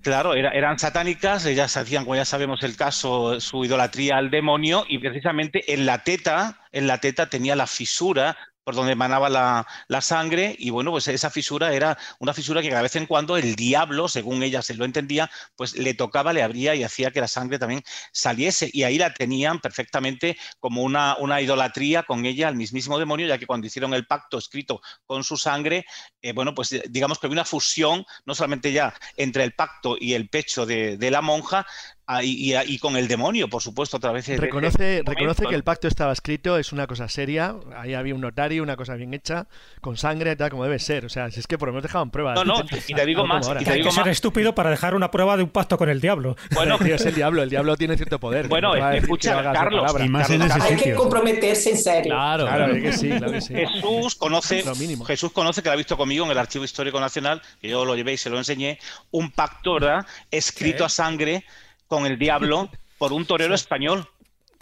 [0.00, 4.98] claro, eran satánicas, ellas hacían, como ya sabemos el caso, su idolatría al demonio y
[4.98, 8.36] precisamente en la teta, en la teta tenía la fisura
[8.68, 10.54] por donde emanaba la, sangre.
[10.58, 14.08] Y bueno, pues esa fisura era una fisura que cada vez en cuando el diablo,
[14.08, 17.58] según ella se lo entendía, pues le tocaba, le abría y hacía que la sangre
[17.58, 18.68] también saliese.
[18.70, 23.46] Y ahí la tenían perfectamente como una, idolatría con ella al mismísimo demonio, ya que
[23.46, 25.86] cuando hicieron el pacto escrito con su sangre,
[26.20, 29.96] eh, bueno, pues eh, digamos que había una fusión, no solamente ya entre el pacto
[29.98, 31.66] y el pecho de la monja,
[32.10, 34.26] Ah, y, con el demonio, por supuesto, otra vez.
[34.28, 38.62] Reconoce, reconoce que el pacto estaba escrito, es una cosa seria, ahí había un notario,
[38.62, 39.46] una cosa bien hecha,
[39.82, 41.04] con sangre, tal como debe ser.
[41.04, 42.34] O sea, si es que por lo menos dejaban pruebas.
[42.36, 43.46] No, no, y te digo más.
[43.60, 46.00] Y te Hay que ser estúpido para dejar una prueba de un pacto con el
[46.00, 46.34] diablo.
[46.54, 48.48] Bueno, es el diablo, el diablo tiene cierto poder.
[48.48, 52.14] Bueno, escucha, Carlos, y más en ese hay que comprometerse en serio.
[52.14, 53.54] Claro, claro, que sí, claro que sí.
[53.54, 54.64] Jesús conoce,
[55.06, 57.94] Jesús conoce que lo ha visto conmigo en el Archivo Histórico Nacional, que yo lo
[57.94, 58.78] llevé y se lo enseñé,
[59.10, 60.06] un pacto, ¿verdad?
[60.30, 61.44] Escrito a sangre
[61.88, 64.08] con el diablo por un torero español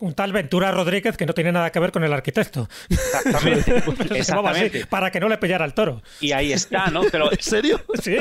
[0.01, 2.69] un tal Ventura Rodríguez que no tiene nada que ver con el arquitecto.
[2.91, 4.87] Exactamente.
[4.91, 6.03] para que no le pillara al toro.
[6.21, 7.03] Y ahí está, ¿no?
[7.11, 7.81] Pero, ¿En serio?
[8.03, 8.17] Sí,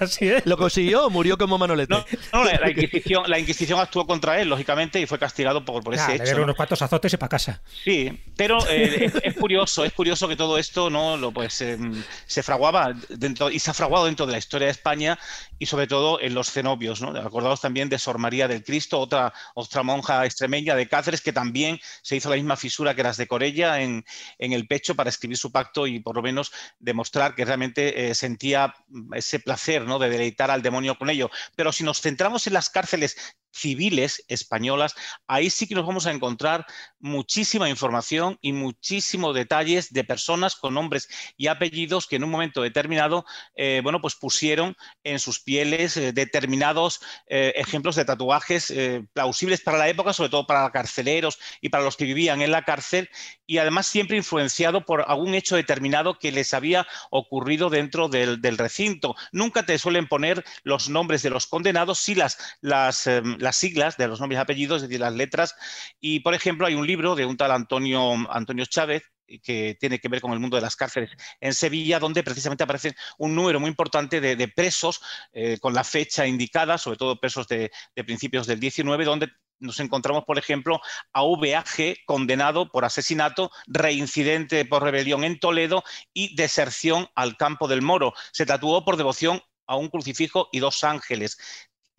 [0.00, 0.44] así es.
[0.46, 1.94] ¿Lo consiguió o murió como Manolete?
[1.94, 5.94] No, no la, Inquisición, la Inquisición actuó contra él, lógicamente, y fue castigado por, por
[5.94, 6.18] ese hecho.
[6.18, 7.62] Le dieron unos cuantos azotes y para casa.
[7.84, 12.42] Sí, pero eh, es, curioso, es curioso que todo esto no lo pues em, se
[12.42, 15.18] fraguaba dentro, y se ha fraguado dentro de la historia de España
[15.60, 17.10] y sobre todo en los cenobios, ¿no?
[17.10, 21.78] Acordados también de Sor María del Cristo, otra, otra monja extremeña de Cáceres que también
[22.00, 24.02] se hizo la misma fisura que las de Corella en,
[24.38, 28.74] el pecho para escribir su pacto y por lo menos demostrar que realmente eh, sentía
[29.12, 29.98] ese placer ¿no?
[29.98, 31.30] de deleitar al demonio con ello.
[31.54, 33.18] Pero si nos centramos en las cárceles
[33.52, 34.94] civiles españolas,
[35.26, 36.66] ahí sí que nos vamos a encontrar
[36.98, 42.62] muchísima información y muchísimos detalles de personas con nombres y apellidos que en un momento
[42.62, 43.24] determinado,
[43.54, 48.72] eh, bueno, pues pusieron en sus pieles eh, determinados eh, ejemplos de tatuajes
[49.12, 52.62] plausibles para la época, sobre todo para carceleros y para los que vivían en la
[52.62, 53.08] cárcel,
[53.50, 59.16] y además siempre influenciado por algún hecho determinado que les había ocurrido dentro del, recinto.
[59.32, 64.06] Nunca te suelen poner los nombres de los condenados, las, las em, las siglas de
[64.06, 65.56] los nombres y apellidos, es decir, las letras.
[66.00, 69.02] Y, por ejemplo, hay un libro de un tal Antonio, Antonio Chávez,
[69.38, 71.10] que tiene que ver con el mundo de las cárceles
[71.40, 75.00] en Sevilla, donde precisamente aparece un número muy importante de, presos
[75.32, 79.28] eh, con la fecha indicada, sobre todo presos de, de, principios del 19, donde
[79.60, 80.80] nos encontramos, por ejemplo,
[81.12, 87.82] a VAG condenado por asesinato, reincidente por rebelión en Toledo y deserción al campo del
[87.82, 88.14] Moro.
[88.32, 91.38] Se tatuó por devoción a un crucifijo y dos ángeles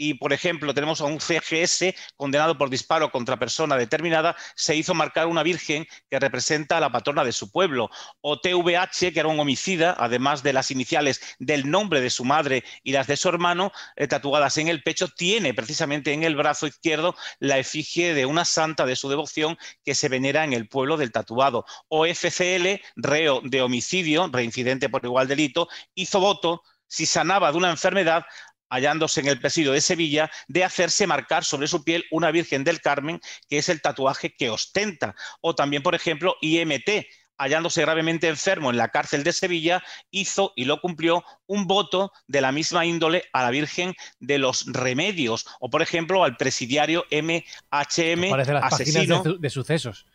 [0.02, 4.96] y, por ejemplo, tenemos a un CGS condenado por disparo contra persona determinada, se hizo
[4.96, 7.88] marcar una virgen que representa a la patrona de su pueblo.
[8.20, 12.64] O TVH, que era un homicida, además de las iniciales del nombre de su madre
[12.82, 16.66] y las de su hermano, eh, tatuadas en el pecho, tiene precisamente en el brazo
[16.66, 20.98] izquierdo la efigie de una santa de su devoción que se venera en el pueblo
[20.98, 21.64] del tatuado.
[21.90, 27.70] O FCL, reo de homicidio, reincidente por igual delito, hizo voto si sanaba de una
[27.70, 28.26] enfermedad
[28.72, 32.82] hallándose en el presidio de Sevilla, de hacerse marcar sobre su piel una Virgen del
[32.82, 35.14] Carmen, que es el tatuaje que ostenta.
[35.42, 37.06] O también, por ejemplo, IMT,
[37.38, 42.40] hallándose gravemente enfermo en la cárcel de Sevilla, hizo y lo cumplió un voto de
[42.40, 48.30] la misma índole a la Virgen de los Remedios, o por ejemplo al presidiario MHM
[48.30, 49.24] Parece las asesino.
[49.24, 50.06] de, de, sucesos.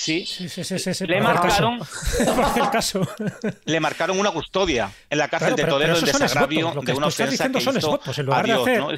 [0.00, 3.00] Sí, sí, sí, sí, sí, le marcaron, hacer caso.
[3.64, 7.24] le marcaron una custodia en la cárcel Claro, de Toledo son desagravio de una ofensa
[7.24, 8.92] que diciendo son hizo esvotos, en lugar de hacer- ¿no?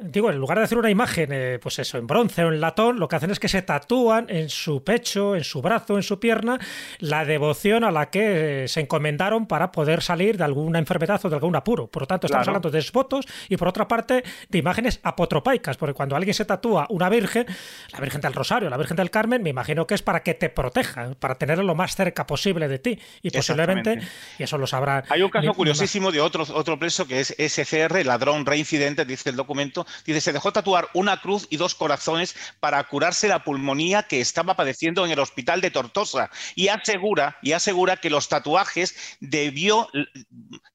[0.00, 3.00] Digo, en lugar de hacer una imagen, eh, pues eso, en bronce o en latón,
[3.00, 6.20] lo que hacen es que se tatúan en su pecho, en su brazo, en su
[6.20, 6.58] pierna,
[7.00, 11.28] la devoción a la que eh, se encomendaron para poder salir de alguna enfermedad o
[11.28, 11.88] de algún apuro.
[11.88, 12.56] Por lo tanto, estamos Claro.
[12.58, 16.86] hablando de esvotos y por otra parte de imágenes apotropaicas, porque cuando alguien se tatúa
[16.90, 17.46] una virgen,
[17.92, 20.48] la Virgen del Rosario, la Virgen del Carmen, me imagino que es para que te
[20.48, 22.98] proteja, para tenerlo lo más cerca posible de ti.
[23.22, 23.98] Y posiblemente,
[24.38, 25.02] y eso lo sabrá.
[25.08, 29.36] Hay un caso curiosísimo de otro, otro preso que es SCR, ladrón reincidente, dice el
[29.36, 29.86] documento.
[30.04, 34.56] Dice, se dejó tatuar una cruz y dos corazones para curarse la pulmonía que estaba
[34.56, 36.30] padeciendo en el hospital de Tortosa.
[36.54, 39.88] Y asegura, y asegura que los tatuajes debió,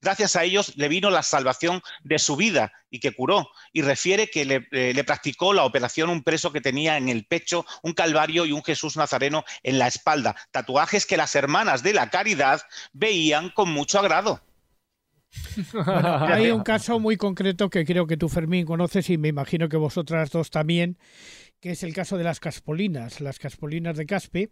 [0.02, 3.50] gracias a ellos, le vino la salvación de su vida y que curó.
[3.72, 7.26] Y refiere que le, eh, le practicó la operación un preso que tenía en el
[7.26, 10.36] pecho un calvario y un Jesús Nazareno en la espalda.
[10.52, 12.62] Tatuajes que las hermanas de la caridad
[12.94, 14.42] veían con mucho agrado.
[15.74, 19.70] Bueno, hay un caso muy concreto que creo que tú, Fermín, conoces y me imagino
[19.70, 20.98] que vosotras dos también,
[21.60, 24.50] que es el caso de las Caspolinas, las Caspolinas de Caspe,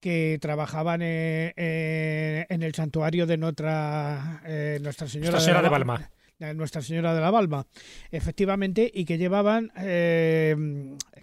[0.00, 6.10] que trabajaban eh, eh, en el santuario de nuestra, eh, Nuestra Señora, de la- Balma.
[6.38, 7.66] de Nuestra Señora de la Balma,
[8.10, 9.70] efectivamente, y que llevaban,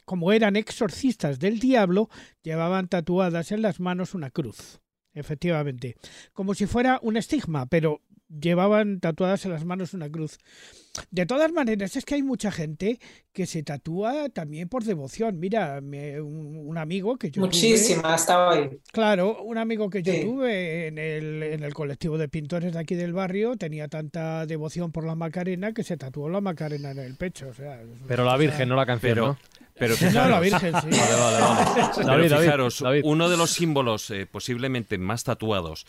[0.05, 2.09] como eran exorcistas del diablo,
[2.41, 4.79] llevaban tatuadas en las manos una cruz,
[5.13, 5.97] efectivamente,
[6.31, 10.37] como si fuera un estigma, pero llevaban tatuadas en las manos una cruz.
[11.11, 12.99] De todas maneras, es que hay mucha gente
[13.31, 15.39] que se tatúa también por devoción.
[15.39, 18.79] Mira, me- un, un amigo que yo tuve- Muchísima, hasta hoy.
[18.91, 20.21] Claro, un amigo que yo Sí.
[20.23, 24.91] tuve en el, en el colectivo de pintores de aquí del barrio tenía tanta devoción
[24.91, 27.47] por la Macarena que se tatuó la Macarena en el pecho.
[27.49, 29.37] O sea, Pero la Virgen, no la canción, Pero, ¿no?
[29.77, 30.99] pero No, la fijaros, Virgen, sí.
[30.99, 31.89] Vale, vale, vale.
[31.95, 33.01] pero David, fijaros, David.
[33.05, 35.85] uno de los símbolos eh, posiblemente más tatuados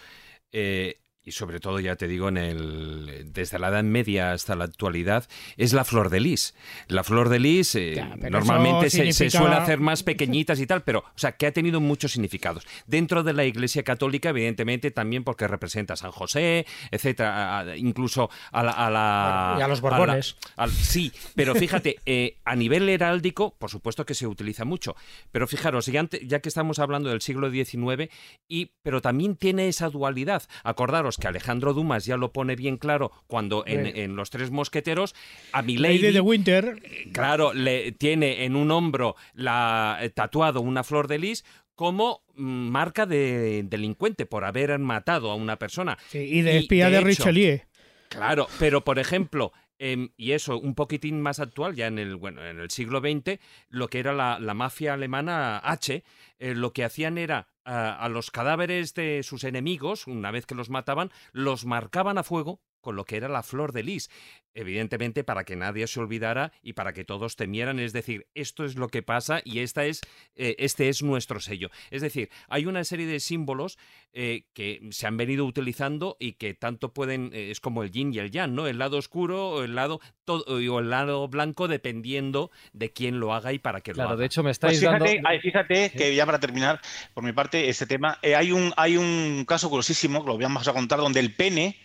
[0.52, 4.64] eh, y sobre todo, ya te digo, en el, desde la Edad Media hasta la
[4.64, 6.54] actualidad, es la flor de lis.
[6.88, 11.00] La flor de lis eh, Ya, normalmente se, suele hacer más pequeñitas y tal, pero,
[11.00, 12.66] o sea, que ha tenido muchos significados.
[12.86, 18.30] Dentro de la Iglesia Católica, evidentemente, también porque representa a San José, etcétera, a- incluso
[18.50, 18.70] a la...
[18.72, 20.36] A la Y a los Borbones.
[20.70, 24.96] sí, pero fíjate, eh, a nivel heráldico, por supuesto que se utiliza mucho,
[25.32, 28.10] pero fijaros, ya, ya que estamos hablando del siglo XIX,
[28.48, 30.44] y, pero también tiene esa dualidad.
[30.64, 34.00] Acordaros que Alejandro Dumas ya lo pone bien claro cuando en, Sí.
[34.00, 35.14] en Los Tres Mosqueteros,
[35.52, 36.82] a Lady Milady, de Winter,
[37.12, 41.44] claro, le tiene en un hombro la, eh, tatuado una flor de lis
[41.74, 45.96] como mm, marca de delincuente por haber matado a una persona.
[46.08, 47.60] sí, y de Y, espía de de, hecho, Richelieu.
[48.08, 52.44] Claro, pero por ejemplo, em, y eso un poquitín más actual, ya en el, bueno,
[52.44, 53.38] en el siglo XX,
[53.70, 56.02] lo que era la, la mafia alemana H,
[56.38, 60.70] eh, lo que hacían era a, los cadáveres de sus enemigos, una vez que los
[60.70, 64.10] mataban, los marcaban a fuego con lo que era la flor de lis,
[64.54, 68.76] evidentemente para que nadie se olvidara y para que todos temieran, es decir, esto es
[68.76, 70.00] lo que pasa y esta es,
[70.36, 71.70] eh, este es nuestro sello.
[71.90, 73.78] Es decir, hay una serie de símbolos
[74.12, 78.12] eh, que se han venido utilizando y que tanto pueden, eh, es como el yin
[78.12, 78.66] y el yang, ¿no?
[78.66, 83.34] El lado oscuro o el lado, todo, o el lado blanco dependiendo de quién lo
[83.34, 84.20] haga y para qué lo Claro, haga.
[84.20, 85.28] de hecho me Pues estáis fíjate, dando...
[85.28, 86.80] ay, fíjate que ya para terminar,
[87.14, 90.66] por mi parte, este tema, eh, hay, un, hay un caso curiosísimo, que lo vamos
[90.66, 91.76] a contar, donde el pene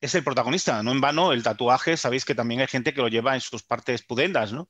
[0.00, 0.82] es el protagonista.
[0.82, 3.62] No en vano, el tatuaje, sabéis que también hay gente que lo lleva en sus
[3.62, 4.68] partes pudendas, ¿no?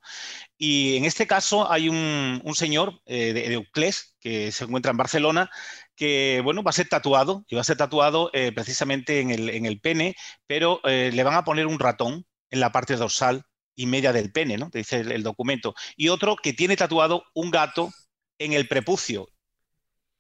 [0.59, 4.97] Y en este caso hay un, señor eh, de, de Euclés que se encuentra en
[4.99, 5.51] Barcelona
[5.97, 9.49] que, bueno, va a ser tatuado, y va a ser tatuado eh, precisamente en el,
[9.51, 10.15] en el pene,
[10.47, 14.33] pero eh, le van a poner un ratón en la parte dorsal y media del
[14.33, 14.71] pene, ¿no?
[14.71, 15.75] Te dice el documento.
[15.97, 17.93] Y otro que tiene tatuado un gato
[18.39, 19.29] en el prepucio.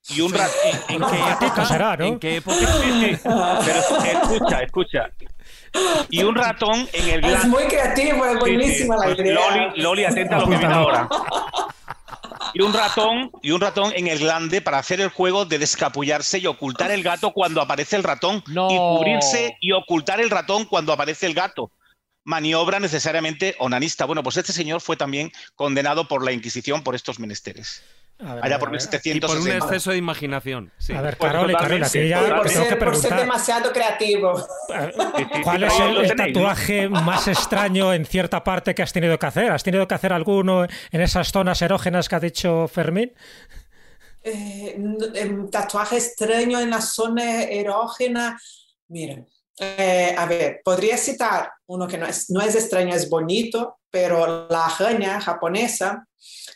[0.08, 0.54] Y un ratón.
[0.88, 1.64] ¿En qué época?
[1.66, 2.04] será, ¿no?
[2.04, 2.56] ¿En qué época?
[3.64, 3.78] Pero
[4.20, 5.10] escucha, escucha.
[6.10, 7.48] Y un ratón en el Es glande.
[7.48, 9.34] muy creativo, es buenísima la idea.
[9.34, 11.08] Loli, Loli, atenta a lo que viene ahora.
[12.54, 16.38] Y un ratón, y un ratón en el glande para hacer el juego de descapullarse
[16.38, 18.42] y ocultar el gato cuando aparece el ratón.
[18.46, 18.70] No.
[18.70, 21.70] Y cubrirse y ocultar el ratón cuando aparece el gato.
[22.24, 24.04] Maniobra necesariamente onanista.
[24.06, 27.82] Bueno, pues este señor fue también condenado por la Inquisición por estos menesteres.
[28.18, 28.80] Ver, Allá por a ver.
[29.04, 29.56] Y por un 1760.
[29.66, 30.72] exceso de imaginación.
[30.78, 30.94] sí.
[30.94, 33.20] A ver, Pues Carol y Carolina, totalmente, que ya por, que ser, por ser preguntar.
[33.20, 34.46] demasiado creativo.
[35.42, 39.52] ¿Cuál es el, tatuaje más extraño en cierta parte que has tenido que hacer?
[39.52, 43.12] ¿Has tenido que hacer alguno en esas zonas erógenas que ha dicho Fermín?
[44.22, 44.74] Eh,
[45.14, 48.40] em, tatuaje extraño en la zona erógena.
[48.88, 49.28] Miren,
[49.58, 54.46] eh, a ver, podría citar uno que no es, no es extraño, es bonito, pero
[54.48, 56.06] la araña japonesa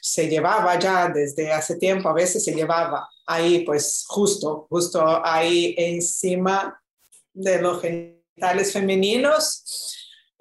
[0.00, 5.74] se llevaba ya desde hace tiempo, a veces se llevaba ahí, pues justo, justo ahí
[5.78, 6.78] encima
[7.32, 9.89] de los genitales femeninos.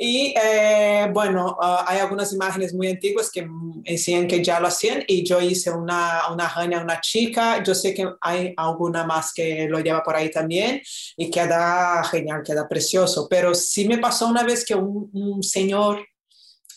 [0.02, 3.46] Y eh, bueno, ah, hay algunas imágenes muy antiguas que
[3.84, 7.62] enseñan que ya lo hacían y yo hice una, una a una chica.
[7.62, 10.82] Yo sé que hay alguna más que lo lleva por ahí también
[11.18, 13.28] y queda genial, queda precioso.
[13.30, 16.08] Pero sí me pasó una vez que un, un señor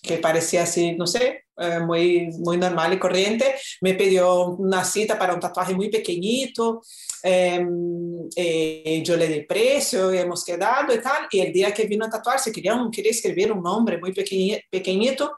[0.03, 5.17] que parecía así, no sé, eh, muy, muy normal y corriente, me pidió una cita
[5.17, 6.83] para un tatuaje muy pequeñito,
[7.23, 12.05] em, eh, yo le di precio hemos quedado y tal, y el día que vino
[12.05, 15.37] a tatuarse quería, quería escribir un nombre muy pequeñito,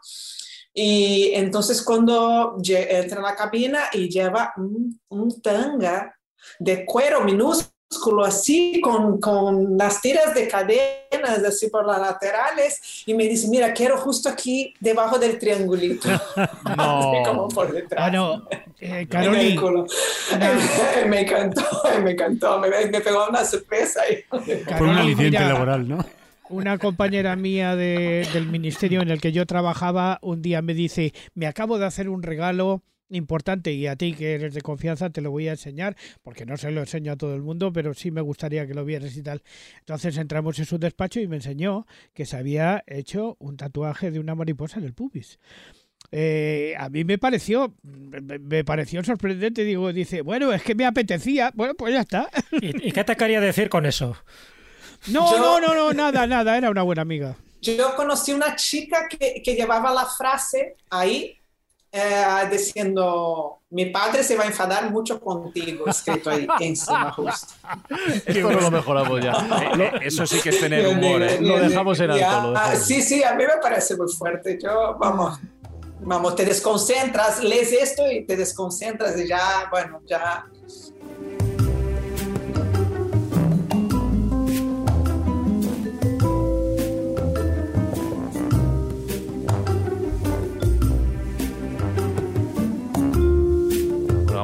[0.72, 6.18] y entonces cuando entra a la cabina y lleva un, un tanga
[6.58, 7.73] de cuero minúsculo,
[8.24, 13.72] así con, con las tiras de cadenas así por las laterales y me dice, mira,
[13.72, 16.08] quiero justo aquí debajo del triangulito.
[16.76, 17.22] No.
[17.24, 18.10] como por detrás.
[18.10, 18.46] Bueno,
[18.80, 19.06] eh,
[21.08, 21.62] me encantó,
[22.02, 24.00] me encantó, me, me pegó una sorpresa.
[24.28, 26.04] Fue un aliciente laboral, ¿no?
[26.50, 31.14] Una compañera mía de, del ministerio en el que yo trabajaba un día me dice,
[31.34, 35.20] me acabo de hacer un regalo importante y a ti que eres de confianza te
[35.20, 38.10] lo voy a enseñar porque no se lo enseño a todo el mundo pero sí
[38.10, 39.42] me gustaría que lo vieras y tal.
[39.80, 44.20] Entonces entramos en su despacho y me enseñó que se había hecho un tatuaje de
[44.20, 45.38] una mariposa en el pubis.
[46.12, 51.50] Eh, a mí me pareció me, pareció sorprendente digo dice bueno es que me apetecía
[51.54, 52.30] bueno pues ya está.
[52.52, 54.16] ¿y, qué te quería decir con eso?
[55.08, 57.36] no no no no nada nada era una buena amiga.
[57.60, 61.38] Yo conocí una chica que, que llevaba la frase ahí
[61.96, 67.54] eh, diciendo, mi padre se va a enfadar mucho contigo, escrito ahí encima justo.
[68.26, 69.32] Esto no lo mejoramos ya.
[69.78, 71.22] Eh, eso sí que es tener humor.
[71.22, 71.38] ¿eh?
[71.40, 72.50] Lo dejamos en alto.
[72.50, 74.58] Lo ah, sí, sí, a mí me parece muy fuerte.
[74.60, 75.38] Yo, vamos,
[76.00, 80.46] vamos, te desconcentras, lees esto y te desconcentras y ya, bueno, ya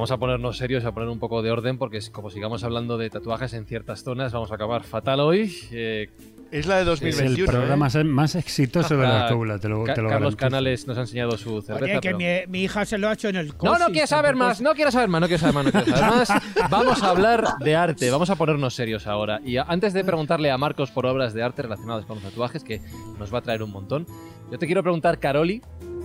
[0.01, 2.97] vamos a ponernos serios y a poner un poco de orden porque como sigamos hablando
[2.97, 5.55] de tatuajes en ciertas zonas vamos a acabar fatal hoy.
[5.73, 6.09] Eh,
[6.51, 7.35] es la de 2021.
[7.35, 8.05] Es el programa ¿eh?
[8.05, 11.61] más exitoso de la escóbula, te lo, te lo Carlos Canales nos ha enseñado su
[11.61, 11.99] cerveza.
[11.99, 14.63] Oye, que mi, hija se lo ha hecho en el No, no quiero saber más,
[14.63, 16.71] no quiero saber más, no quiero saber más, no quiero saber más.
[16.71, 19.43] Vamos a hablar de arte, vamos a ponernos serios ahora.
[19.45, 22.81] Y antes de preguntarle a Marcos por obras de arte relacionadas con los tatuajes, que
[23.19, 24.07] nos va a traer un montón,
[24.51, 25.61] yo te quiero preguntar, Caroli,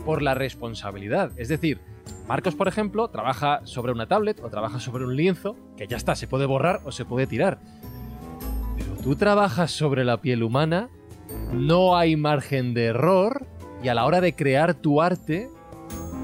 [0.06, 1.32] por la responsabilidad.
[1.38, 1.82] Es decir,
[2.27, 6.15] Marcos, por ejemplo, trabaja sobre una tablet o trabaja sobre un lienzo, que ya está,
[6.15, 7.60] se puede borrar o se puede tirar.
[8.77, 10.90] Pero tú trabajas sobre la piel humana,
[11.52, 13.45] no hay margen de error,
[13.84, 15.49] y a la hora de crear tu arte,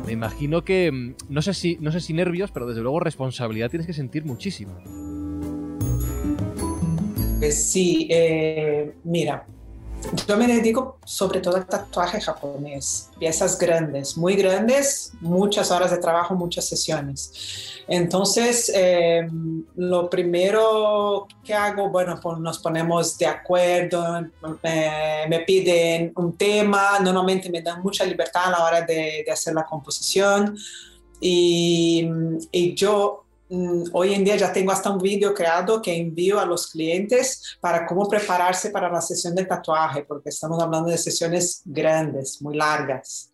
[0.05, 3.69] me imagino que, mm, no sé si, no sé si nervios, pero desde luego responsabilidad
[3.69, 4.73] tienes que sentir muchísimo.
[7.39, 9.45] Pues sí, eh, mira,
[10.27, 15.97] yo me dedico sobre todo al tatuaje japonés, piezas grandes, muy grandes, muchas horas de
[15.97, 17.83] trabajo, muchas sesiones.
[17.87, 19.27] Entonces, eh,
[19.75, 24.29] lo primero que hago, bueno, pues nos ponemos de acuerdo,
[24.63, 29.65] me piden un tema, normalmente me dan mucha libertad a la hora de, hacer la
[29.65, 30.57] composición
[31.19, 32.09] y,
[32.75, 33.25] yo
[33.91, 37.85] hoy en día ya tengo hasta un vídeo creado que envío a los clientes para
[37.85, 43.29] cómo prepararse para la sesión de tatuaje, porque estamos hablando de sesiones grandes, muy largas.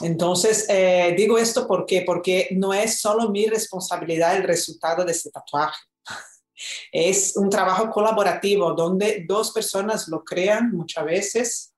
[0.00, 5.30] Entonces, eh, digo esto porque, porque no es solo mi responsabilidad el resultado de ese
[5.30, 5.80] tatuaje.
[6.92, 11.74] Es un trabajo colaborativo donde dos personas lo crean muchas veces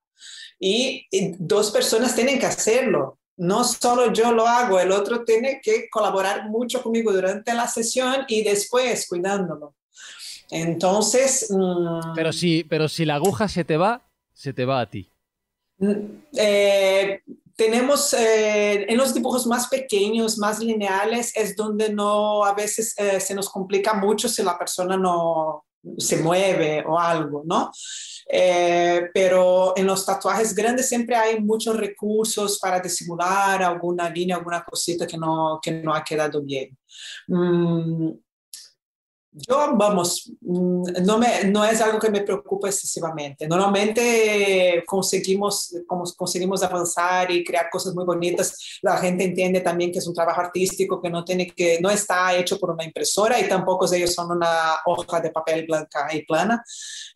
[0.61, 1.07] y
[1.39, 6.49] dos personas tienen que hacerlo no solo yo lo hago, el otro tiene que colaborar
[6.49, 9.75] mucho conmigo durante la sesión y después cuidándolo.
[10.51, 11.47] Entonces...
[11.51, 15.11] Mm, pero, si, pero si la aguja se te va, se te va a ti.
[15.79, 15.93] Mm,
[16.37, 17.23] eh,
[17.57, 23.21] tenemos eh, en los dibujos más pequeños, más lineales, es donde no a veces eh,
[23.21, 25.65] se nos complica mucho si la persona no
[25.99, 27.71] se mueve o algo, ¿no?
[28.27, 34.65] Eh, pero en los tatuajes grandes siempre hay muchos recursos para disimular alguna línea, alguna
[34.65, 36.77] cosita que no, que no ha quedado bien.
[37.29, 38.11] Mm,
[39.37, 43.49] Yo, vamos, mm, no, me, no es algo que me preocupa excesivamente.
[43.49, 45.75] Normalmente conseguimos,
[46.17, 48.79] conseguimos avanzar y crear cosas muy bonitas.
[48.81, 52.37] La gente entiende también que es un trabajo artístico que no, tiene que, no está
[52.37, 56.65] hecho por una impresora y tampoco ellos son una hoja de papel blanca y plana.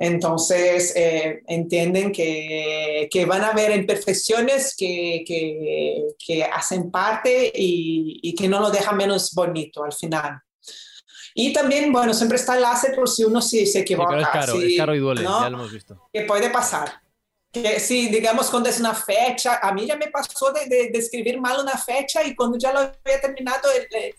[0.01, 8.19] Entonces, eh, entienden que, que, van a haber imperfecciones que, que, que hacen parte y,
[8.23, 10.43] y que no lo dejan menos bonito al final.
[11.41, 14.09] Y también, bueno, siempre está el láser por si uno sí, se equivoca.
[14.09, 16.09] pero es caro, es caro y duele, ya lo hemos visto.
[16.13, 17.01] Que puede pasar.
[17.51, 21.41] Que si, digamos, cuando es una fecha, a mí ya me pasó de, de, escribir
[21.41, 24.15] mal una fecha y cuando ya lo había terminado, el,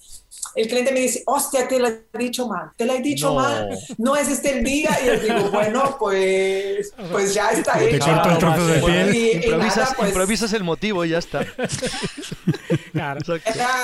[0.55, 3.69] el cliente me dice, hostia, te lo he dicho mal, te lo he dicho mal,
[3.97, 4.97] no es este el día.
[5.01, 8.05] Y yo digo, bueno, pues, pues ya está hecho.
[8.05, 9.15] Te corto el trozo de piel.
[9.15, 10.09] Y, improvisas, pues...
[10.09, 11.45] improvisas, el motivo y ya está.
[12.91, 13.19] claro.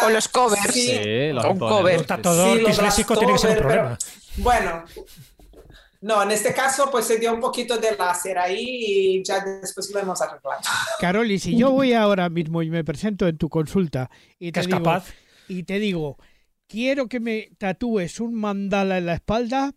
[0.06, 0.74] O los covers.
[0.74, 2.00] Sí, los un cover.
[2.00, 3.98] Sí, tiene que ser un problema.
[3.98, 4.08] Pero,
[4.38, 4.84] bueno,
[6.06, 9.90] no, en este caso pues se dio un poquito de láser ahí y ya después
[9.92, 10.62] lo hemos arreglado.
[11.00, 14.62] Carol, y si yo voy ahora mismo y me presento en tu consulta y te,
[14.62, 15.08] digo, capaz?
[15.48, 16.20] y te digo,
[16.68, 19.74] quiero que me tatúes un mandala en la espalda,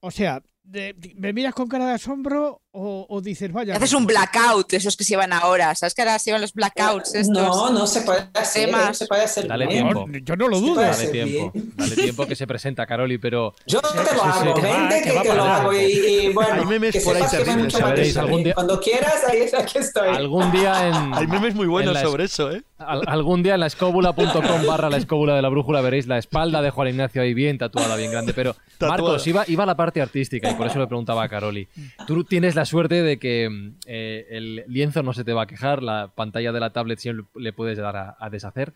[0.00, 3.76] o sea, ¿me miras con cara de asombro o, dices, vaya.
[3.76, 5.74] Haces un blackout, esos que se llevan ahora.
[5.76, 7.14] ¿Sabes que ahora se llevan los blackouts?
[7.14, 7.28] Estos?
[7.28, 8.72] No, no se puede hacer.
[8.72, 10.06] No se puede hacer Dale tiempo.
[10.10, 10.80] yo no lo dudo.
[10.80, 11.52] Dale tiempo.
[11.54, 13.54] Dale tiempo que se presenta, Caroli, pero.
[13.66, 14.54] Yo te lo hago.
[14.60, 15.72] Vente que, te lo hago.
[15.72, 17.72] Y, bueno, Hay memes por ahí terribles.
[17.72, 18.54] Sabréis, algún día...
[18.54, 20.08] Cuando quieras, ahí aquí estoy.
[20.08, 21.14] Algún día en.
[21.14, 22.64] Hay memes muy buenos sobre eso, ¿eh?
[22.86, 26.70] algún día en la escóbula.com barra la escóbula de la brújula veréis la espalda de
[26.70, 28.34] Juan Ignacio ahí bien tatuada, bien grande.
[28.34, 31.68] Pero, Marcos, iba, iba a la parte artística y por eso le preguntaba a Caroli.
[32.06, 35.82] Tú tienes la suerte de que eh, el lienzo no se te va a quejar,
[35.82, 38.72] la pantalla de la tablet siempre le puedes dar a, deshacer.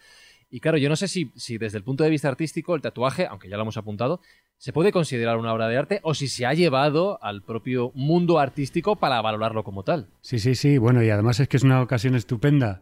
[0.51, 3.27] Y claro, yo no sé si, si, desde el punto de vista artístico el tatuaje,
[3.27, 4.21] aunque ya lo hemos apuntado,
[4.57, 8.39] se puede considerar una obra de arte o si se ha llevado al propio mundo
[8.39, 10.09] artístico para valorarlo como tal.
[10.21, 10.79] Sí, sí, sí.
[10.79, 12.81] Bueno, y además es que es una ocasión estupenda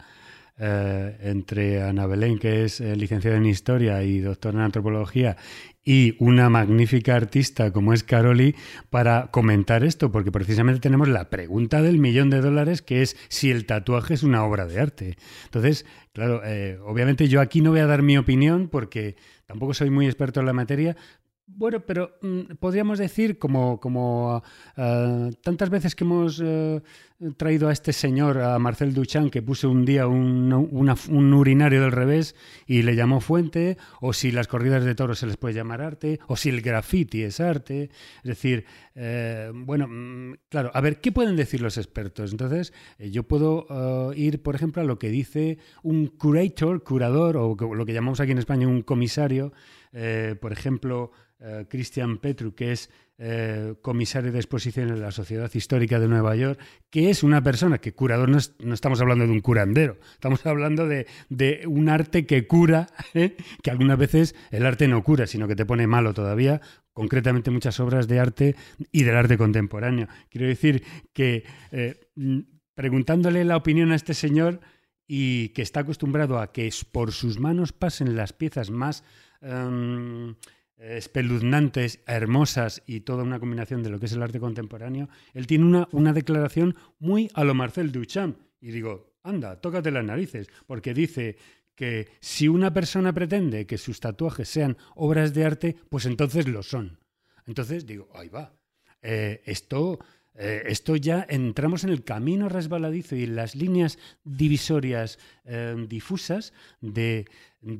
[0.58, 5.36] eh, entre Ana Belén, que es eh, licenciada en Historia y doctora en Antropología,
[5.86, 8.56] y una magnífica artista como es Caroli
[8.90, 13.52] para comentar esto, porque precisamente tenemos la pregunta del millón de dólares, que es si
[13.52, 15.16] el tatuaje es una obra de arte.
[15.44, 19.14] Entonces, claro, eh, obviamente yo aquí no voy a dar mi opinión porque
[19.46, 20.96] tampoco soy muy experto en la materia,
[21.48, 24.42] bueno, pero mm, podríamos decir, como, como
[24.76, 26.82] uh, tantas veces que hemos uh,
[27.36, 30.52] traído a este señor, a Marcel Duchamp, que puso un día un,
[31.32, 32.34] urinario del revés
[32.66, 36.20] y le llamó fuente, o si las corridas de toros se les puede llamar arte,
[36.26, 37.90] o si el graffiti es arte.
[38.18, 38.64] Es decir,
[38.94, 42.32] eh, bueno, mm, claro, a ver, ¿qué pueden decir los expertos?
[42.32, 47.36] Entonces, eh, yo puedo uh, ir, por ejemplo, a lo que dice un curator, curador,
[47.36, 49.52] o lo que llamamos aquí en España un comisario,
[49.92, 55.50] eh, por ejemplo, eh, Christian Petru, que es eh, comisario de exposición en la Sociedad
[55.54, 56.60] Histórica de Nueva York,
[56.90, 58.38] que es una persona que curador, no,
[58.74, 61.06] estamos hablando de un curandero, estamos hablando de,
[61.66, 63.36] un arte que cura, ¿eh?
[63.62, 66.60] que algunas veces el arte no cura, sino que te pone malo todavía,
[66.92, 68.56] concretamente muchas obras de arte
[68.92, 70.08] y del arte contemporáneo.
[70.28, 70.82] Quiero decir
[71.14, 71.44] que
[72.74, 74.60] preguntándole la opinión a este señor
[75.06, 79.04] y que está acostumbrado a que por sus manos pasen las piezas más...
[79.40, 80.34] Em,
[80.78, 85.64] espeluznantes, hermosas y toda una combinación de lo que es el arte contemporáneo, él tiene
[85.64, 88.38] una, una declaración muy a lo Marcel Duchamp.
[88.60, 91.36] Y digo, anda, tócate las narices, porque dice
[91.74, 96.62] que si una persona pretende que sus tatuajes sean obras de arte, pues entonces lo
[96.62, 96.98] son.
[97.46, 98.52] Entonces digo, ahí va.
[99.02, 99.98] Eh, esto
[100.38, 106.52] eh, esto ya entramos en el camino resbaladizo y en las líneas divisorias eh, difusas
[106.80, 107.24] de,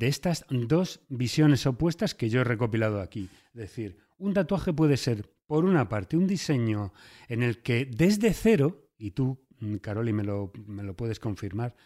[0.01, 3.29] estas dos visiones opuestas que yo he recopilado aquí.
[3.55, 6.93] Es decir, un tatuaje puede ser, por una parte, un diseño
[7.29, 11.77] en el que desde cero, y tú, mm, Caroli, me lo, me lo puedes confirmar,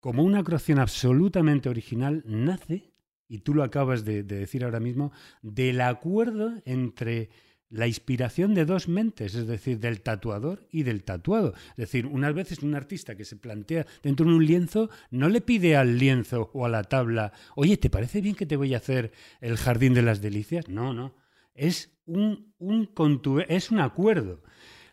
[0.00, 2.92] como una creación absolutamente original, nace,
[3.28, 5.12] y tú lo acabas de decir ahora mismo,
[5.42, 7.30] del acuerdo entre
[7.70, 11.54] la inspiración de dos mentes, es decir, del tatuador y del tatuado.
[11.70, 15.40] Es decir, unas veces un artista que se plantea dentro de un lienzo no le
[15.40, 18.78] pide al lienzo o a la tabla, oye, ¿te parece bien que te voy a
[18.78, 20.68] hacer el jardín de las delicias?
[20.68, 21.14] No, no.
[21.54, 22.90] Es un, un,
[23.48, 24.42] es un acuerdo.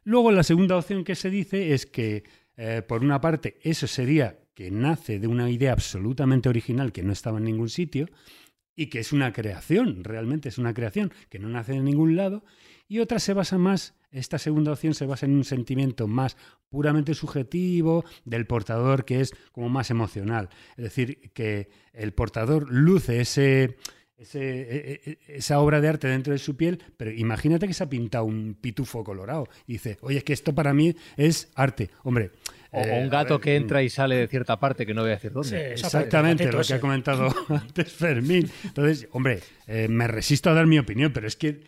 [0.03, 2.23] Luego la segunda opción que se dice es que,
[2.57, 7.11] eh, por una parte, eso sería que nace de una idea absolutamente original que no
[7.11, 8.07] estaba en ningún sitio,
[8.76, 12.43] y que es una creación, realmente es una creación que no nace en ningún lado,
[12.88, 16.38] y otra se basa más, esta segunda opción se basa en un sentimiento más
[16.69, 23.22] puramente subjetivo del portador que es como más emocional, es decir, que el portador luce
[23.22, 23.77] ese,
[24.18, 27.84] ese, e, e, esa obra de arte dentro de su piel, pero imagínate que se
[27.84, 31.89] ha pintado un pitufo colorado y dice, oye, es que esto para mí es arte.
[32.03, 32.31] Hombre.
[32.76, 35.02] O, un eh, gato a ver, que entra y sale de cierta parte que no
[35.02, 35.49] voy a decir dónde.
[35.49, 38.49] Sí, Exactamente, lo que ha comentado antes Fermín.
[38.64, 41.61] Entonces, hombre, eh, me resisto a dar mi opinión, pero es que,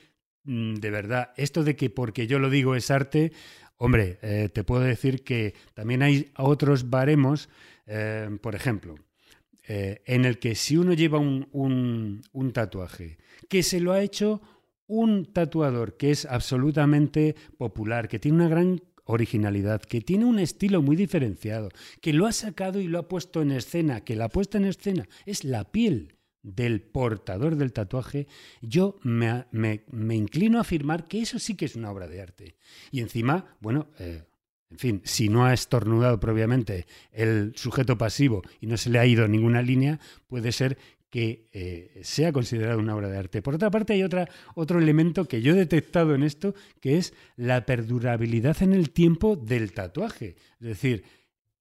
[0.44, 3.32] mm, de verdad, esto de que porque yo lo digo es arte,
[3.78, 7.50] hombre, eh, te puedo decir que también hay otros baremos,
[7.86, 8.96] eh, por ejemplo,
[9.68, 13.18] eh, en el que si uno lleva un, un- un tatuaje
[13.50, 14.42] que se lo ha hecho
[14.88, 20.82] un tatuador que es absolutamente popular, que tiene una gran originalidad, que tiene un estilo
[20.82, 21.70] muy diferenciado,
[22.02, 25.08] que lo ha sacado y lo ha puesto en escena, que la puesta en escena
[25.26, 26.14] es la piel
[26.44, 28.28] del portador del tatuaje,
[28.62, 32.22] yo me, me- me inclino a afirmar que eso sí que es una obra de
[32.22, 32.56] arte.
[32.92, 34.24] Y encima, bueno, eh,
[34.70, 39.06] en fin, si no ha estornudado previamente el sujeto pasivo y no se le ha
[39.06, 40.78] ido ninguna línea, puede ser
[41.10, 43.42] que eh, sea considerado una obra de arte.
[43.42, 47.14] Por otra parte, hay otra, otro elemento que yo he detectado en esto, que es
[47.38, 50.36] la perdurabilidad en el tiempo del tatuaje.
[50.60, 51.04] Es decir,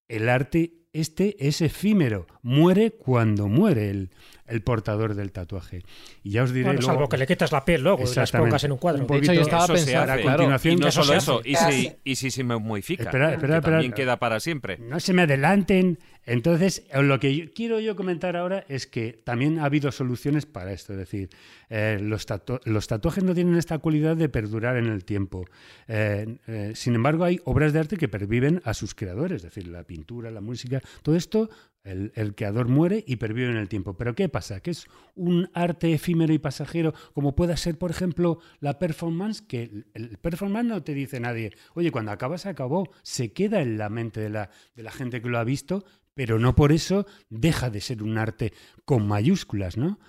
[0.08, 4.10] el arte este es efímero, muere cuando muere el,
[4.46, 5.82] el portador del tatuaje.
[6.22, 8.32] Y ya os diré Bueno, luego- salvo que le quitas la piel luego y las
[8.32, 9.02] pongas en un cuadro.
[9.02, 10.22] Un poquito- yo estaba Eso pensando, hace.
[10.22, 13.34] a continuación- y no Eso solo se eso, y si, y si se modifica, Espera,
[13.34, 13.72] espera, que espera.
[13.76, 14.78] también queda para siempre.
[14.78, 15.98] No se me adelanten.
[16.26, 20.72] Entonces, eh, lo que quiero yo comentar ahora es que también ha habido soluciones para
[20.72, 20.92] esto.
[20.92, 21.30] Es decir,
[21.70, 25.44] eh, los, tatu- los tatuajes no tienen esta cualidad de perdurar en el tiempo.
[25.86, 29.36] Eh, sin embargo, hay obras de arte que perviven a sus creadores.
[29.36, 31.48] Es decir, la pintura, la música, todo esto,
[31.84, 33.96] el, creador muere y pervive en el tiempo.
[33.96, 34.60] Pero ¿qué pasa?
[34.60, 39.84] Que es un arte efímero y pasajero, como pueda ser, por ejemplo, la performance, que
[39.94, 43.88] el, performance no te dice nadie, oye, cuando acaba se acabó, se queda en la
[43.88, 45.84] mente de la gente que lo ha visto,
[46.16, 48.54] pero no por eso deja de ser un arte
[48.86, 50.00] con mayúsculas, ¿no?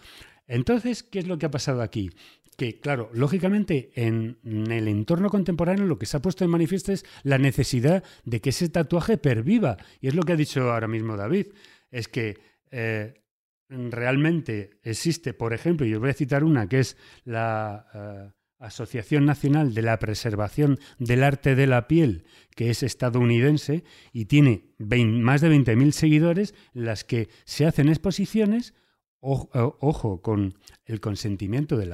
[0.48, 2.12] Entonces, ¿qué es lo que ha pasado aquí?
[2.56, 4.38] Que, claro, lógicamente en
[4.72, 8.52] el entorno contemporáneo lo que se ha puesto en manifiesto es la necesidad de que
[8.52, 9.76] ese tatuaje perviva.
[10.00, 11.48] Y es lo que ha dicho ahora mismo David.
[11.92, 12.40] Es que
[12.72, 13.26] eh,
[13.68, 19.26] realmente existe, por ejemplo, y os voy a citar una, que es la eh, Asociación
[19.26, 22.26] Nacional de la Preservación del Arte de la Piel,
[22.56, 28.74] que es estadounidense y tiene más de 20.000 seguidores, las que se hacen exposiciones
[29.20, 30.56] ojo, con
[30.86, 31.90] el consentimiento eh,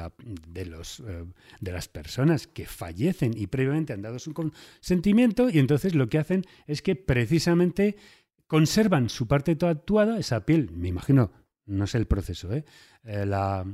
[0.51, 6.19] de las personas que fallecen y previamente han dado su consentimiento y entonces lo que
[6.19, 7.95] hacen es que precisamente
[8.47, 11.31] conservan su parte tatuada, esa piel, me imagino,
[11.65, 12.65] no sé el proceso, ¿eh?
[13.03, 13.65] Eh, la,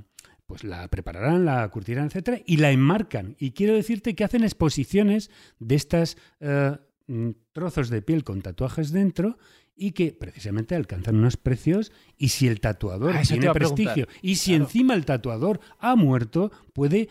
[0.49, 3.35] pues la prepararán, la curtirán, etcétera, y la enmarcan.
[3.37, 8.91] Y quiero decirte que hacen exposiciones de estas eh, mm, trozos de piel con tatuajes
[8.91, 9.37] dentro
[9.75, 14.49] y que precisamente alcanzan unos precios y si el tatuador Ah, tiene prestigio y si
[14.51, 14.63] Claro.
[14.65, 17.09] encima el tatuador ha muerto, puede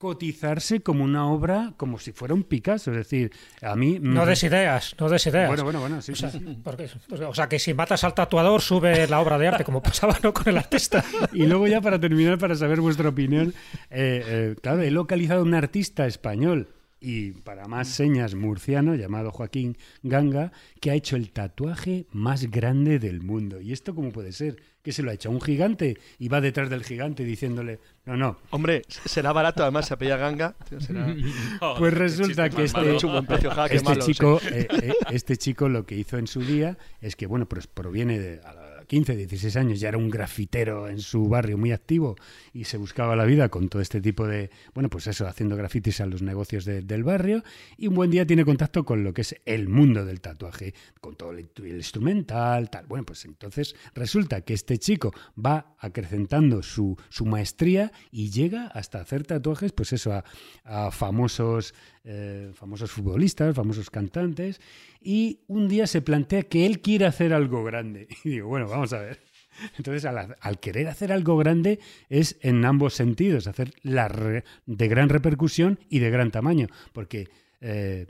[0.00, 2.90] cotizarse como una obra, como si fuera un Picasso.
[2.90, 3.98] Es decir, a mí...
[4.00, 5.46] No des ideas, no des ideas.
[5.46, 6.58] Bueno, bueno, bueno, sí, o, sea, sí, sí.
[6.64, 6.88] porque-
[7.26, 10.32] o sea, que si matas al tatuador, sube la obra de arte, como pasaba ¿no?
[10.32, 11.04] con el artista.
[11.34, 13.52] Y luego ya para terminar, para saber vuestra opinión,
[13.90, 16.68] eh, eh, claro, he localizado un artista español
[17.00, 22.98] y para más señas murciano llamado Joaquín Ganga, que ha hecho el tatuaje más grande
[22.98, 23.60] del mundo.
[23.60, 24.56] ¿Y esto cómo puede ser?
[24.82, 28.16] ¿Que se lo ha hecho a un gigante y va detrás del gigante diciéndole, no,
[28.16, 30.56] no, Hombre, será barato, además se apella Ganga.
[30.78, 31.14] será-
[31.78, 36.18] Pues resulta que este, qué este malo, chico, eh, eh, este chico lo que hizo
[36.18, 38.59] en su día es que, bueno, pues proviene de a los
[38.90, 42.16] 15, 16 años, ya era un grafitero en su barrio muy activo
[42.52, 46.00] y se buscaba la vida con todo este tipo de, bueno, pues eso, haciendo grafitis
[46.00, 47.44] a los negocios de- del barrio
[47.76, 51.14] y un buen día tiene contacto con lo que es el mundo del tatuaje, con
[51.14, 52.86] todo el, instrumental, tal.
[52.86, 59.00] Bueno, pues entonces resulta que este chico va acrecentando su, su maestría y llega hasta
[59.00, 60.20] hacer tatuajes, pues eso,
[60.64, 64.60] a famosos, eh, famosos futbolistas, famosos cantantes,
[65.00, 68.08] y un día se plantea que él quiere hacer algo grande.
[68.24, 69.20] Y digo, bueno, vamos a ver.
[69.76, 75.98] Entonces, al, querer hacer algo grande es en ambos sentidos, hacer de gran repercusión y
[75.98, 77.28] de gran tamaño, porque...
[77.60, 78.06] eh,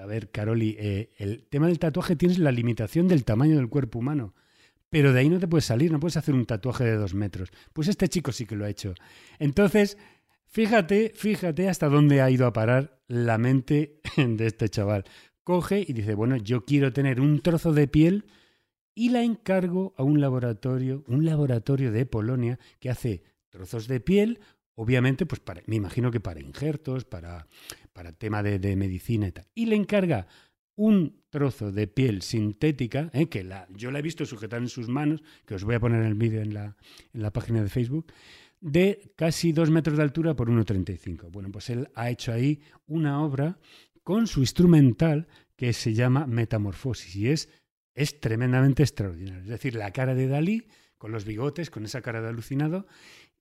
[0.00, 3.98] a ver, Caroli, eh, el tema del tatuaje tienes la limitación del tamaño del cuerpo
[3.98, 4.34] humano.
[4.90, 7.50] Pero de ahí no te puedes salir, no puedes hacer un tatuaje de dos metros.
[7.72, 8.94] Pues este chico sí que lo ha hecho.
[9.38, 9.98] Entonces,
[10.48, 15.04] fíjate, fíjate hasta dónde ha ido a parar la mente de este chaval.
[15.42, 18.24] Coge y dice, bueno, yo quiero tener un trozo de piel
[18.94, 24.40] y la encargo a un laboratorio, un laboratorio de Polonia que hace trozos de piel,
[24.74, 27.46] obviamente, pues para, me imagino que para injertos, para,
[27.92, 29.46] para tema de, medicina y tal.
[29.54, 30.26] Y le encarga
[30.74, 33.28] un trozo de piel sintética, ¿eh?
[33.28, 36.04] que la, yo la he visto sujetar en sus manos, que os voy a poner
[36.04, 36.76] el vídeo en la,
[37.12, 38.12] en la página de Facebook,
[38.60, 41.30] de casi dos metros de altura por 1,35.
[41.30, 43.58] Bueno, pues él ha hecho ahí una obra
[44.02, 47.48] con su instrumental que se llama Metamorfosis y es,
[47.94, 49.42] es tremendamente extraordinario.
[49.42, 50.66] Es decir, la cara de Dalí
[50.98, 52.86] con los bigotes, con esa cara de alucinado.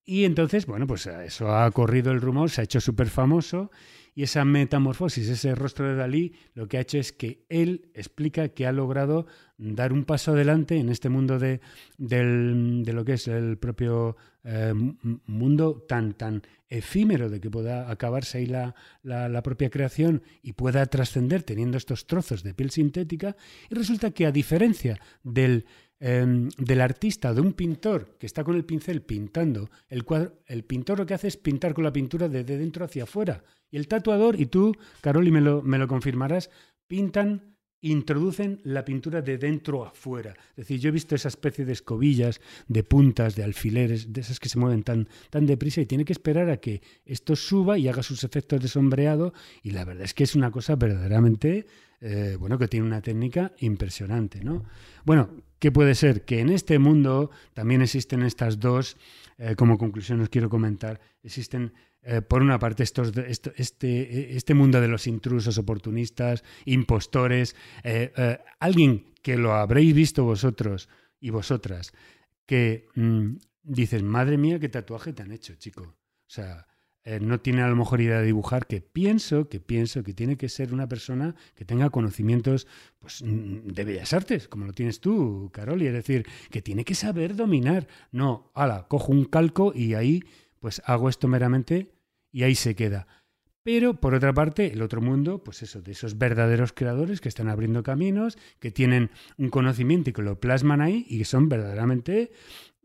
[0.03, 3.71] Y entonces, bueno, pues eso ha corrido el rumor, se ha hecho súper famoso
[4.17, 8.49] y esa metamorfosis, ese rostro de Dalí, lo que ha hecho es que él explica
[8.49, 9.27] que ha logrado
[9.59, 11.61] dar un paso adelante en este mundo de,
[11.99, 18.47] lo que es el propio eh, mundo tan, tan efímero de que pueda acabarse ahí
[18.47, 18.73] la,
[19.03, 23.35] la propia creación y pueda trascender teniendo estos trozos de piel sintética.
[23.69, 25.67] Y resulta que a diferencia del
[25.99, 30.63] Em, del artista, de un pintor que está con el pincel pintando el cuadro, el
[30.63, 33.43] pintor lo que hace es pintar con la pintura de, dentro hacia afuera.
[33.71, 36.51] Y el tatuador, y tú, Carol, y me lo, confirmarás,
[36.87, 40.35] pintan introducen la pintura de dentro afuera.
[40.51, 44.39] Es decir, yo he visto esa especie de escobillas, de puntas, de alfileres, de esas
[44.39, 47.87] que se mueven tan, tan deprisa y tiene que esperar a que esto suba y
[47.87, 51.67] haga sus efectos de sombreado y la verdad es que es una cosa verdaderamente,
[52.01, 54.65] eh, bueno, que tiene una técnica impresionante, ¿no?
[55.05, 56.25] Bueno, ¿qué puede ser?
[56.25, 58.97] Que en este mundo también existen estas dos,
[59.37, 63.11] eh, como conclusión os quiero comentar, existen eh, por una parte, estos,
[63.55, 70.89] este, este mundo de los intrusos, oportunistas, impostores, eh, alguien que lo habréis visto vosotros
[71.19, 71.91] y vosotras,
[72.45, 75.81] que mm, dices, madre mía, qué tatuaje te han hecho, chico.
[75.83, 76.66] O sea,
[77.21, 80.49] no tiene a lo mejor idea de dibujar, que pienso, que pienso que tiene que
[80.49, 82.67] ser una persona que tenga conocimientos
[82.99, 86.95] pues, mm, de bellas artes, como lo tienes tú, Caroli, es decir, que tiene que
[86.95, 87.87] saber dominar.
[88.11, 90.23] No, ala, cojo un calco y ahí
[90.59, 91.93] pues hago esto meramente
[92.31, 93.07] y ahí se queda.
[93.63, 97.49] Pero, por otra parte, el otro mundo, pues eso, de esos verdaderos creadores que están
[97.49, 102.31] abriendo caminos, que tienen un conocimiento y que lo plasman ahí y que son verdaderamente,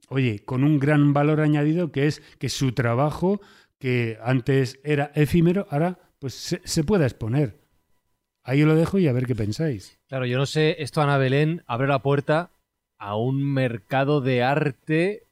[0.08, 3.40] oye, con un gran valor añadido que es que su trabajo,
[3.82, 7.58] que antes era efímero, ahora pues se, se pueda exponer.
[8.44, 9.98] Ahí lo dejo y a ver qué pensáis.
[10.06, 12.52] Claro, yo no sé, esto Ana Belén abre la puerta
[12.96, 15.26] a un mercado de arte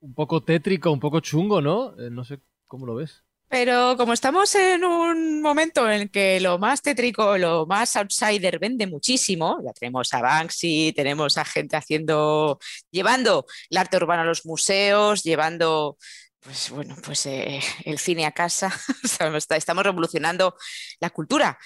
[0.00, 1.96] un poco tétrico, un poco chungo, ¿no?
[1.96, 3.22] Eh, no sé cómo lo ves.
[3.46, 8.58] Pero como estamos en un momento en el que lo más tétrico, lo más outsider
[8.58, 12.58] vende muchísimo, ya tenemos a Banksy, tenemos a gente haciendo,
[12.90, 15.98] llevando el arte urbano a los museos, llevando
[16.42, 18.72] pues bueno, pues eh, el cine a casa,
[19.56, 20.56] estamos revolucionando
[21.00, 21.58] la cultura.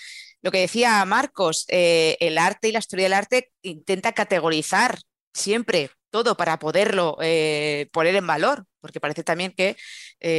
[0.42, 4.98] Lo que decía Marcos, eh, el arte y la historia del arte intenta categorizar
[5.32, 9.76] siempre todo para poderlo eh, poner en valor, porque parece también que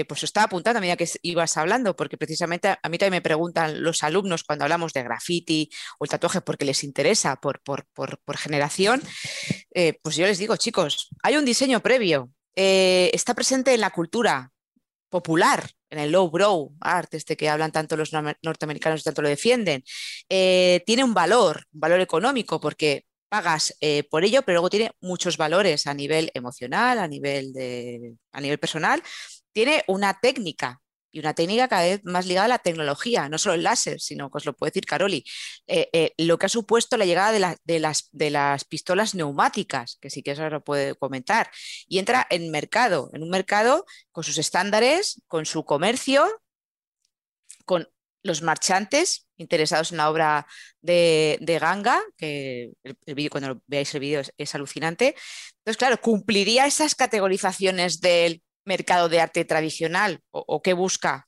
[0.07, 3.83] pues estaba apuntando a medida que ibas hablando, porque precisamente a, mí también me preguntan
[3.83, 5.69] los alumnos cuando hablamos de graffiti
[5.99, 9.01] o el tatuaje porque les interesa por, por, generación,
[10.01, 14.51] pues yo les digo, chicos, hay un diseño previo, está presente en la cultura
[15.09, 19.29] popular, en el low brow art, este que hablan tanto los norteamericanos y tanto lo
[19.29, 19.83] defienden,
[20.27, 25.37] tiene un valor, un valor económico, porque pagas eh, por ello, pero luego tiene muchos
[25.37, 29.03] valores a nivel emocional, a nivel, de, a nivel personal.
[29.51, 30.81] Tiene una técnica
[31.11, 34.29] y una técnica cada vez más ligada a la tecnología, no solo el láser, sino
[34.29, 35.23] que os lo puede decir Caroli,
[35.67, 39.97] eh, eh, lo que ha supuesto la llegada de, de, las, de, las, pistolas neumáticas,
[40.01, 41.49] que sí que eso lo puede comentar,
[41.87, 46.27] y entra en mercado, en un mercado con sus estándares, con su comercio,
[47.65, 47.87] con
[48.23, 50.47] los marchantes interesados en la obra
[50.81, 55.15] de, Ganga, que el, vídeo, cuando veáis el vídeo es, alucinante.
[55.59, 61.27] Entonces, claro, ¿cumpliría esas categorizaciones del mercado de arte tradicional o, qué busca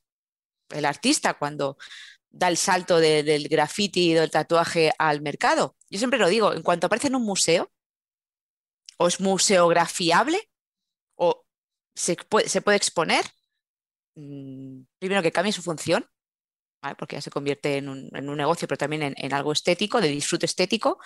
[0.69, 1.77] el artista cuando
[2.29, 5.75] da el salto del graffiti y del tatuaje al mercado?
[5.89, 7.71] Yo siempre lo digo, en cuanto aparece en un museo,
[8.97, 10.49] o es museografiable,
[11.15, 11.45] o
[11.95, 13.25] se puede, se puede exponer,
[14.15, 16.05] mm, primero que cambie su función
[16.97, 20.99] porque ya se convierte en un, negocio, pero también en, algo estético, de disfrute estético,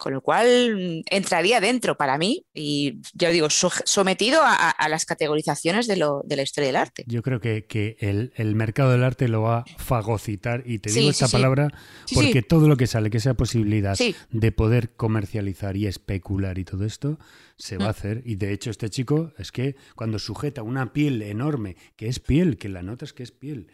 [0.00, 5.86] con lo cual mm, entraría dentro para mí y ya digo, sometido a, las categorizaciones
[5.86, 7.04] de, la historia del arte.
[7.06, 11.28] Yo creo que, el, mercado del arte lo va a fagocitar y te digo esta
[11.28, 11.68] palabra
[12.12, 13.96] porque todo lo que sale, que sea posibilidad
[14.30, 17.18] de poder comercializar y especular y todo esto,
[17.56, 17.90] se va a mm.
[17.90, 18.22] hacer.
[18.24, 22.56] Y de hecho este chico es que cuando sujeta una piel enorme, que es piel,
[22.56, 23.68] que la notas que es piel,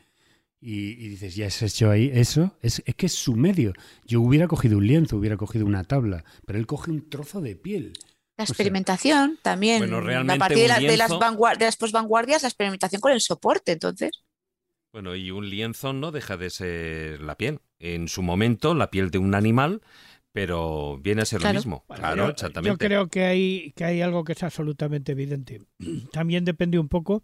[0.61, 3.73] y, dices, ya has hecho ahí eso, es, es, que es su medio.
[4.05, 7.57] Yo hubiera cogido un lienzo, hubiera cogido una tabla, pero él coge un trozo de
[7.57, 7.93] piel.
[8.37, 9.83] La experimentación también.
[9.93, 14.23] a partir de, las, de las posvanguardias, la experimentación con el soporte, entonces.
[14.93, 17.61] Bueno, y un lienzo no deja de ser la piel.
[17.79, 19.83] En su momento, la piel de un animal,
[20.33, 21.85] pero viene a ser lo mismo.
[21.95, 22.85] claro, exactamente.
[22.85, 25.63] Yo creo que hay, que hay algo que es absolutamente evidente.
[26.13, 27.23] También depende un poco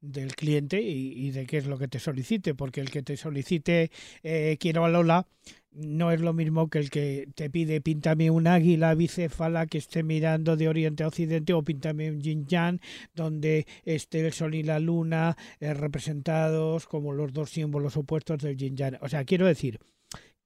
[0.00, 3.90] del cliente y, de qué es lo que te solicite, porque el que te solicite
[4.22, 5.26] eh, quiero a Lola
[5.72, 10.02] no es lo mismo que el que te pide píntame un águila bicéfala que esté
[10.02, 12.80] mirando de oriente a occidente o píntame un yin yang
[13.14, 18.56] donde esté el sol y la luna eh, representados como los dos símbolos opuestos del
[18.56, 18.98] yin yang.
[19.00, 19.78] O sea, quiero decir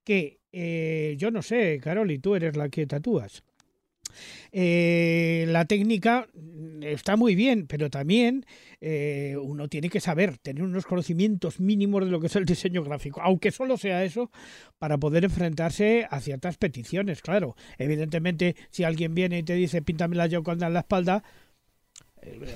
[0.03, 3.43] que eh, yo no sé, Carol, y tú eres la que tatúas.
[4.51, 6.27] Eh, la técnica
[6.81, 8.45] está muy bien, pero también
[8.81, 12.83] eh, uno tiene que saber, tener unos conocimientos mínimos de lo que es el diseño
[12.83, 14.31] gráfico, aunque solo sea eso,
[14.77, 17.55] para poder enfrentarse a ciertas peticiones, claro.
[17.77, 21.23] Evidentemente, si alguien viene y te dice, píntame la Yoconda en la espalda,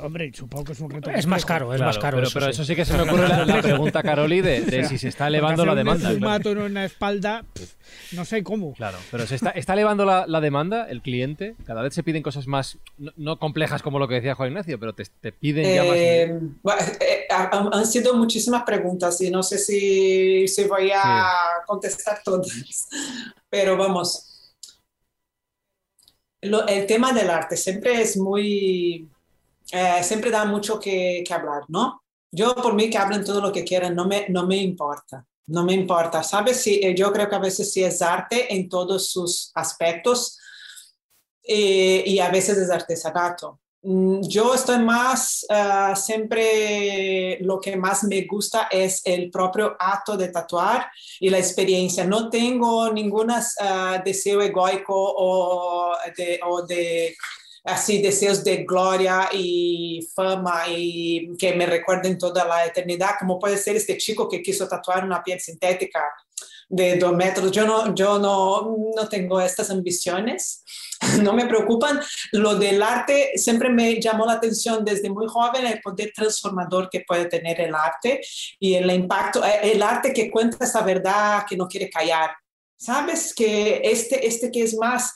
[0.01, 1.09] hombre, supongo que es un reto.
[1.09, 2.17] Es más caro, es más caro.
[2.17, 5.07] Pero, eso, pero eso sí que se me ocurre la, pregunta, Caroli, de, si se
[5.09, 6.09] está elevando la demanda.
[6.11, 7.43] Un mato en una espalda,
[8.13, 8.73] no sé cómo.
[8.73, 11.55] Claro, pero se está, está elevando la, demanda, el cliente.
[11.65, 14.93] Cada vez se piden cosas más, no, complejas como lo que decía Juan Ignacio, pero
[14.93, 15.95] te, piden ya más.
[15.95, 16.39] Eh,
[16.99, 21.31] eh, han sido muchísimas preguntas y no sé si, si voy a
[21.65, 22.89] contestar todas.
[23.49, 24.53] Pero vamos.
[26.41, 29.09] el tema del arte siempre es muy
[29.71, 32.03] eh, siempre da mucho que, que, hablar, ¿no?
[32.31, 35.63] Yo por mí que hablen todo lo que quieran, no me, no me importa, no
[35.63, 36.61] me importa, ¿sabes?
[36.61, 40.39] Si, eh, yo creo que a veces sí es arte en todos sus aspectos
[41.43, 43.59] eh, y a veces es artesanato.
[43.81, 45.45] Mm, yo estoy más,
[45.95, 50.87] siempre lo que más me gusta es el propio acto de tatuar
[51.19, 52.05] y la experiencia.
[52.05, 53.31] No tengo ningún
[54.03, 57.15] deseo egoico o de, o de
[57.63, 63.57] así deseos de gloria y fama y que me recuerden toda la eternidad, como puede
[63.57, 66.01] ser este chico que quiso tatuar una piel sintética
[66.69, 67.51] de dos metros.
[67.51, 70.63] Yo no, yo no, no tengo estas ambiciones,
[71.21, 71.99] no me preocupan.
[72.31, 77.03] Lo del arte siempre me llamó la atención desde muy joven el poder transformador que
[77.05, 78.21] puede tener el arte
[78.59, 82.31] y el impacto, eh, el arte que cuenta esa verdad que no quiere callar.
[82.77, 85.13] Sabes que este, este que es más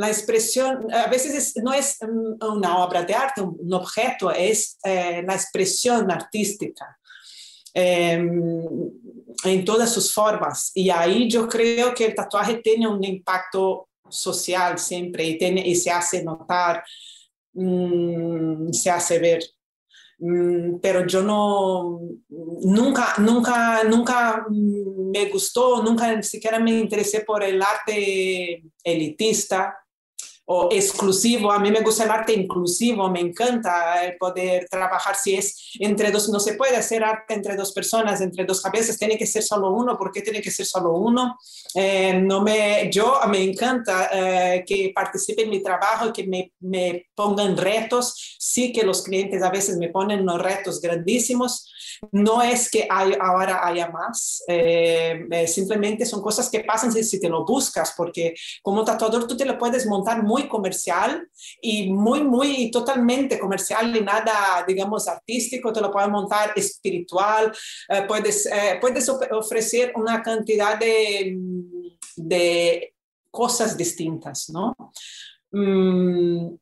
[0.00, 1.98] la expresión, a veces no es
[2.40, 6.98] una obra de arte, un objeto, es eh, la expresión artística
[7.74, 8.62] em,
[9.44, 10.72] en todas sus formas.
[10.74, 15.74] Y ahí yo creo que el tatuaje tiene un impacto social siempre y, tiene, y
[15.74, 16.82] se hace notar,
[17.52, 19.42] mm, se hace ver.
[20.18, 22.00] Mm, pero yo no,
[22.30, 29.76] nunca, nunca, nunca me gustó, nunca ni siquiera me interesé por el arte elitista
[30.52, 31.52] o exclusivo.
[31.52, 36.10] A mí me gusta el arte inclusivo, me encanta el poder trabajar si es entre
[36.10, 39.44] dos, no se puede hacer arte entre dos personas, entre dos cabezas, tiene que ser
[39.44, 41.38] solo uno, ¿por qué tiene que ser solo uno?
[41.72, 47.06] Eh, no me, yo me encanta eh, que participe en mi trabajo que me, me
[47.14, 51.72] pongan retos, sí que los clientes a veces me ponen unos retos grandísimos,
[52.12, 57.28] no es que ahora haya más, eh, simplemente son cosas que pasan si, si te
[57.28, 61.28] lo buscas, porque como tatuador tú te lo puedes montar muy comercial
[61.60, 67.52] y muy, muy totalmente comercial y nada, digamos, artístico, te lo puedes montar espiritual,
[67.88, 71.36] eh, puedes, eh, puedes ofrecer una cantidad de,
[72.16, 72.94] de
[73.30, 74.74] cosas distintas, ¿no?
[75.52, 76.54] Mm,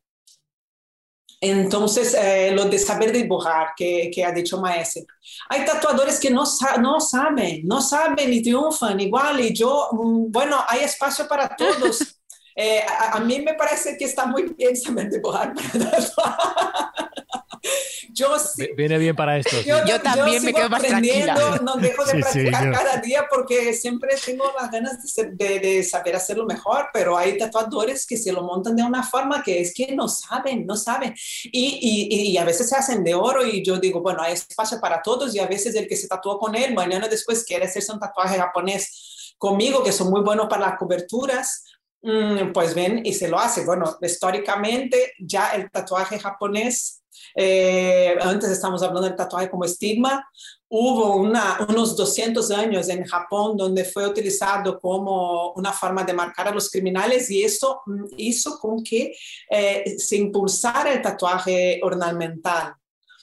[1.41, 5.05] entonces, eh, lo de saber dibujar, que, que, ha dicho Maese.
[5.47, 6.43] Hay tatuadores que no,
[6.81, 11.99] no saben, no saben y triunfan igual, y yo, mm, bueno, hay espacio para todos.
[12.61, 12.83] Eh,
[13.13, 15.53] a, mí me parece que está muy bien saber dibujar
[18.13, 18.35] yo
[18.75, 19.61] Viene bien para esto.
[19.61, 21.59] Yo, también me quedo más tranquila.
[21.63, 26.45] No dejo de practicar cada día porque siempre tengo las ganas de, de, saber hacerlo
[26.45, 30.07] mejor, pero hay tatuadores que se lo montan de una forma que es que no
[30.07, 31.13] saben, no saben.
[31.45, 34.79] Y, y, y a veces se hacen de oro y yo digo, bueno, hay espacio
[34.79, 37.91] para todos y a veces el que se tatuó con él, mañana después quiere hacerse
[37.91, 41.63] un tatuaje japonés conmigo, que son muy buenos para las coberturas,
[42.01, 43.65] Mm, pues ven y se lo hace.
[43.65, 46.98] Bueno, históricamente ya el tatuaje japonés,
[47.35, 50.27] eh, antes estamos hablando del tatuaje como estigma,
[50.67, 56.53] hubo unos 200 años en Japón donde fue utilizado como una forma de marcar a
[56.53, 59.13] los criminales y eso mm, hizo con que
[59.49, 62.73] eh, se impulsara el tatuaje ornamental.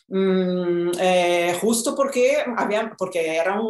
[0.09, 2.45] Mm, eh, justo porque,
[2.99, 3.61] porque eran,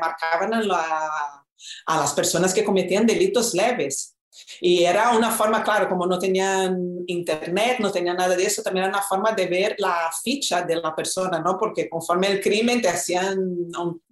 [0.00, 1.44] marcaban a,
[1.86, 4.15] a las personas que cometían delitos leves.
[4.60, 8.84] Y era una forma, claro, como no tenían internet, no tenían nada de eso, también
[8.84, 11.56] era una forma de ver la ficha de la persona, ¿no?
[11.58, 14.02] Porque conforme el crimen te hacían un,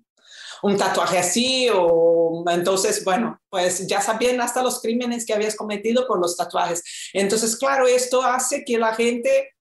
[0.63, 6.07] un tatuaje así, o entonces, bueno, pues ya sabían hasta los crímenes que habías cometido
[6.07, 6.83] por los tatuajes.
[7.13, 9.55] Entonces, claro, esto hace que la gente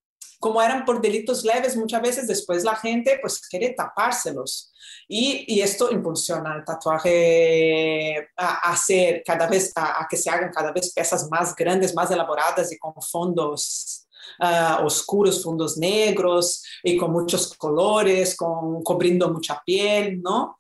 [0.44, 4.73] como eran por delitos leves, muchas veces después la gente pues quiere tapárselos.
[5.08, 10.72] Y, y esto impulsiona el tatuaje a, hacer cada vez, a, que se hagan cada
[10.72, 14.08] vez piezas más grandes, más elaboradas y con fondos
[14.40, 20.58] uh, oscuros, fondos negros y con muchos colores, con, cubriendo mucha piel, ¿no?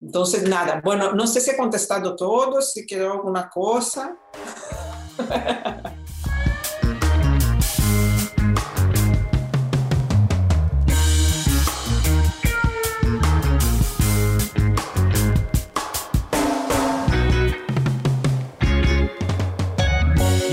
[0.00, 4.16] Entonces, nada, bueno, no sé si he contestado todo, si quedó alguna cosa.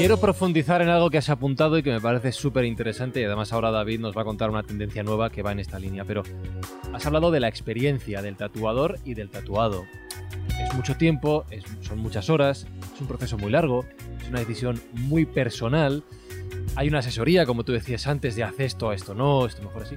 [0.03, 3.53] Quiero profundizar en algo que has apuntado y que me parece súper interesante y además
[3.53, 6.23] ahora David nos va a contar una tendencia nueva que va en esta línea, pero
[6.91, 9.85] has hablado de la experiencia del tatuador y del tatuado.
[10.61, 11.45] Es mucho tiempo,
[11.79, 13.85] son muchas horas, es un proceso muy largo,
[14.21, 16.03] es una decisión muy personal,
[16.75, 19.95] hay una asesoría, como tú decías antes, de hacer esto, esto no, esto mejor así.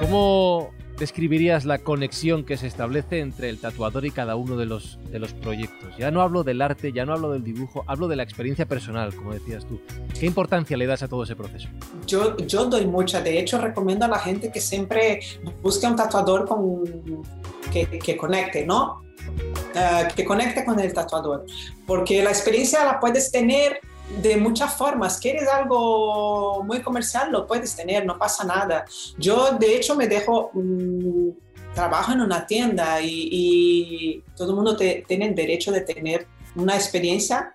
[0.00, 5.00] ¿Cómo describirías la conexión que se establece entre el tatuador y cada uno de los,
[5.10, 5.96] de los proyectos?
[5.98, 9.12] Ya no hablo del arte, ya no hablo del dibujo, hablo de la experiencia personal,
[9.14, 9.80] como decías tú.
[10.18, 11.68] ¿Qué importancia le das a todo ese proceso?
[12.06, 15.20] Yo, yo doy mucha, de hecho recomiendo a la gente que siempre
[15.62, 16.84] busque un tatuador con,
[17.72, 19.02] que, que conecte, ¿no?
[19.74, 21.46] Uh, que conecte con el tatuador,
[21.86, 23.80] porque la experiencia la puedes tener
[24.18, 25.18] de muchas formas.
[25.18, 27.30] ¿Quieres algo muy comercial?
[27.30, 28.84] Lo puedes tener, no pasa nada.
[29.16, 31.30] Yo, de hecho, me dejo, mm,
[31.74, 36.26] trabajo en una tienda y, todo el mundo tiene derecho de tener
[36.56, 37.54] una experiencia.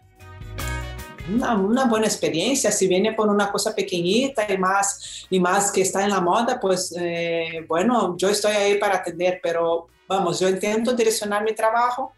[1.27, 6.03] Una, buena experiencia, si viene por una cosa pequeñita y más, y más que está
[6.03, 10.94] en la moda, pues eh, bueno, yo estoy ahí para atender, pero vamos, yo intento
[10.94, 12.14] direccionar mi trabajo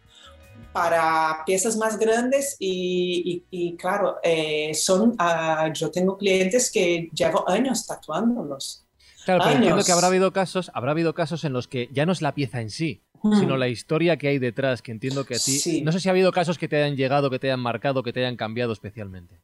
[0.78, 7.84] para piezas más grandes y, claro, eh, son, uh, yo tengo clientes que llevo años
[7.84, 8.84] tatuándolos.
[9.24, 12.12] Claro, pero entiendo que habrá habido casos, habrá habido casos en los que ya no
[12.12, 13.02] es la pieza en sí,
[13.38, 15.82] sino la historia que hay detrás, que entiendo que a ti...
[15.82, 18.12] No sé si ha habido casos que te hayan llegado, que te hayan marcado, que
[18.12, 19.40] te hayan cambiado especialmente.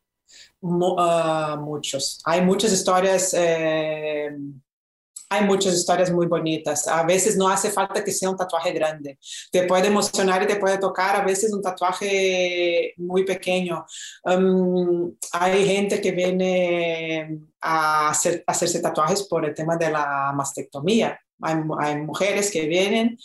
[0.98, 2.22] Ah, muchos.
[2.24, 4.30] Hay muchas historias eh,
[5.34, 6.88] hay muchas historias muy bonitas.
[6.88, 9.18] A veces no hace falta que sea un tatuaje grande.
[9.50, 11.16] Te puede emocionar y te puede tocar.
[11.16, 13.84] A veces un tatuaje muy pequeño.
[14.24, 21.18] Um, hay gente que viene a, hacer, hacerse tatuajes por el tema de la mastectomía.
[21.40, 23.18] Hay, hay mujeres que vienen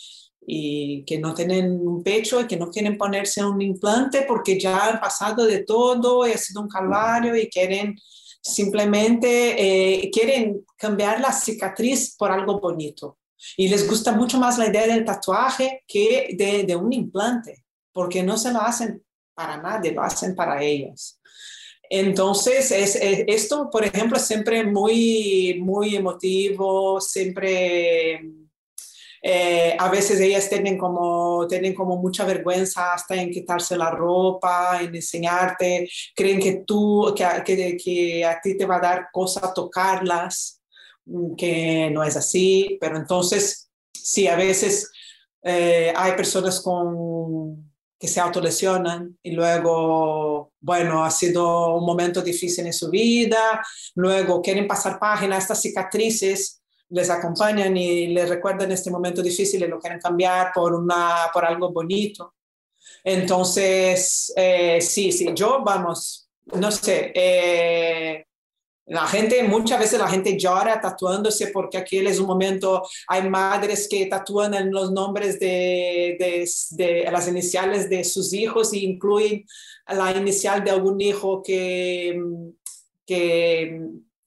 [0.46, 4.88] y que no tienen un pecho y que no quieren ponerse un implante porque ya
[4.88, 7.96] han pasado de todo y ha sido un calvario y quieren
[8.40, 13.18] simplemente eh, quieren cambiar la cicatriz por algo bonito.
[13.56, 16.36] Y les gusta mucho más la idea del tatuaje que
[16.66, 19.02] de, un implante, porque no se lo hacen
[19.34, 21.18] para nadie, lo hacen para ellos.
[21.88, 28.20] Entonces, es, esto, por ejemplo, siempre muy, muy emotivo, siempre
[29.22, 34.80] eh, a veces ellas tienen como, tienen como mucha vergüenza hasta en quitarse la ropa,
[34.80, 39.52] en enseñarte, creen que tú, que, que, que a ti te va a dar cosa
[39.52, 40.62] tocarlas,
[41.04, 44.90] mm, que no es así, pero entonces, sí, a veces
[45.42, 52.64] eh, hay personas con que se autolesionan y luego, bueno, ha sido un momento difícil
[52.64, 53.62] en su vida,
[53.94, 56.59] luego quieren pasar página, estas cicatrices
[56.90, 61.44] les acompañan y les recuerdan este momento difícil y lo quieren cambiar por, una, por
[61.44, 62.34] algo bonito.
[63.04, 68.24] Entonces, eh, sí, sí, yo, vamos, no sé, eh,
[68.86, 73.86] la gente, muchas veces la gente llora tatuándose porque aquel es un momento, hay madres
[73.88, 79.46] que tatúan en los nombres de, de, de, las iniciales de sus hijos y incluyen
[79.86, 82.20] la inicial de algún hijo que,
[83.06, 83.80] que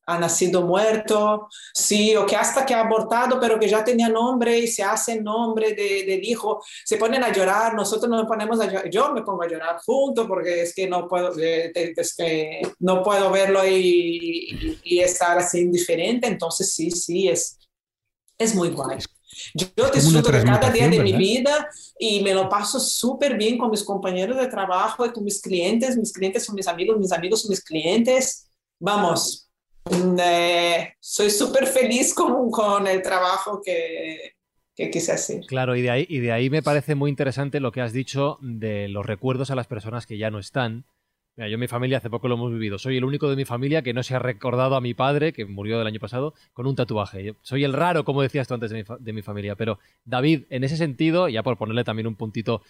[0.06, 4.58] ha nacido muerto, sí, o que hasta que ha abortado, pero que ya tenía nombre
[4.60, 8.66] y se hace nombre de, del hijo, se ponen a llorar, nosotros nos ponemos a
[8.66, 12.62] llorar, yo me pongo a llorar junto porque es que no puedo, eh, es que
[12.80, 17.58] no puedo verlo y, y, estar así indiferente, entonces sí, sí, es,
[18.38, 19.00] es muy guay.
[19.54, 21.68] Yo disfruto de cada día de mi vida
[21.98, 25.98] y me lo paso súper bien con mis compañeros de trabajo y con mis clientes.
[25.98, 28.50] Mis clientes son mis amigos, mis amigos son mis clientes.
[28.80, 29.43] Vamos,
[29.92, 34.36] eh, soy súper feliz con, el trabajo que,
[34.76, 35.42] quise hacer.
[35.46, 38.38] Claro, y de, ahí, y de ahí me parece muy interesante lo que has dicho
[38.42, 40.86] de los recuerdos a las personas que ya no están.
[41.36, 42.78] Mira, yo en mi familia hace poco lo hemos vivido.
[42.78, 45.46] Soy el único de mi familia que no se ha recordado a mi padre, que
[45.46, 47.36] murió el año pasado, con un tatuaje.
[47.42, 49.56] soy el raro, como decías tú antes, de mi, de mi familia.
[49.56, 52.62] Pero David, en ese sentido, ya por ponerle también un puntito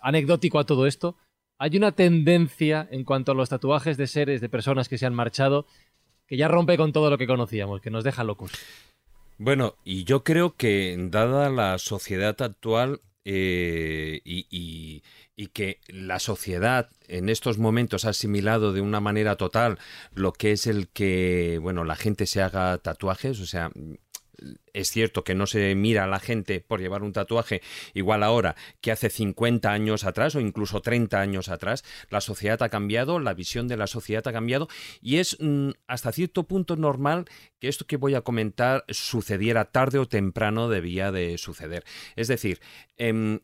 [0.00, 1.16] anecdótico a todo esto,
[1.58, 5.14] hay una tendencia en cuanto a los tatuajes de seres, de personas que se han
[5.14, 5.66] marchado,
[6.32, 8.52] que ya rompe con todo lo que conocíamos, que nos deja locos.
[9.36, 15.02] Bueno, y yo creo que dada la sociedad actual eh, y,
[15.52, 19.78] que la sociedad en estos momentos ha asimilado de una manera total
[20.14, 23.70] lo que es el que, bueno, la gente se haga tatuajes, o sea,
[24.72, 27.62] es cierto que no se mira a la gente por llevar un tatuaje
[27.94, 31.84] igual ahora que hace 50 años atrás o incluso 30 años atrás.
[32.10, 34.68] La sociedad ha cambiado, la visión de la sociedad ha cambiado
[35.00, 37.26] y es mm, hasta cierto punto normal
[37.58, 41.84] que esto que voy a comentar sucediera tarde o temprano debía de suceder.
[42.16, 42.60] Es decir,
[42.96, 43.40] em,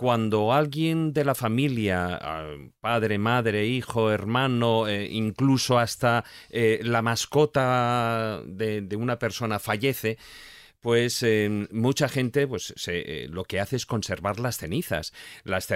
[0.00, 7.02] cuando alguien de la familia, ah, padre, madre, hijo, hermano, eh, incluso hasta eh, la
[7.02, 10.16] mascota de, una persona fallece,
[10.80, 15.12] pues em, mucha gente pues eh, lo que hace es conservar las cenizas.
[15.44, 15.68] Las,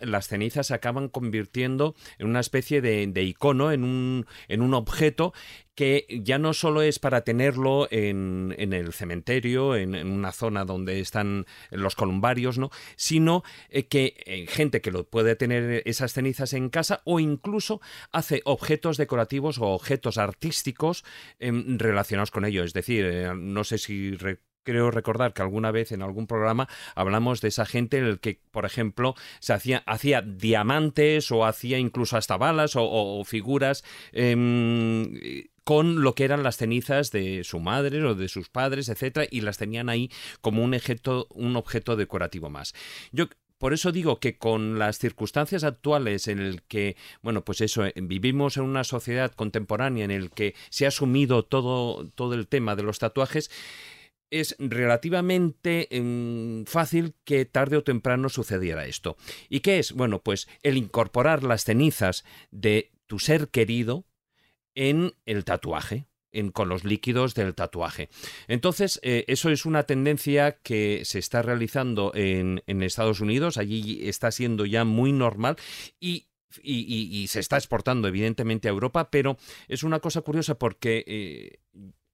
[0.00, 5.32] las cenizas se acaban convirtiendo en una especie de, icono, en un, en un objeto
[5.78, 11.46] que ya no solo es para tenerlo en, el cementerio, en, una zona donde están
[11.70, 12.70] los columbarios, ¿no?
[12.96, 17.80] sino eh, que eh, gente que lo puede tener esas cenizas en casa o incluso
[18.10, 21.04] hace objetos decorativos o objetos artísticos
[21.38, 22.64] em, relacionados con ello.
[22.64, 24.16] Es decir, no sé si
[24.64, 28.42] creo recordar que alguna vez en algún programa hablamos de esa gente en el que,
[28.50, 33.84] por ejemplo, se hacía, hacía diamantes o hacía incluso hasta balas o, figuras.
[34.12, 35.14] Em,
[35.68, 39.42] con lo que eran las cenizas de su madre o de sus padres, etcétera, y
[39.42, 42.72] las tenían ahí como un objeto, un objeto decorativo más.
[43.12, 43.26] Yo
[43.58, 47.92] por eso digo que con las circunstancias actuales en el que, bueno, pues eso, eh,
[48.00, 52.74] vivimos en una sociedad contemporánea en el que se ha asumido todo, todo el tema
[52.74, 53.50] de los tatuajes,
[54.30, 59.18] es relativamente em, fácil que tarde o temprano sucediera esto.
[59.50, 59.92] ¿Y qué es?
[59.92, 64.07] Bueno, pues el incorporar las cenizas de tu ser querido
[64.78, 66.06] en el tatuaje.
[66.30, 68.10] En, con los líquidos del tatuaje.
[68.48, 74.30] Entonces, eh, eso es una tendencia que se está realizando en, Estados Unidos, allí está
[74.30, 75.56] siendo ya muy normal
[75.98, 76.26] y
[76.62, 79.36] y, se está exportando evidentemente a Europa, pero
[79.68, 81.60] es una cosa curiosa porque eh,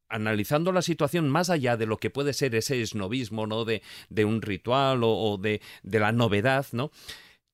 [0.08, 3.64] analizando la situación más allá de lo que puede ser ese esnovismo, ¿no?
[3.64, 6.90] De, de un ritual o, de, de, la novedad, ¿no?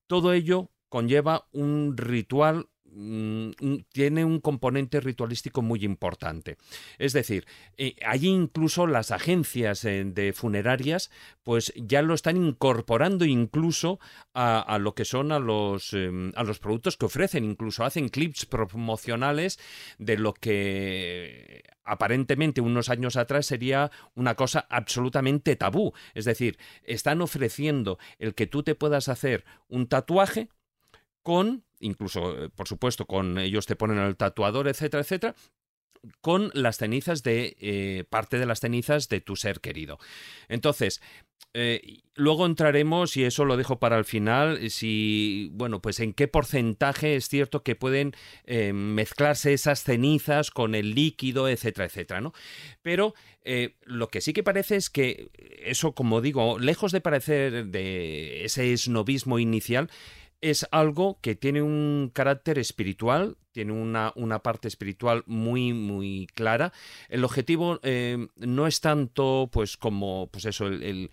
[0.06, 3.50] Todo ello conlleva un ritual Mm,
[3.92, 6.56] tiene un componente ritualístico muy importante.
[6.98, 7.46] Es decir,
[7.76, 11.10] eh, allí incluso las agencias eh, de funerarias
[11.44, 14.00] pues ya lo están incorporando incluso
[14.34, 18.46] a, lo que son a los, em, a los productos que ofrecen, incluso hacen clips
[18.46, 19.58] promocionales
[19.98, 25.92] de lo que aparentemente unos años atrás sería una cosa absolutamente tabú.
[26.14, 30.48] Es decir, están ofreciendo el que tú te puedas hacer un tatuaje
[31.22, 35.34] con incluso, eh, por supuesto, con ellos te ponen el tatuador, etcétera, etcétera,
[36.20, 39.98] con las cenizas de eh, parte de las cenizas de tu ser querido.
[40.48, 41.02] Entonces,
[41.52, 46.28] eh, luego entraremos, y eso lo dejo para el final, si, bueno, pues en qué
[46.28, 48.12] porcentaje es cierto que pueden
[48.46, 52.32] mezclarse esas cenizas con el líquido, etcétera, etcétera, ¿no?
[52.82, 53.14] Pero
[53.84, 55.30] lo que sí que parece es que
[55.62, 59.90] eso, como digo, lejos de parecer de ese esnovismo inicial,
[60.40, 66.72] es algo que tiene un carácter espiritual, tiene una, una parte espiritual muy, muy clara.
[67.08, 71.10] El objetivo eh, no es tanto, pues, como, pues eso, el,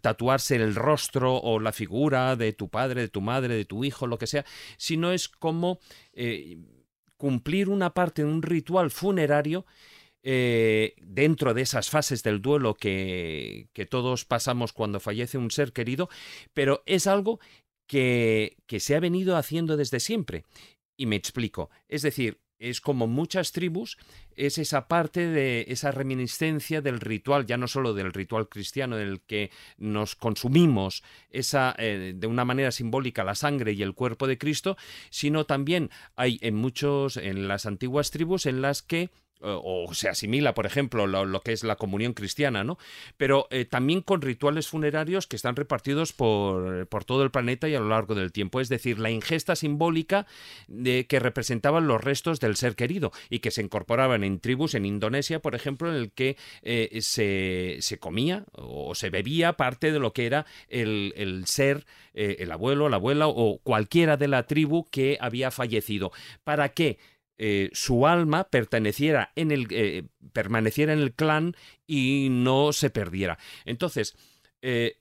[0.00, 4.06] tatuarse el rostro o la figura de tu padre, de tu madre, de tu hijo,
[4.06, 4.44] lo que sea,
[4.76, 5.80] sino es como
[6.12, 6.58] eh,
[7.16, 9.66] cumplir una parte de un ritual funerario
[10.22, 15.72] eh, dentro de esas fases del duelo que, que, todos pasamos cuando fallece un ser
[15.72, 16.08] querido,
[16.52, 17.38] pero es algo
[17.88, 20.44] que, se ha venido haciendo desde siempre.
[20.96, 21.70] Y me explico.
[21.88, 23.98] Es decir, es como muchas tribus,
[24.34, 29.20] es esa parte de esa reminiscencia del ritual, ya no solo del ritual cristiano del
[29.20, 34.38] que nos consumimos esa eh, de una manera simbólica la sangre y el cuerpo de
[34.38, 34.76] Cristo,
[35.10, 39.10] sino también hay en muchos en las antiguas tribus en las que
[39.40, 42.78] o se asimila, por ejemplo, lo, que es la comunión cristiana, ¿no?
[43.16, 47.74] Pero eh, también con rituales funerarios que están repartidos por, por, todo el planeta y
[47.74, 48.60] a lo largo del tiempo.
[48.60, 50.26] Es decir, la ingesta simbólica
[50.66, 54.84] de, que representaban los restos del ser querido y que se incorporaban en tribus en
[54.84, 59.98] Indonesia, por ejemplo, en el que eh, se, se, comía o se bebía parte de
[59.98, 64.46] lo que era el, el ser, eh, el abuelo, la abuela o cualquiera de la
[64.46, 66.12] tribu que había fallecido.
[66.44, 66.98] ¿Para qué?
[67.38, 71.54] Eh, su alma perteneciera en el, eh, permaneciera en el clan
[71.86, 73.38] y no se perdiera.
[73.64, 74.16] Entonces,
[74.60, 74.98] eh,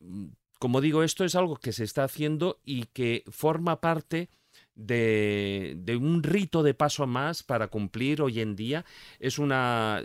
[0.59, 4.29] como digo, esto es algo que se está haciendo y que forma parte
[4.77, 8.85] de, de, un rito de paso más para cumplir hoy en día.
[9.19, 10.01] Es una,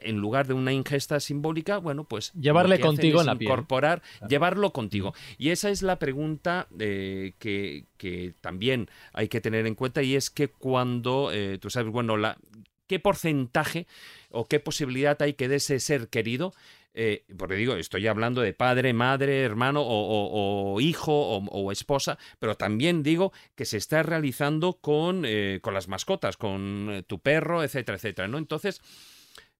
[0.00, 2.32] en lugar de una ingesta simbólica, bueno, pues...
[2.32, 3.50] Llevarle contigo en la piel.
[3.50, 5.14] Incorporar, llevarlo contigo.
[5.38, 10.16] Y esa es la pregunta eh, que, que, también hay que tener en cuenta y
[10.16, 12.38] es que cuando, eh, tú sabes, bueno, la,
[12.86, 13.86] ¿qué porcentaje
[14.30, 16.54] o qué posibilidad hay que de ese ser querido
[16.98, 23.02] eh, porque digo, estoy hablando de padre, madre, hermano o, hijo o, esposa, pero también
[23.02, 27.96] digo que se está realizando con, eh, con las mascotas, con eh, tu perro, etcétera,
[27.96, 28.38] etcétera, ¿no?
[28.38, 28.80] Entonces,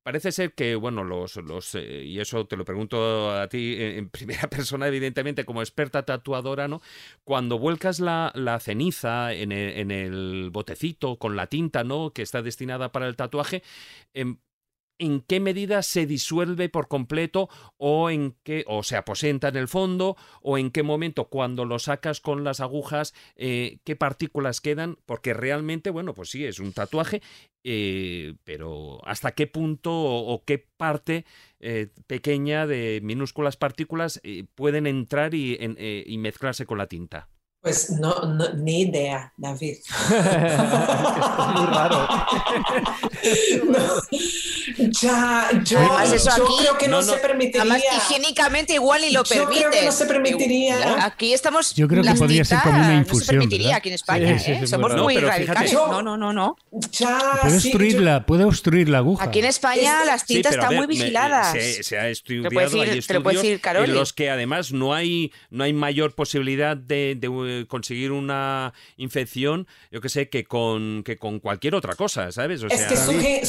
[0.02, 4.48] parece ser que, bueno, los, los y eso te lo pregunto a ti en, primera
[4.48, 6.80] persona, evidentemente, como experta tatuadora, ¿no?
[7.22, 12.12] Cuando vuelcas la, la ceniza en el, en el, botecito con la tinta, ¿no?
[12.14, 13.62] Que está destinada para el tatuaje,
[14.14, 14.38] em,
[14.98, 19.68] en qué medida se disuelve por completo o en qué o se aposenta en el
[19.68, 24.98] fondo o en qué momento cuando lo sacas con las agujas eh, qué partículas quedan
[25.06, 27.22] porque realmente bueno pues sí es un tatuaje
[27.64, 31.24] eh, pero hasta qué punto o, qué parte
[31.58, 34.20] eh, pequeña de minúsculas partículas
[34.54, 35.58] pueden entrar y,
[36.06, 37.28] y mezclarse con la tinta
[37.66, 38.14] pues no,
[38.54, 39.78] ni idea, David.
[39.78, 39.88] es
[41.48, 42.06] muy raro.
[44.78, 45.78] ya, yo,
[46.58, 47.62] creo que no, se permitiría.
[47.62, 49.62] Además, higiénicamente igual y lo permite.
[49.62, 51.04] Yo creo que no se permitiría.
[51.04, 51.74] Aquí estamos.
[51.74, 53.18] Yo creo que podría ser como una infusión.
[53.18, 54.38] No se permitiría aquí en España.
[54.38, 54.66] Sí, ¿eh?
[54.66, 55.72] Somos muy radicales.
[55.72, 56.56] no, no, no, no.
[56.92, 59.24] Ya, puede obstruirla, puede obstruir la aguja.
[59.24, 61.52] Aquí en España las tintas están muy vigiladas.
[61.52, 66.14] se, se, ha estudiado, hay estudios en los que además no hay, no hay mayor
[66.14, 71.94] posibilidad de, de conseguir una infección, yo que sé, que con, que con cualquier otra
[71.94, 72.62] cosa, ¿sabes?
[72.62, 73.46] O sea, es que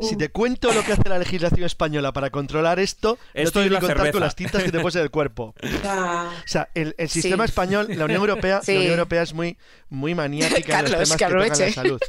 [0.00, 3.78] si te cuento lo que hace la legislación española para controlar esto, esto no voy
[3.78, 5.54] contar con las tintas que te pones en el cuerpo.
[5.62, 9.56] o sea, el, el sistema español, la Unión Europea, la Unión Europea es muy,
[9.88, 12.00] muy maniática en los temas que, tocan la salud.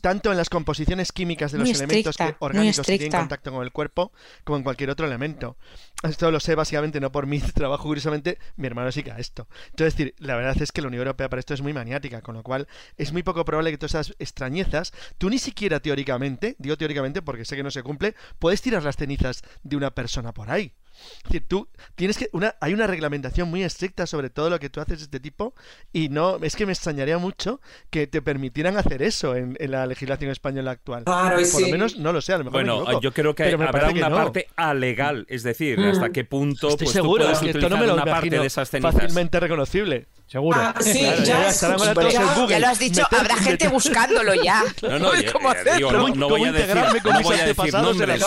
[0.00, 4.12] Tanto en las composiciones químicas de los elementos orgánicos que tienen contacto con el cuerpo,
[4.44, 5.56] como en cualquier otro elemento.
[6.02, 9.46] Esto lo sé básicamente no por mi trabajo, curiosamente, mi hermano sí que a esto.
[9.70, 12.34] Entonces, decir, la verdad es que la Unión Europea para esto es muy maniática, con
[12.34, 16.76] lo cual es muy poco probable que todas esas extrañezas, tú ni siquiera teóricamente, digo
[16.78, 17.99] teóricamente porque sé que no se cumple,
[18.38, 20.74] puedes tirar las cenizas de una persona por ahí.
[21.00, 22.28] Es decir, tú tienes que.
[22.32, 25.54] Una, hay una reglamentación muy estricta sobre todo lo que tú haces de este tipo.
[25.92, 26.36] Y no.
[26.42, 27.60] Es que me extrañaría mucho
[27.90, 31.04] que te permitieran hacer eso en, la legislación española actual.
[31.04, 32.64] Claro, Por lo menos no lo sé, a lo mejor.
[32.64, 35.26] Bueno, yo creo que habrá una parte alegal.
[35.28, 35.84] Es decir, mm.
[35.84, 36.68] hasta qué punto.
[36.68, 38.94] Estoy pues, seguro, tú puedes esto no me lo una parte de esas cenizas.
[38.94, 40.06] Fácilmente reconocible.
[40.30, 40.60] Seguro.
[40.60, 44.62] Ah, sí, ya, ya, ya, lo has dicho, habrá gente buscándolo ya.
[44.82, 48.24] No, no, cómo digo, no, no, voy a decir, no voy a decir nombres,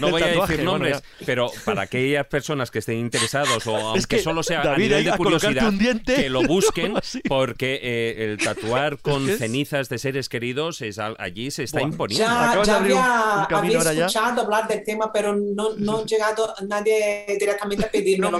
[0.00, 4.42] no, voy a decir nombres, pero para aquellas personas que estén interesados o aunque solo
[4.42, 5.72] sea a nivel de curiosidad,
[6.04, 6.94] que lo busquen
[7.28, 12.24] porque eh, el tatuar con cenizas de seres queridos es allí se está imponiendo.
[12.24, 17.90] Ya, ya había, escuchado hablar del tema, pero no, no ha llegado nadie directamente a
[17.90, 18.38] pedírmelo,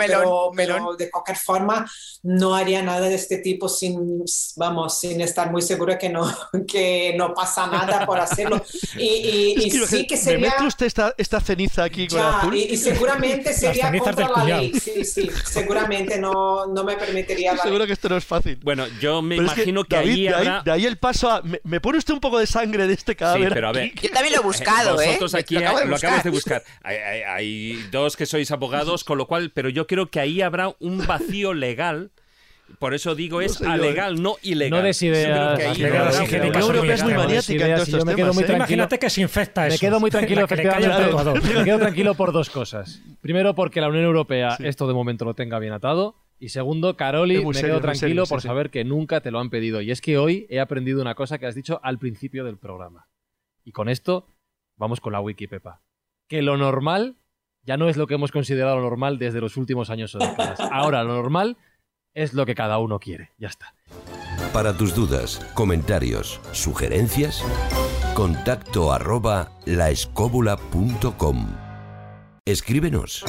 [0.55, 1.87] pero de cualquier forma
[2.23, 4.25] no haría nada de este tipo sin,
[4.57, 6.27] vamos, sin estar muy seguro que no,
[6.69, 8.63] que no pasa nada por hacerlo.
[8.97, 10.39] Y, y, sí que sería...
[10.39, 12.57] ¿Me mete usted esta, esta ceniza aquí con ya, azul?
[12.57, 14.73] Y, seguramente sería contra la ley.
[14.79, 17.57] Sí, sí, seguramente no, no me permitiría...
[17.57, 18.59] Seguro que esto no es fácil.
[18.63, 20.63] Bueno, yo me imagino que, ahí habrá...
[20.63, 21.43] De ahí, el paso a...
[21.43, 23.49] Me, pone usted un poco de sangre de este cadáver?
[23.49, 23.93] Sí, pero a ver...
[23.95, 25.07] Yo también lo he buscado, ¿eh?
[25.07, 26.63] Vosotros aquí lo, lo acabas de buscar.
[26.83, 29.53] Hay, hay, hay dos que sois abogados, con lo cual...
[29.55, 32.11] Pero yo creo que ahí habrá un vacío legal
[32.79, 34.81] por eso digo, es no alegal, no ilegal.
[34.81, 35.77] No des ideas.
[35.77, 38.55] Yo creo que es muy maniática en ¿eh?
[38.55, 39.75] Imagínate que se infecta eso.
[39.75, 41.55] Me quedo muy tranquilo, efectivamente.
[41.55, 43.03] Me quedo tranquilo por dos cosas.
[43.21, 46.17] Primero, porque la Unión Europea esto de momento lo tenga bien atado.
[46.39, 49.81] Y segundo, Caroli, me quedo tranquilo por saber que nunca te lo han pedido.
[49.81, 53.09] Y es que hoy he aprendido una cosa que has dicho al principio del programa.
[53.65, 54.29] Y con esto
[54.77, 55.83] vamos con la wiki, Pepa.
[56.29, 57.17] Que lo normal
[57.67, 60.61] ya no es lo que hemos considerado normal desde los últimos años o décadas.
[60.71, 61.57] Ahora, lo normal
[62.17, 63.31] es lo que cada uno quiere.
[63.39, 63.75] Ya está.
[64.53, 67.45] Para tus dudas, comentarios, sugerencias,
[68.15, 71.47] contacto arroba laescóbula.com.
[72.47, 73.25] Escríbenos.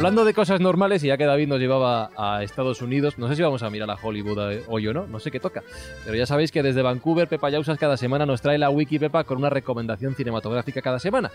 [0.00, 3.36] Hablando de cosas normales, y ya que David nos llevaba a Estados Unidos, no sé
[3.36, 5.62] si vamos a mirar a Hollywood eh, hoy o no, no sé qué toca.
[6.06, 9.24] Pero ya sabéis que desde Vancouver, Pepa Yausas cada semana nos trae la Wiki Pepa
[9.24, 11.30] con una recomendación cinematográfica cada semana.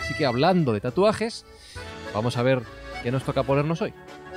[0.00, 1.46] Así que hablando de tatuajes,
[2.12, 2.62] vamos a ver
[3.02, 3.94] ¿Qué nos toca ponernos hoy?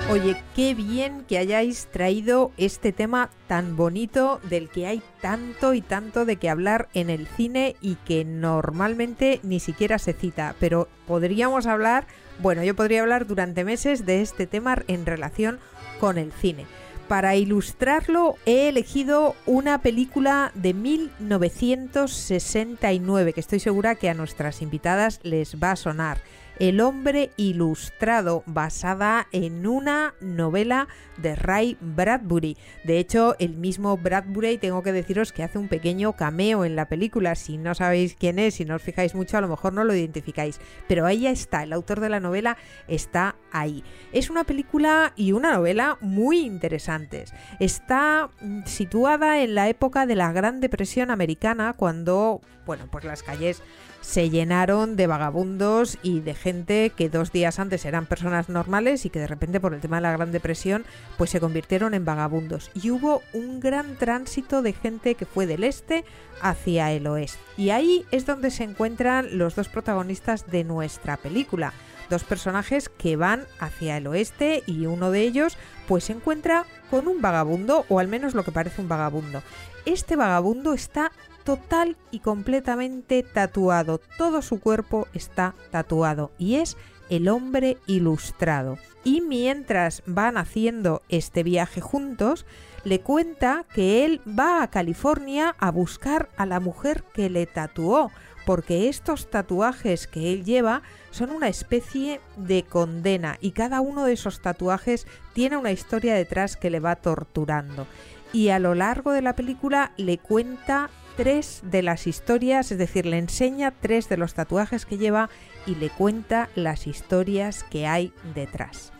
[0.10, 5.82] Oye, qué bien que hayáis traído este tema tan bonito del que hay tanto y
[5.82, 10.88] tanto de que hablar en el cine y que normalmente ni siquiera se cita, pero
[11.08, 12.06] podríamos hablar,
[12.40, 15.60] bueno, yo podría hablar durante meses de este tema en relación
[16.00, 16.66] con el cine.
[17.08, 25.20] Para ilustrarlo he elegido una película de 1969 que estoy segura que a nuestras invitadas
[25.24, 26.20] les va a sonar.
[26.62, 32.56] El hombre ilustrado, basada en una novela de Ray Bradbury.
[32.84, 36.88] De hecho, el mismo Bradbury, tengo que deciros que hace un pequeño cameo en la
[36.88, 37.34] película.
[37.34, 39.96] Si no sabéis quién es, si no os fijáis mucho, a lo mejor no lo
[39.96, 40.62] identificáis.
[40.88, 42.58] Pero ahí está, el autor de la novela
[42.88, 43.84] está ahí.
[44.12, 47.34] Es una película y una novela muy interesantes.
[47.60, 53.24] Está mm, situada en la época de la Gran Depresión americana, cuando, bueno, pues las
[53.24, 53.64] calles
[54.02, 59.10] se llenaron de vagabundos y de gente que dos días antes eran personas normales y
[59.10, 60.84] que de repente por el tema de la Gran Depresión
[61.18, 62.72] pues se convirtieron en vagabundos.
[62.74, 66.04] Y hubo un gran tránsito de gente que fue del este
[66.42, 67.40] hacia el oeste.
[67.58, 71.74] Y ahí es donde se encuentran los dos protagonistas de nuestra película.
[72.10, 75.58] Dos personajes que van hacia el oeste y uno de ellos
[75.88, 79.44] pues se encuentra con un vagabundo o al menos lo que parece un vagabundo.
[79.86, 81.12] Este vagabundo está
[81.44, 84.00] total y completamente tatuado.
[84.18, 86.78] Todo su cuerpo está tatuado y es
[87.10, 88.78] el hombre ilustrado.
[89.04, 92.46] Y mientras van haciendo este viaje juntos,
[92.84, 98.12] le cuenta que él va a California a buscar a la mujer que le tatuó,
[98.46, 100.82] porque estos tatuajes que él lleva
[101.12, 106.56] son una especie de condena y cada uno de esos tatuajes tiene una historia detrás
[106.56, 107.88] que le va torturando.
[108.34, 113.06] Y a lo largo de la película le cuenta tres de las historias, es decir,
[113.06, 115.30] le enseña tres de los tatuajes que lleva
[115.66, 118.92] y le cuenta las historias que hay detrás.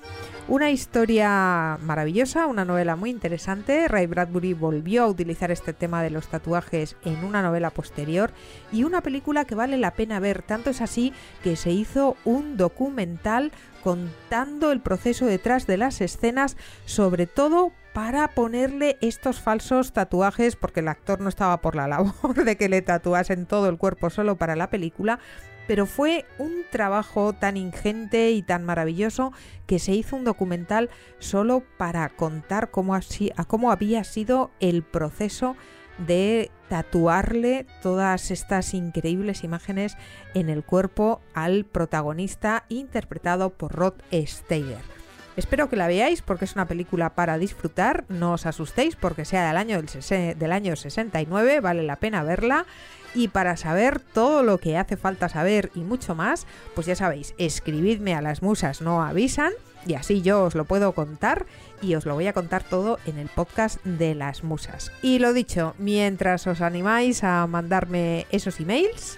[0.48, 3.88] Una historia maravillosa, una novela muy interesante.
[3.88, 8.32] Ray Bradbury volvió a utilizar este tema de los tatuajes en una novela posterior
[8.72, 10.42] y una película que vale la pena ver.
[10.42, 11.14] Tanto es así
[11.44, 13.52] que se hizo un documental
[13.84, 20.80] contando el proceso detrás de las escenas, sobre todo para ponerle estos falsos tatuajes, porque
[20.80, 24.36] el actor no estaba por la labor de que le tatuasen todo el cuerpo solo
[24.36, 25.20] para la película,
[25.68, 29.32] pero fue un trabajo tan ingente y tan maravilloso
[29.68, 30.90] que se hizo un documental
[31.20, 35.56] solo para contar cómo, así, cómo había sido el proceso
[35.98, 39.98] de tatuarle todas estas increíbles imágenes
[40.34, 45.01] en el cuerpo al protagonista interpretado por Rod Steiger.
[45.42, 49.48] Espero que la veáis porque es una película para disfrutar, no os asustéis porque sea
[49.48, 52.68] del año, del, año 69, vale la pena verla.
[53.16, 56.46] Y para saber todo lo que hace falta saber y mucho más,
[56.76, 59.52] pues ya sabéis, escribidme a las musas no avisan
[59.88, 61.48] y así yo os lo puedo contar
[61.82, 64.92] y os lo voy a contar todo en el podcast de las musas.
[65.02, 69.18] Y lo dicho, mientras os animáis a mandarme esos emails,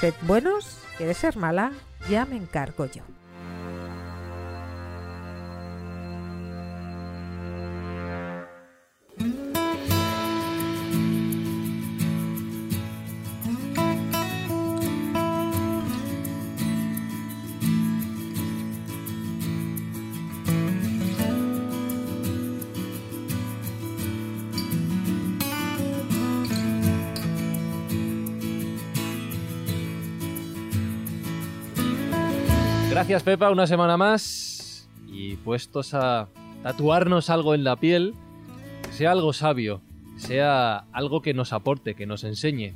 [0.00, 1.72] sed buenos, que de ser mala,
[2.10, 3.11] ya me encargo yo.
[33.02, 36.28] Gracias Pepa, una semana más y puestos a
[36.62, 38.14] tatuarnos algo en la piel,
[38.92, 39.82] sea algo sabio,
[40.16, 42.74] sea algo que nos aporte, que nos enseñe.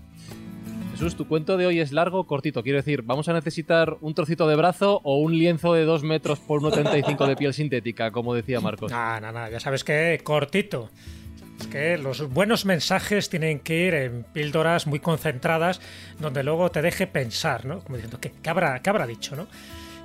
[0.91, 2.65] Jesús, tu cuento de hoy es largo o cortito.
[2.65, 6.41] Quiero decir, ¿vamos a necesitar un trocito de brazo o un lienzo de 2 metros
[6.41, 8.91] por 1,35 de piel sintética, como decía Marcos?
[8.91, 10.91] No, no, no, ya sabes que cortito.
[11.61, 15.81] Es que los buenos mensajes tienen que ir en píldoras muy concentradas,
[16.19, 17.79] donde luego te deje pensar, ¿no?
[17.79, 19.47] Como diciendo, ¿qué, qué habrá, qué habrá dicho, no?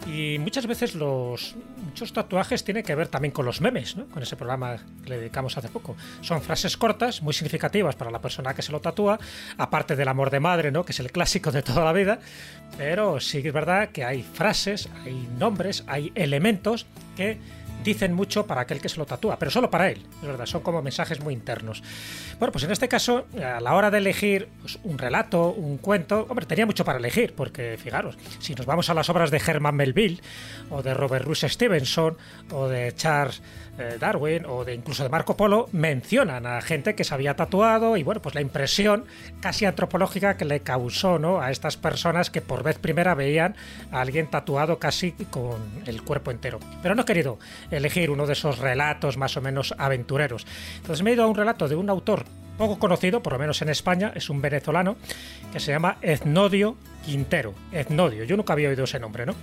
[0.08, 1.56] Y muchas veces los
[1.86, 4.08] muchos tatuajes tienen que ver también con los memes, ¿no?
[4.08, 5.96] con ese programa que le dedicamos hace poco.
[6.22, 9.20] Son frases cortas, muy significativas para la persona que se lo tatúa,
[9.58, 10.84] aparte del amor de madre, ¿no?
[10.86, 12.20] que es el clásico de toda la vida,
[12.78, 17.38] pero sí que es verdad que hay frases, hay nombres, hay elementos que
[17.84, 20.62] dicen mucho para aquel que se lo tatúa, pero solo para él, es verdad, son
[20.62, 21.84] como mensajes muy internos.
[22.40, 26.26] Bueno, pues en este caso, a la hora de elegir pues, un relato, un cuento,
[26.30, 29.76] hombre, tenía mucho para elegir, porque fijaros, si nos vamos a las obras de Herman
[29.76, 30.22] Melville,
[30.70, 32.18] o de Robert Louis Stevenson,
[32.52, 33.42] o de Charles
[33.78, 37.96] eh, Darwin, o de incluso de Marco Polo, mencionan a gente que se había tatuado
[37.98, 39.06] y bueno, pues la impresión
[39.40, 41.42] casi antropológica que le causó ¿no?
[41.42, 43.56] a estas personas que por vez primera veían
[43.92, 46.60] a alguien tatuado casi con el cuerpo entero.
[46.84, 47.40] Pero no querido
[47.72, 50.46] elegir uno de esos relatos más o menos aventureros.
[50.78, 52.26] Entonces me he ido a un relato de un autor
[52.58, 54.98] poco conocido, por lo menos en España, es un venezolano
[55.52, 57.56] que se llama Etnodio Quintero.
[57.72, 59.34] Etnodio, yo nunca había oído ese nombre, ¿no?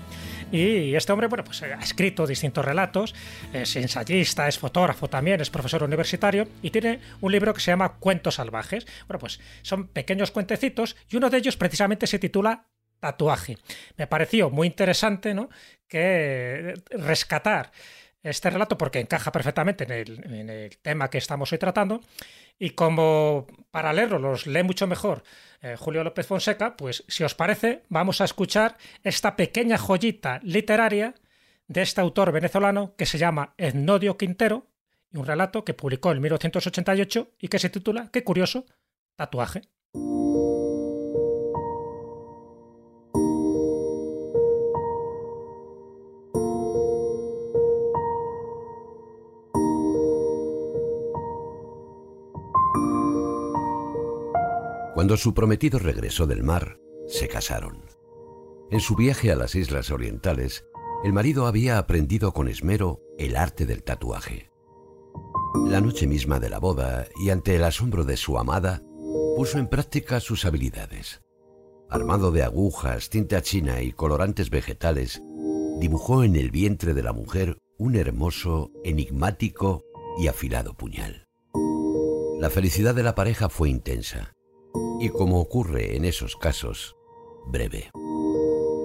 [0.52, 3.14] Y este hombre, bueno, pues ha escrito distintos relatos,
[3.52, 7.94] es ensayista, es fotógrafo también, es profesor universitario y tiene un libro que se llama
[7.94, 8.86] Cuentos Salvajes.
[9.08, 12.66] Bueno, pues son pequeños cuentecitos y uno de ellos precisamente se titula
[13.00, 13.58] Tatuaje.
[13.96, 15.50] Me pareció muy interesante, ¿no?
[15.86, 17.72] Que rescatar
[18.28, 22.00] este relato porque encaja perfectamente en el, tema que estamos hoy tratando
[22.58, 25.22] y como para leerlo los lee mucho mejor
[25.62, 31.14] eh, Julio López Fonseca, pues si os parece vamos a escuchar esta pequeña joyita literaria
[31.66, 34.66] de este autor venezolano que se llama Etnodio Quintero
[35.10, 38.66] y un relato que publicó en 1988 y que se titula, qué curioso,
[39.16, 39.62] Tatuaje.
[54.98, 57.84] Cuando su prometido regresó del mar, se casaron.
[58.72, 60.64] En su viaje a las islas orientales,
[61.04, 64.50] el marido había aprendido con esmero el arte del tatuaje.
[65.68, 68.82] La noche misma de la boda y ante el asombro de su amada,
[69.36, 71.22] puso en práctica sus habilidades.
[71.88, 75.22] Armado de agujas, tinta china y colorantes vegetales,
[75.78, 79.84] dibujó en el vientre de la mujer un hermoso, enigmático
[80.18, 81.28] y afilado puñal.
[82.40, 84.34] La felicidad de la pareja fue intensa
[85.00, 86.96] y como ocurre en esos casos,
[87.46, 87.90] breve.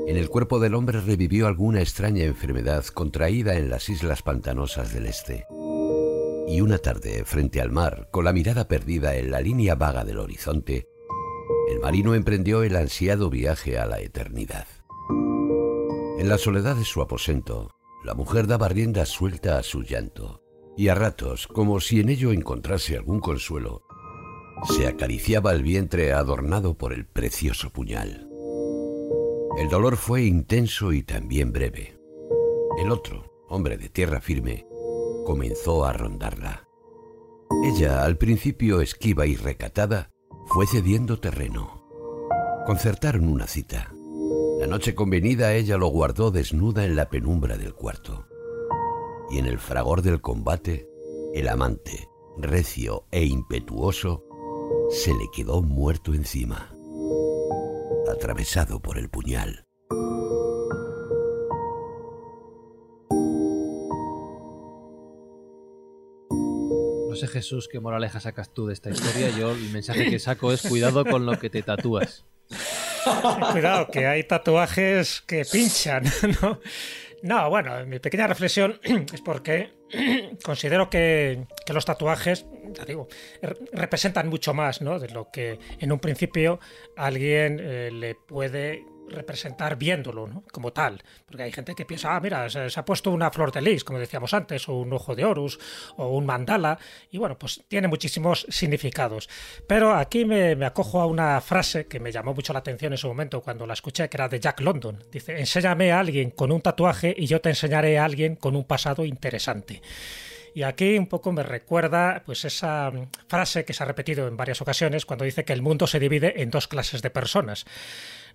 [0.07, 5.05] En el cuerpo del hombre revivió alguna extraña enfermedad contraída en las islas pantanosas del
[5.05, 5.45] este.
[6.47, 10.19] Y una tarde, frente al mar, con la mirada perdida en la línea vaga del
[10.19, 10.87] horizonte,
[11.69, 14.67] el marino emprendió el ansiado viaje a la eternidad.
[16.19, 17.71] En la soledad de su aposento,
[18.03, 20.43] la mujer daba rienda suelta a su llanto,
[20.75, 23.83] y a ratos, como si en ello encontrase algún consuelo,
[24.63, 28.29] se acariciaba el vientre adornado por el precioso puñal.
[29.57, 31.99] El dolor fue intenso y también breve.
[32.79, 34.65] El otro, hombre de tierra firme,
[35.25, 36.67] comenzó a rondarla.
[37.63, 40.11] Ella, al principio esquiva y recatada,
[40.47, 41.83] fue cediendo terreno.
[42.65, 43.93] Concertaron una cita.
[44.59, 48.25] La noche convenida ella lo guardó desnuda en la penumbra del cuarto.
[49.29, 50.87] Y en el fragor del combate,
[51.33, 54.23] el amante, recio e impetuoso,
[54.93, 56.71] se le quedó muerto encima,
[58.11, 59.65] atravesado por el puñal.
[67.09, 69.31] No sé, Jesús, qué moraleja sacas tú de esta historia.
[69.31, 72.25] Yo el mensaje que saco es cuidado con lo que te tatúas.
[73.51, 76.03] Cuidado, que hay tatuajes que pinchan,
[76.41, 76.59] ¿no?
[77.23, 78.81] No, bueno, mi pequeña reflexión
[79.13, 79.71] es porque
[80.43, 83.07] considero que, los tatuajes, ya digo,
[83.71, 84.99] representan mucho más ¿no?
[84.99, 86.59] de lo que en un principio
[86.97, 90.43] alguien eh, le puede representar viéndolo ¿no?
[90.51, 91.01] como tal.
[91.25, 93.99] Porque hay gente que piensa, ah, mira, se, ha puesto una flor de lis, como
[93.99, 95.59] decíamos antes, o un ojo de Horus,
[95.97, 96.77] o un mandala,
[97.11, 99.29] y bueno, pues tiene muchísimos significados.
[99.67, 102.97] Pero aquí me, me, acojo a una frase que me llamó mucho la atención en
[102.97, 105.03] su momento cuando la escuché, que era de Jack London.
[105.11, 108.63] Dice, enséñame a alguien con un tatuaje y yo te enseñaré a alguien con un
[108.63, 109.81] pasado interesante.
[110.53, 112.91] Y aquí un poco me recuerda pues esa
[113.27, 116.41] frase que se ha repetido en varias ocasiones cuando dice que el mundo se divide
[116.41, 117.65] en dos clases de personas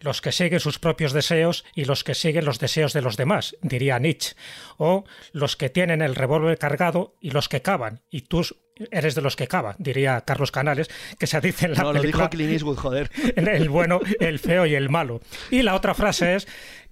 [0.00, 3.56] los que siguen sus propios deseos y los que siguen los deseos de los demás,
[3.62, 4.36] diría Nietzsche,
[4.76, 8.42] o los que tienen el revólver cargado y los que cavan, y tú
[8.90, 10.88] eres de los que cava, diría Carlos Canales,
[11.18, 12.24] que se dice en la no, película.
[12.24, 13.10] Lo dijo Clint Eastwood, joder.
[13.36, 15.20] El bueno, el feo y el malo.
[15.50, 16.48] Y la otra frase es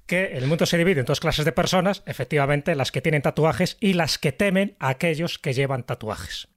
[0.06, 3.76] que el mundo se divide en dos clases de personas, efectivamente, las que tienen tatuajes
[3.80, 6.48] y las que temen a aquellos que llevan tatuajes.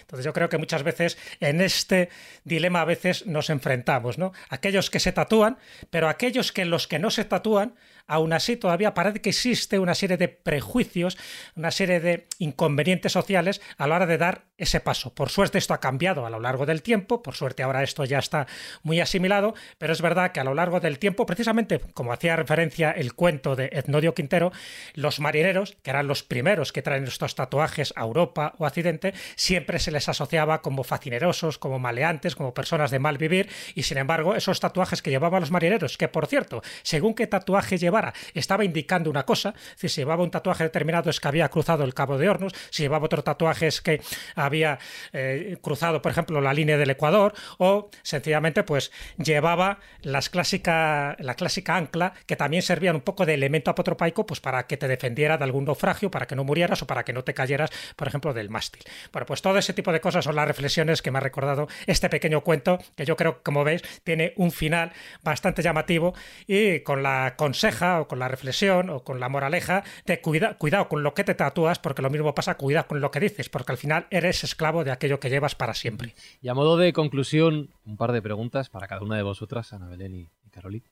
[0.00, 2.08] Entonces yo creo que muchas veces en este
[2.44, 4.32] dilema a veces nos enfrentamos, ¿no?
[4.48, 5.58] Aquellos que se tatúan,
[5.90, 7.74] pero aquellos que los que no se tatúan,
[8.06, 11.18] aún así todavía parece que existe una serie de prejuicios,
[11.56, 15.14] una serie de inconvenientes sociales a la hora de dar ese paso.
[15.14, 18.18] Por suerte esto ha cambiado a lo largo del tiempo, por suerte ahora esto ya
[18.18, 18.46] está
[18.82, 22.92] muy asimilado, pero es verdad que a lo largo del tiempo, precisamente como hacía referencia
[22.92, 24.52] el cuento de Etnodio Quintero,
[24.94, 29.78] los marineros, que eran los primeros que traen estos tatuajes a Europa o Occidente, siempre
[29.78, 34.36] se les asociaba como facinerosos, como maleantes, como personas de mal vivir, y sin embargo
[34.36, 39.10] esos tatuajes que llevaban los marineros, que por cierto, según qué tatuaje llevara, estaba indicando
[39.10, 42.54] una cosa, si llevaba un tatuaje determinado es que había cruzado el Cabo de Hornos,
[42.70, 44.00] si llevaba otro tatuaje es que
[44.46, 44.78] había
[45.12, 51.34] eh, cruzado, por ejemplo, la línea del Ecuador o sencillamente pues llevaba las clásica, la
[51.34, 55.38] clásica ancla que también servían un poco de elemento apotropaico pues para que te defendiera
[55.38, 58.32] de algún naufragio, para que no murieras o para que no te cayeras, por ejemplo,
[58.32, 58.82] del mástil.
[59.12, 62.08] Bueno, pues todo ese tipo de cosas son las reflexiones que me ha recordado este
[62.08, 64.92] pequeño cuento que yo creo, como veis, tiene un final
[65.22, 66.14] bastante llamativo
[66.46, 70.88] y con la conseja o con la reflexión o con la moraleja de cuida, cuidado
[70.88, 73.72] con lo que te tatúas porque lo mismo pasa, cuidado con lo que dices porque
[73.72, 76.14] al final eres esclavo de aquello que llevas para siempre.
[76.42, 79.88] Y a modo de conclusión, un par de preguntas para cada una de vosotras, Ana
[79.88, 80.82] Belén y, Carolí.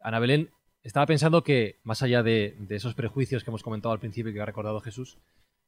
[0.00, 0.50] Ana Belén,
[0.82, 4.40] estaba pensando que, más allá de, esos prejuicios que hemos comentado al principio y que
[4.40, 5.18] ha recordado Jesús,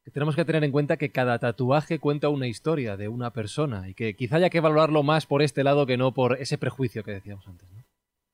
[0.04, 3.88] que tenemos que tener en cuenta que cada tatuaje cuenta una historia de una persona
[3.88, 7.04] y que quizá haya que valorarlo más por este lado que no por ese prejuicio
[7.04, 7.68] que decíamos antes.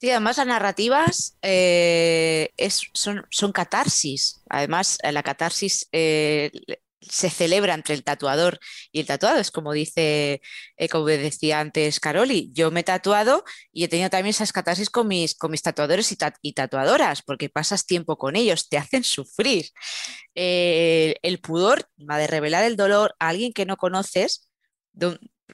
[0.01, 2.51] Sí, además las narrativas eh,
[2.95, 4.41] son, son, catarsis.
[4.49, 6.53] Además, la catarsis eh,
[7.01, 8.59] se celebra entre el tatuador
[8.93, 9.39] y el tatuado.
[9.39, 10.41] Es como dice,
[10.77, 14.91] eh, como decía antes Caroli, yo me he tatuado y he tenido también esas catarsis
[14.91, 16.13] con mis, con mis tatuadores
[16.43, 19.67] y, tatuadoras, porque pasas tiempo con ellos, te hacen sufrir.
[20.35, 24.49] Eh, el pudor va de revelar el dolor a alguien que no conoces.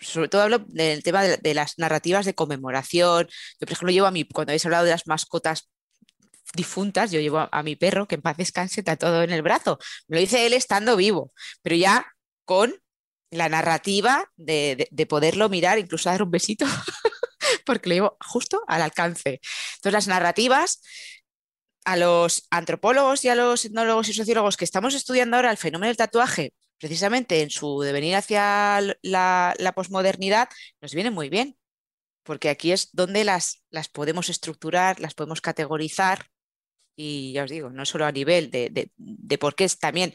[0.01, 3.27] sobre todo hablo del tema de, de, las narrativas de conmemoración.
[3.61, 5.69] Yo, por ejemplo, llevo a mí, cuando habéis hablado de las mascotas
[6.55, 9.79] difuntas, yo llevo a, mi perro, que en paz descanse, todo en el brazo.
[10.09, 11.33] Me lo dice él estando vivo,
[11.63, 12.07] pero ya
[12.45, 12.75] con
[13.31, 16.67] la narrativa de, poderlo mirar, incluso dar un besito,
[17.67, 19.41] porque lo llevo justo al alcance.
[19.77, 20.81] Entonces, las narrativas
[21.85, 25.89] a los antropólogos y a los etnólogos y sociólogos que estamos estudiando ahora el fenómeno
[25.89, 30.49] del tatuaje, precisamente en su devenir hacia la, la posmodernidad,
[30.81, 31.59] nos viene muy bien,
[32.23, 36.27] porque aquí es donde las, las podemos estructurar, las podemos categorizar
[36.97, 40.15] y ya os digo, no solo a nivel de, de, de por qué es, también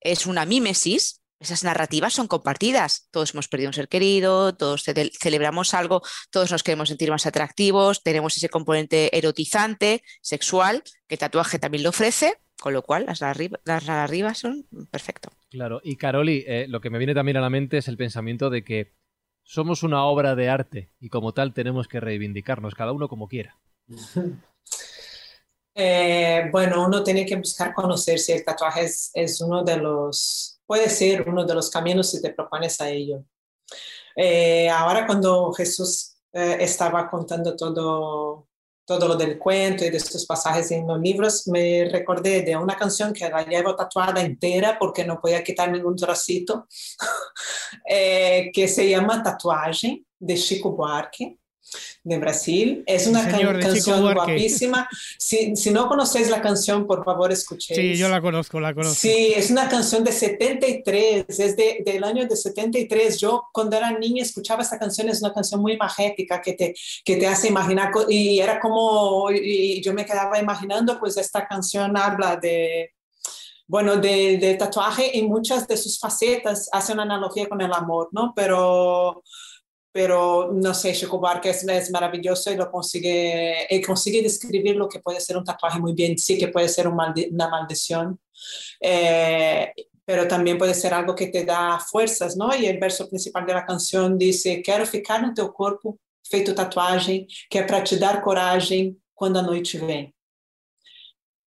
[0.00, 3.08] es una mímesis, esas narrativas son compartidas.
[3.10, 8.02] Todos hemos perdido un ser querido, todos celebramos algo, todos nos queremos sentir más atractivos,
[8.02, 13.20] tenemos ese componente erotizante, sexual, que el tatuaje también lo ofrece, con lo cual las,
[13.22, 15.30] las narrativas son perfecto.
[15.48, 18.50] Claro, y Caroli, eh, lo que me viene también a la mente es el pensamiento
[18.50, 18.92] de que
[19.42, 23.58] somos una obra de arte y como tal tenemos que reivindicarnos, cada uno como quiera.
[25.74, 28.34] Eh, bueno, uno tiene que buscar conocerse.
[28.34, 28.84] El tatuaje
[29.14, 33.24] es, uno de los, puede ser uno de los caminos si te propones a ello.
[34.16, 38.48] Eh, ahora cuando Jesús eh, estaba contando todo,
[38.84, 42.76] todo lo del cuento y de estos pasajes en los libros, me recordé de una
[42.76, 46.66] canción que la llevo tatuada entera porque no podía quitar ningún trocito,
[47.86, 51.39] que se llama Tatuaje de Chico Buarque
[52.02, 52.82] de Brasil.
[52.86, 54.88] Es una canción guapísima.
[55.18, 57.78] Si, si, no conocéis la canción, por favor, escuchéis.
[57.78, 58.94] Sí, yo la conozco, la conozco.
[58.94, 63.20] Sí, es una canción de 73, es de, del año de 73.
[63.20, 66.74] Yo cuando era niña escuchaba esta canción, es una canción muy magética que te,
[67.04, 71.96] que te hace imaginar, y era como, y yo me quedaba imaginando, pues esta canción
[71.96, 72.92] habla de,
[73.66, 78.08] bueno, de, de, tatuaje en muchas de sus facetas, hace una analogía con el amor,
[78.12, 78.32] ¿no?
[78.34, 79.22] Pero
[79.92, 84.88] pero no sé, Chico Buarque es, es, maravilloso y lo consigue, y consigue describir lo
[84.88, 88.20] que puede ser un tatuaje muy bien, sí que puede ser un una maldición,
[88.80, 89.72] eh,
[90.04, 92.54] pero también puede ser algo que te da fuerzas, ¿no?
[92.54, 95.98] Y el verso principal de la canción dice, quiero ficar no teu corpo,
[96.30, 100.12] feito tatuagem, que é para te dar coragem quando a noite vem.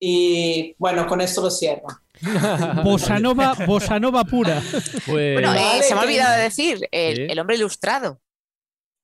[0.01, 1.87] Y bueno, con esto lo cierro.
[2.83, 4.61] bossa, nova, bossa nova pura.
[5.05, 5.33] Pues...
[5.33, 8.19] Bueno, eh, se me ha olvidado decir, el, el hombre ilustrado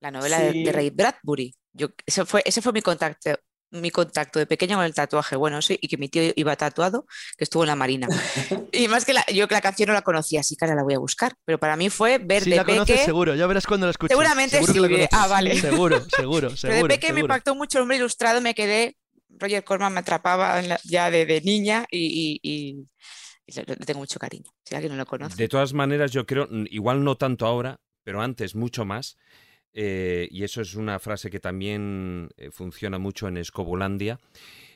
[0.02, 1.54] la novela de, Ray Bradbury.
[1.74, 3.32] Yo, ese, fue, ese fue mi contacto,
[3.72, 7.06] mi contacto de pequeño con el tatuaje, bueno, sí, y que mi tío iba tatuado,
[7.38, 8.08] que estuvo en la marina.
[8.72, 10.84] y más que la, yo que la canción no la conocía, así que ahora la
[10.84, 13.66] voy a buscar, pero para mí fue ver sí, de la conoces seguro, ya verás
[13.68, 14.16] cuando la escuches.
[14.16, 15.60] Seguramente sí, ah, vale.
[15.60, 16.58] Seguro, seguro, seguro.
[16.62, 18.98] Pero de peque me impactó mucho el hombre ilustrado, me quedé,
[19.30, 22.88] Roger Corman me atrapaba ya de, de niña y, y,
[23.46, 25.36] y le tengo mucho cariño, si alguien no lo conoce.
[25.36, 29.18] De todas maneras, yo creo, igual no tanto ahora, pero antes mucho más,
[29.74, 34.20] eh, y eso es una frase que también eh, funciona mucho en Escobulandia,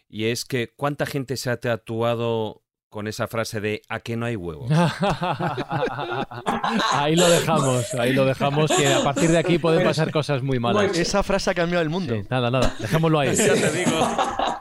[0.08, 2.64] y es que cuánta gente se ha tatuado
[2.94, 4.70] con esa frase de ¿a qué no hay huevos?
[6.92, 10.60] ahí lo dejamos, ahí lo dejamos, que a partir de aquí pueden pasar cosas muy
[10.60, 10.96] malas.
[10.96, 12.14] Esa frase ha cambiado el mundo.
[12.30, 13.36] nada, nada, dejémoslo ahí.
[13.36, 14.00] ya te digo.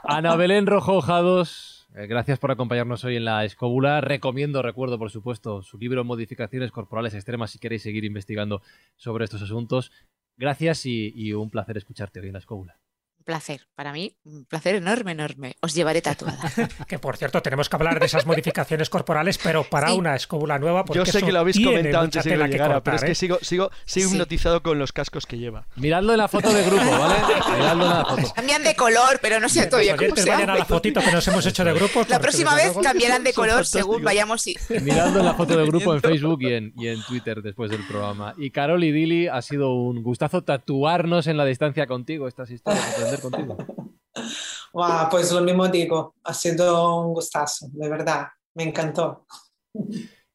[0.03, 4.01] Ana Belén Rojo Jados, eh, gracias por acompañarnos hoy en la escóbula.
[4.01, 8.63] Recomiendo, recuerdo, por supuesto, su libro Modificaciones Corporales Extremas si queréis seguir investigando
[8.95, 9.91] sobre estos asuntos.
[10.37, 12.79] Gracias y, y un placer escucharte hoy en la escóbula
[13.23, 15.55] placer, para mí, un placer enorme, enorme.
[15.61, 16.39] Os llevaré tatuada.
[16.87, 20.85] que por cierto, tenemos que hablar de esas modificaciones corporales, pero para una escóbula nueva.
[20.93, 23.15] Yo sé que lo habéis comentado antes de que llegara, pero es que ¿eh?
[23.15, 25.67] sigo, sigo, sigo hipnotizado con los cascos que lleva.
[25.75, 27.15] Miradlo en la foto de grupo, ¿vale?
[27.57, 28.33] Miradlo en la foto.
[28.35, 31.27] Cambian de color, pero no sé todavía cómo se vayan a la fotito que nos
[31.27, 32.05] hemos hecho de grupo.
[32.09, 34.45] La próxima vez cambiarán de color según vayamos.
[34.47, 34.55] Y...
[34.81, 37.85] Miradlo en la foto de grupo en Facebook y en, y en Twitter después del
[37.87, 38.33] programa.
[38.37, 43.12] Y Carol y Dili, ha sido un gustazo tatuarnos en la distancia contigo estas historias,
[43.15, 43.57] aprender contigo
[45.11, 49.25] pues lo mismo digo, ha sido un gustazo, de verdad, me encantó.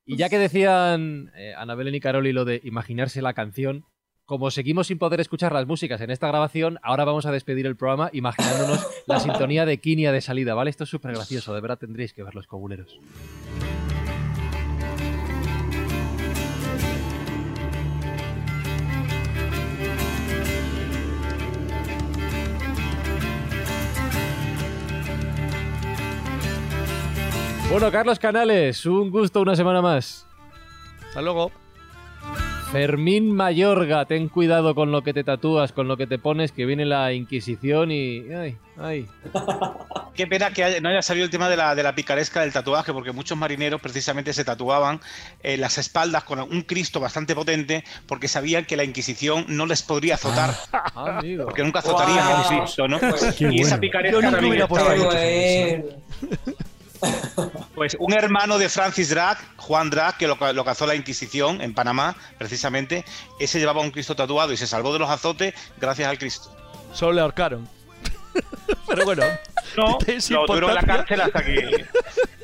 [0.05, 3.85] Y ya que decían eh, Anabel y Caroli lo de imaginarse la canción,
[4.25, 7.77] como seguimos sin poder escuchar las músicas en esta grabación, ahora vamos a despedir el
[7.77, 10.71] programa imaginándonos la sintonía de Kinia de salida, ¿vale?
[10.71, 12.99] Esto es súper gracioso, de verdad tendréis que ver los cobuleros.
[27.71, 30.27] Bueno, Carlos Canales, un gusto una semana más.
[31.07, 31.53] Hasta luego.
[32.73, 36.65] Fermín Mayorga, ten cuidado con lo que te tatúas, con lo que te pones, que
[36.65, 38.25] viene la Inquisición y...
[38.33, 39.07] ¡Ay, ay!
[40.15, 42.93] Qué pena que no haya salido el tema de la, de la picaresca del tatuaje,
[42.93, 45.01] porque muchos marineros precisamente se tatuaban
[45.43, 49.83] en las espaldas con un Cristo bastante potente, porque sabían que la Inquisición no les
[49.83, 50.55] podría azotar.
[51.01, 52.99] Ah, porque nunca azotarían a un Cristo, ¿no?
[53.39, 54.67] y esa picaresca también
[57.79, 62.17] pues un hermano de Francis Drake, Juan Drake, que lo, cazó la Inquisición en Panamá,
[62.37, 63.05] precisamente,
[63.39, 66.55] ese llevaba un Cristo tatuado y se salvó de los azotes gracias al Cristo.
[66.93, 67.69] Solo le ahorcaron.
[68.89, 69.23] Pero bueno,
[69.77, 69.99] no,
[70.31, 71.87] lo duró en la cárcel hasta que.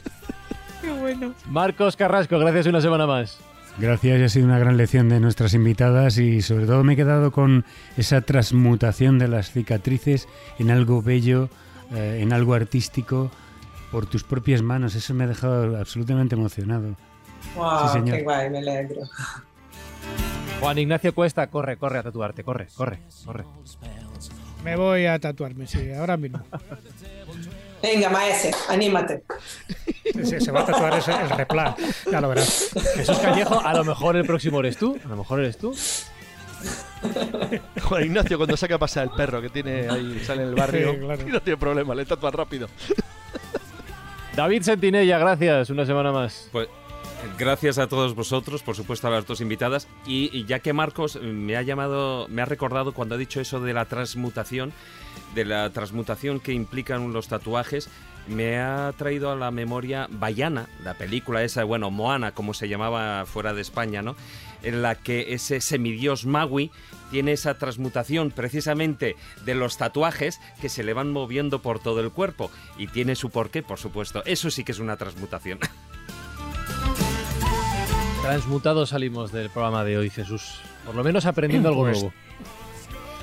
[0.81, 1.35] Qué bueno.
[1.47, 3.39] Marcos Carrasco, gracias una semana más.
[3.77, 7.33] Gracias, ha sido una gran lección de nuestras invitadas y sobre todo me he quedado
[7.33, 7.65] con
[7.97, 10.29] esa transmutación de las cicatrices
[10.61, 11.49] en algo bello,
[11.93, 13.33] eh, en algo artístico,
[13.95, 14.97] por tus propias manos.
[14.97, 16.97] Eso me ha dejado absolutamente emocionado.
[17.55, 19.03] Wow, qué guay, me alegro.
[20.59, 23.45] Juan Ignacio Cuesta, corre, corre a tatuarte, corre, corre, corre.
[24.65, 26.41] Me voy a tatuarme, sí, ahora mismo.
[27.81, 29.23] Venga, maese, anímate.
[30.41, 31.77] se va a tatuar ese, el replan,
[32.11, 32.71] ya lo verás.
[32.97, 35.73] Jesús Callejo, a lo mejor el próximo eres tú, a lo mejor eres tú.
[37.83, 41.31] Juan Ignacio cuando saca pasar el perro que tiene ahí, sale en el barrio, y
[41.31, 42.67] no tiene problema, le tatúa rápido.
[44.37, 46.49] David Sentinella, gracias, una semana más.
[46.51, 46.69] Pues
[47.39, 49.87] gracias a todos vosotros, por supuesto a las dos invitadas.
[50.07, 53.73] Y, ya que Marcos me ha llamado, me ha recordado cuando ha dicho eso de
[53.73, 54.73] la transmutación,
[55.37, 57.89] de la transmutación que implican los tatuajes,
[58.27, 63.27] me ha traído a la memoria Bayana, la película esa, bueno, Moana, como se llamaba
[63.27, 64.17] fuera de España, ¿no?
[64.65, 66.71] En la que ese semidios Maui
[67.11, 69.15] tiene esa transmutación precisamente
[69.45, 72.51] de los tatuajes que se le van moviendo por todo el cuerpo.
[72.77, 74.23] Y tiene su porqué, por supuesto.
[74.25, 75.61] Eso sí que es una transmutación.
[78.23, 80.59] Transmutados salimos del programa de hoy, Jesús.
[80.87, 82.15] Por lo menos aprendiendo algo pues, nuevo.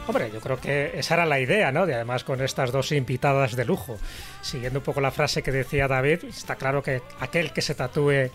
[0.08, 1.86] Hombre, yo creo que esa era la idea, ¿no?
[1.86, 3.98] De además con estas dos invitadas de lujo.
[4.42, 8.30] Siguiendo un poco la frase que decía David, está claro que aquel que se tatúe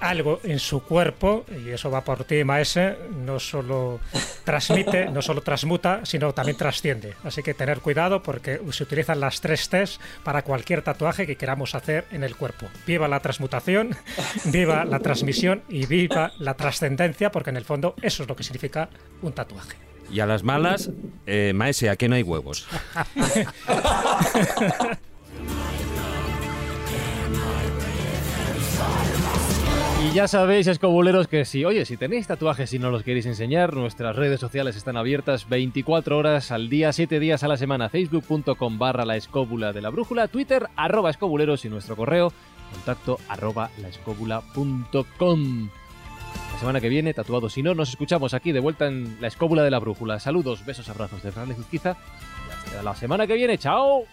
[0.00, 4.00] algo en su cuerpo, y eso va por ti, Maese, no solo
[4.44, 7.14] transmite, no solo transmuta, sino también trasciende.
[7.24, 11.74] Así que tener cuidado porque se utilizan las tres T's para cualquier tatuaje que queramos
[11.74, 12.66] hacer en el cuerpo.
[12.86, 13.96] Viva la transmutación,
[14.44, 18.44] viva la transmisión y viva la trascendencia, porque en el fondo eso es lo que
[18.44, 18.88] significa
[19.22, 19.76] un tatuaje.
[20.10, 20.90] Y a las malas,
[21.26, 22.66] eh, Maese, ¿a qué no hay huevos?
[30.00, 33.74] Y ya sabéis, escobuleros, que si, oye, si tenéis tatuajes y no los queréis enseñar,
[33.74, 37.88] nuestras redes sociales están abiertas 24 horas al día, 7 días a la semana.
[37.88, 42.32] Facebook.com barra la escóbula de la brújula, Twitter arroba escobuleros y nuestro correo
[42.72, 43.70] contacto arroba.
[43.78, 43.90] La
[46.60, 49.70] semana que viene, tatuados si no, nos escuchamos aquí de vuelta en la escóbula de
[49.72, 50.20] la brújula.
[50.20, 51.96] Saludos, besos, abrazos de Fran Izquiza.
[52.46, 54.04] Y hasta la semana que viene, ¡chao!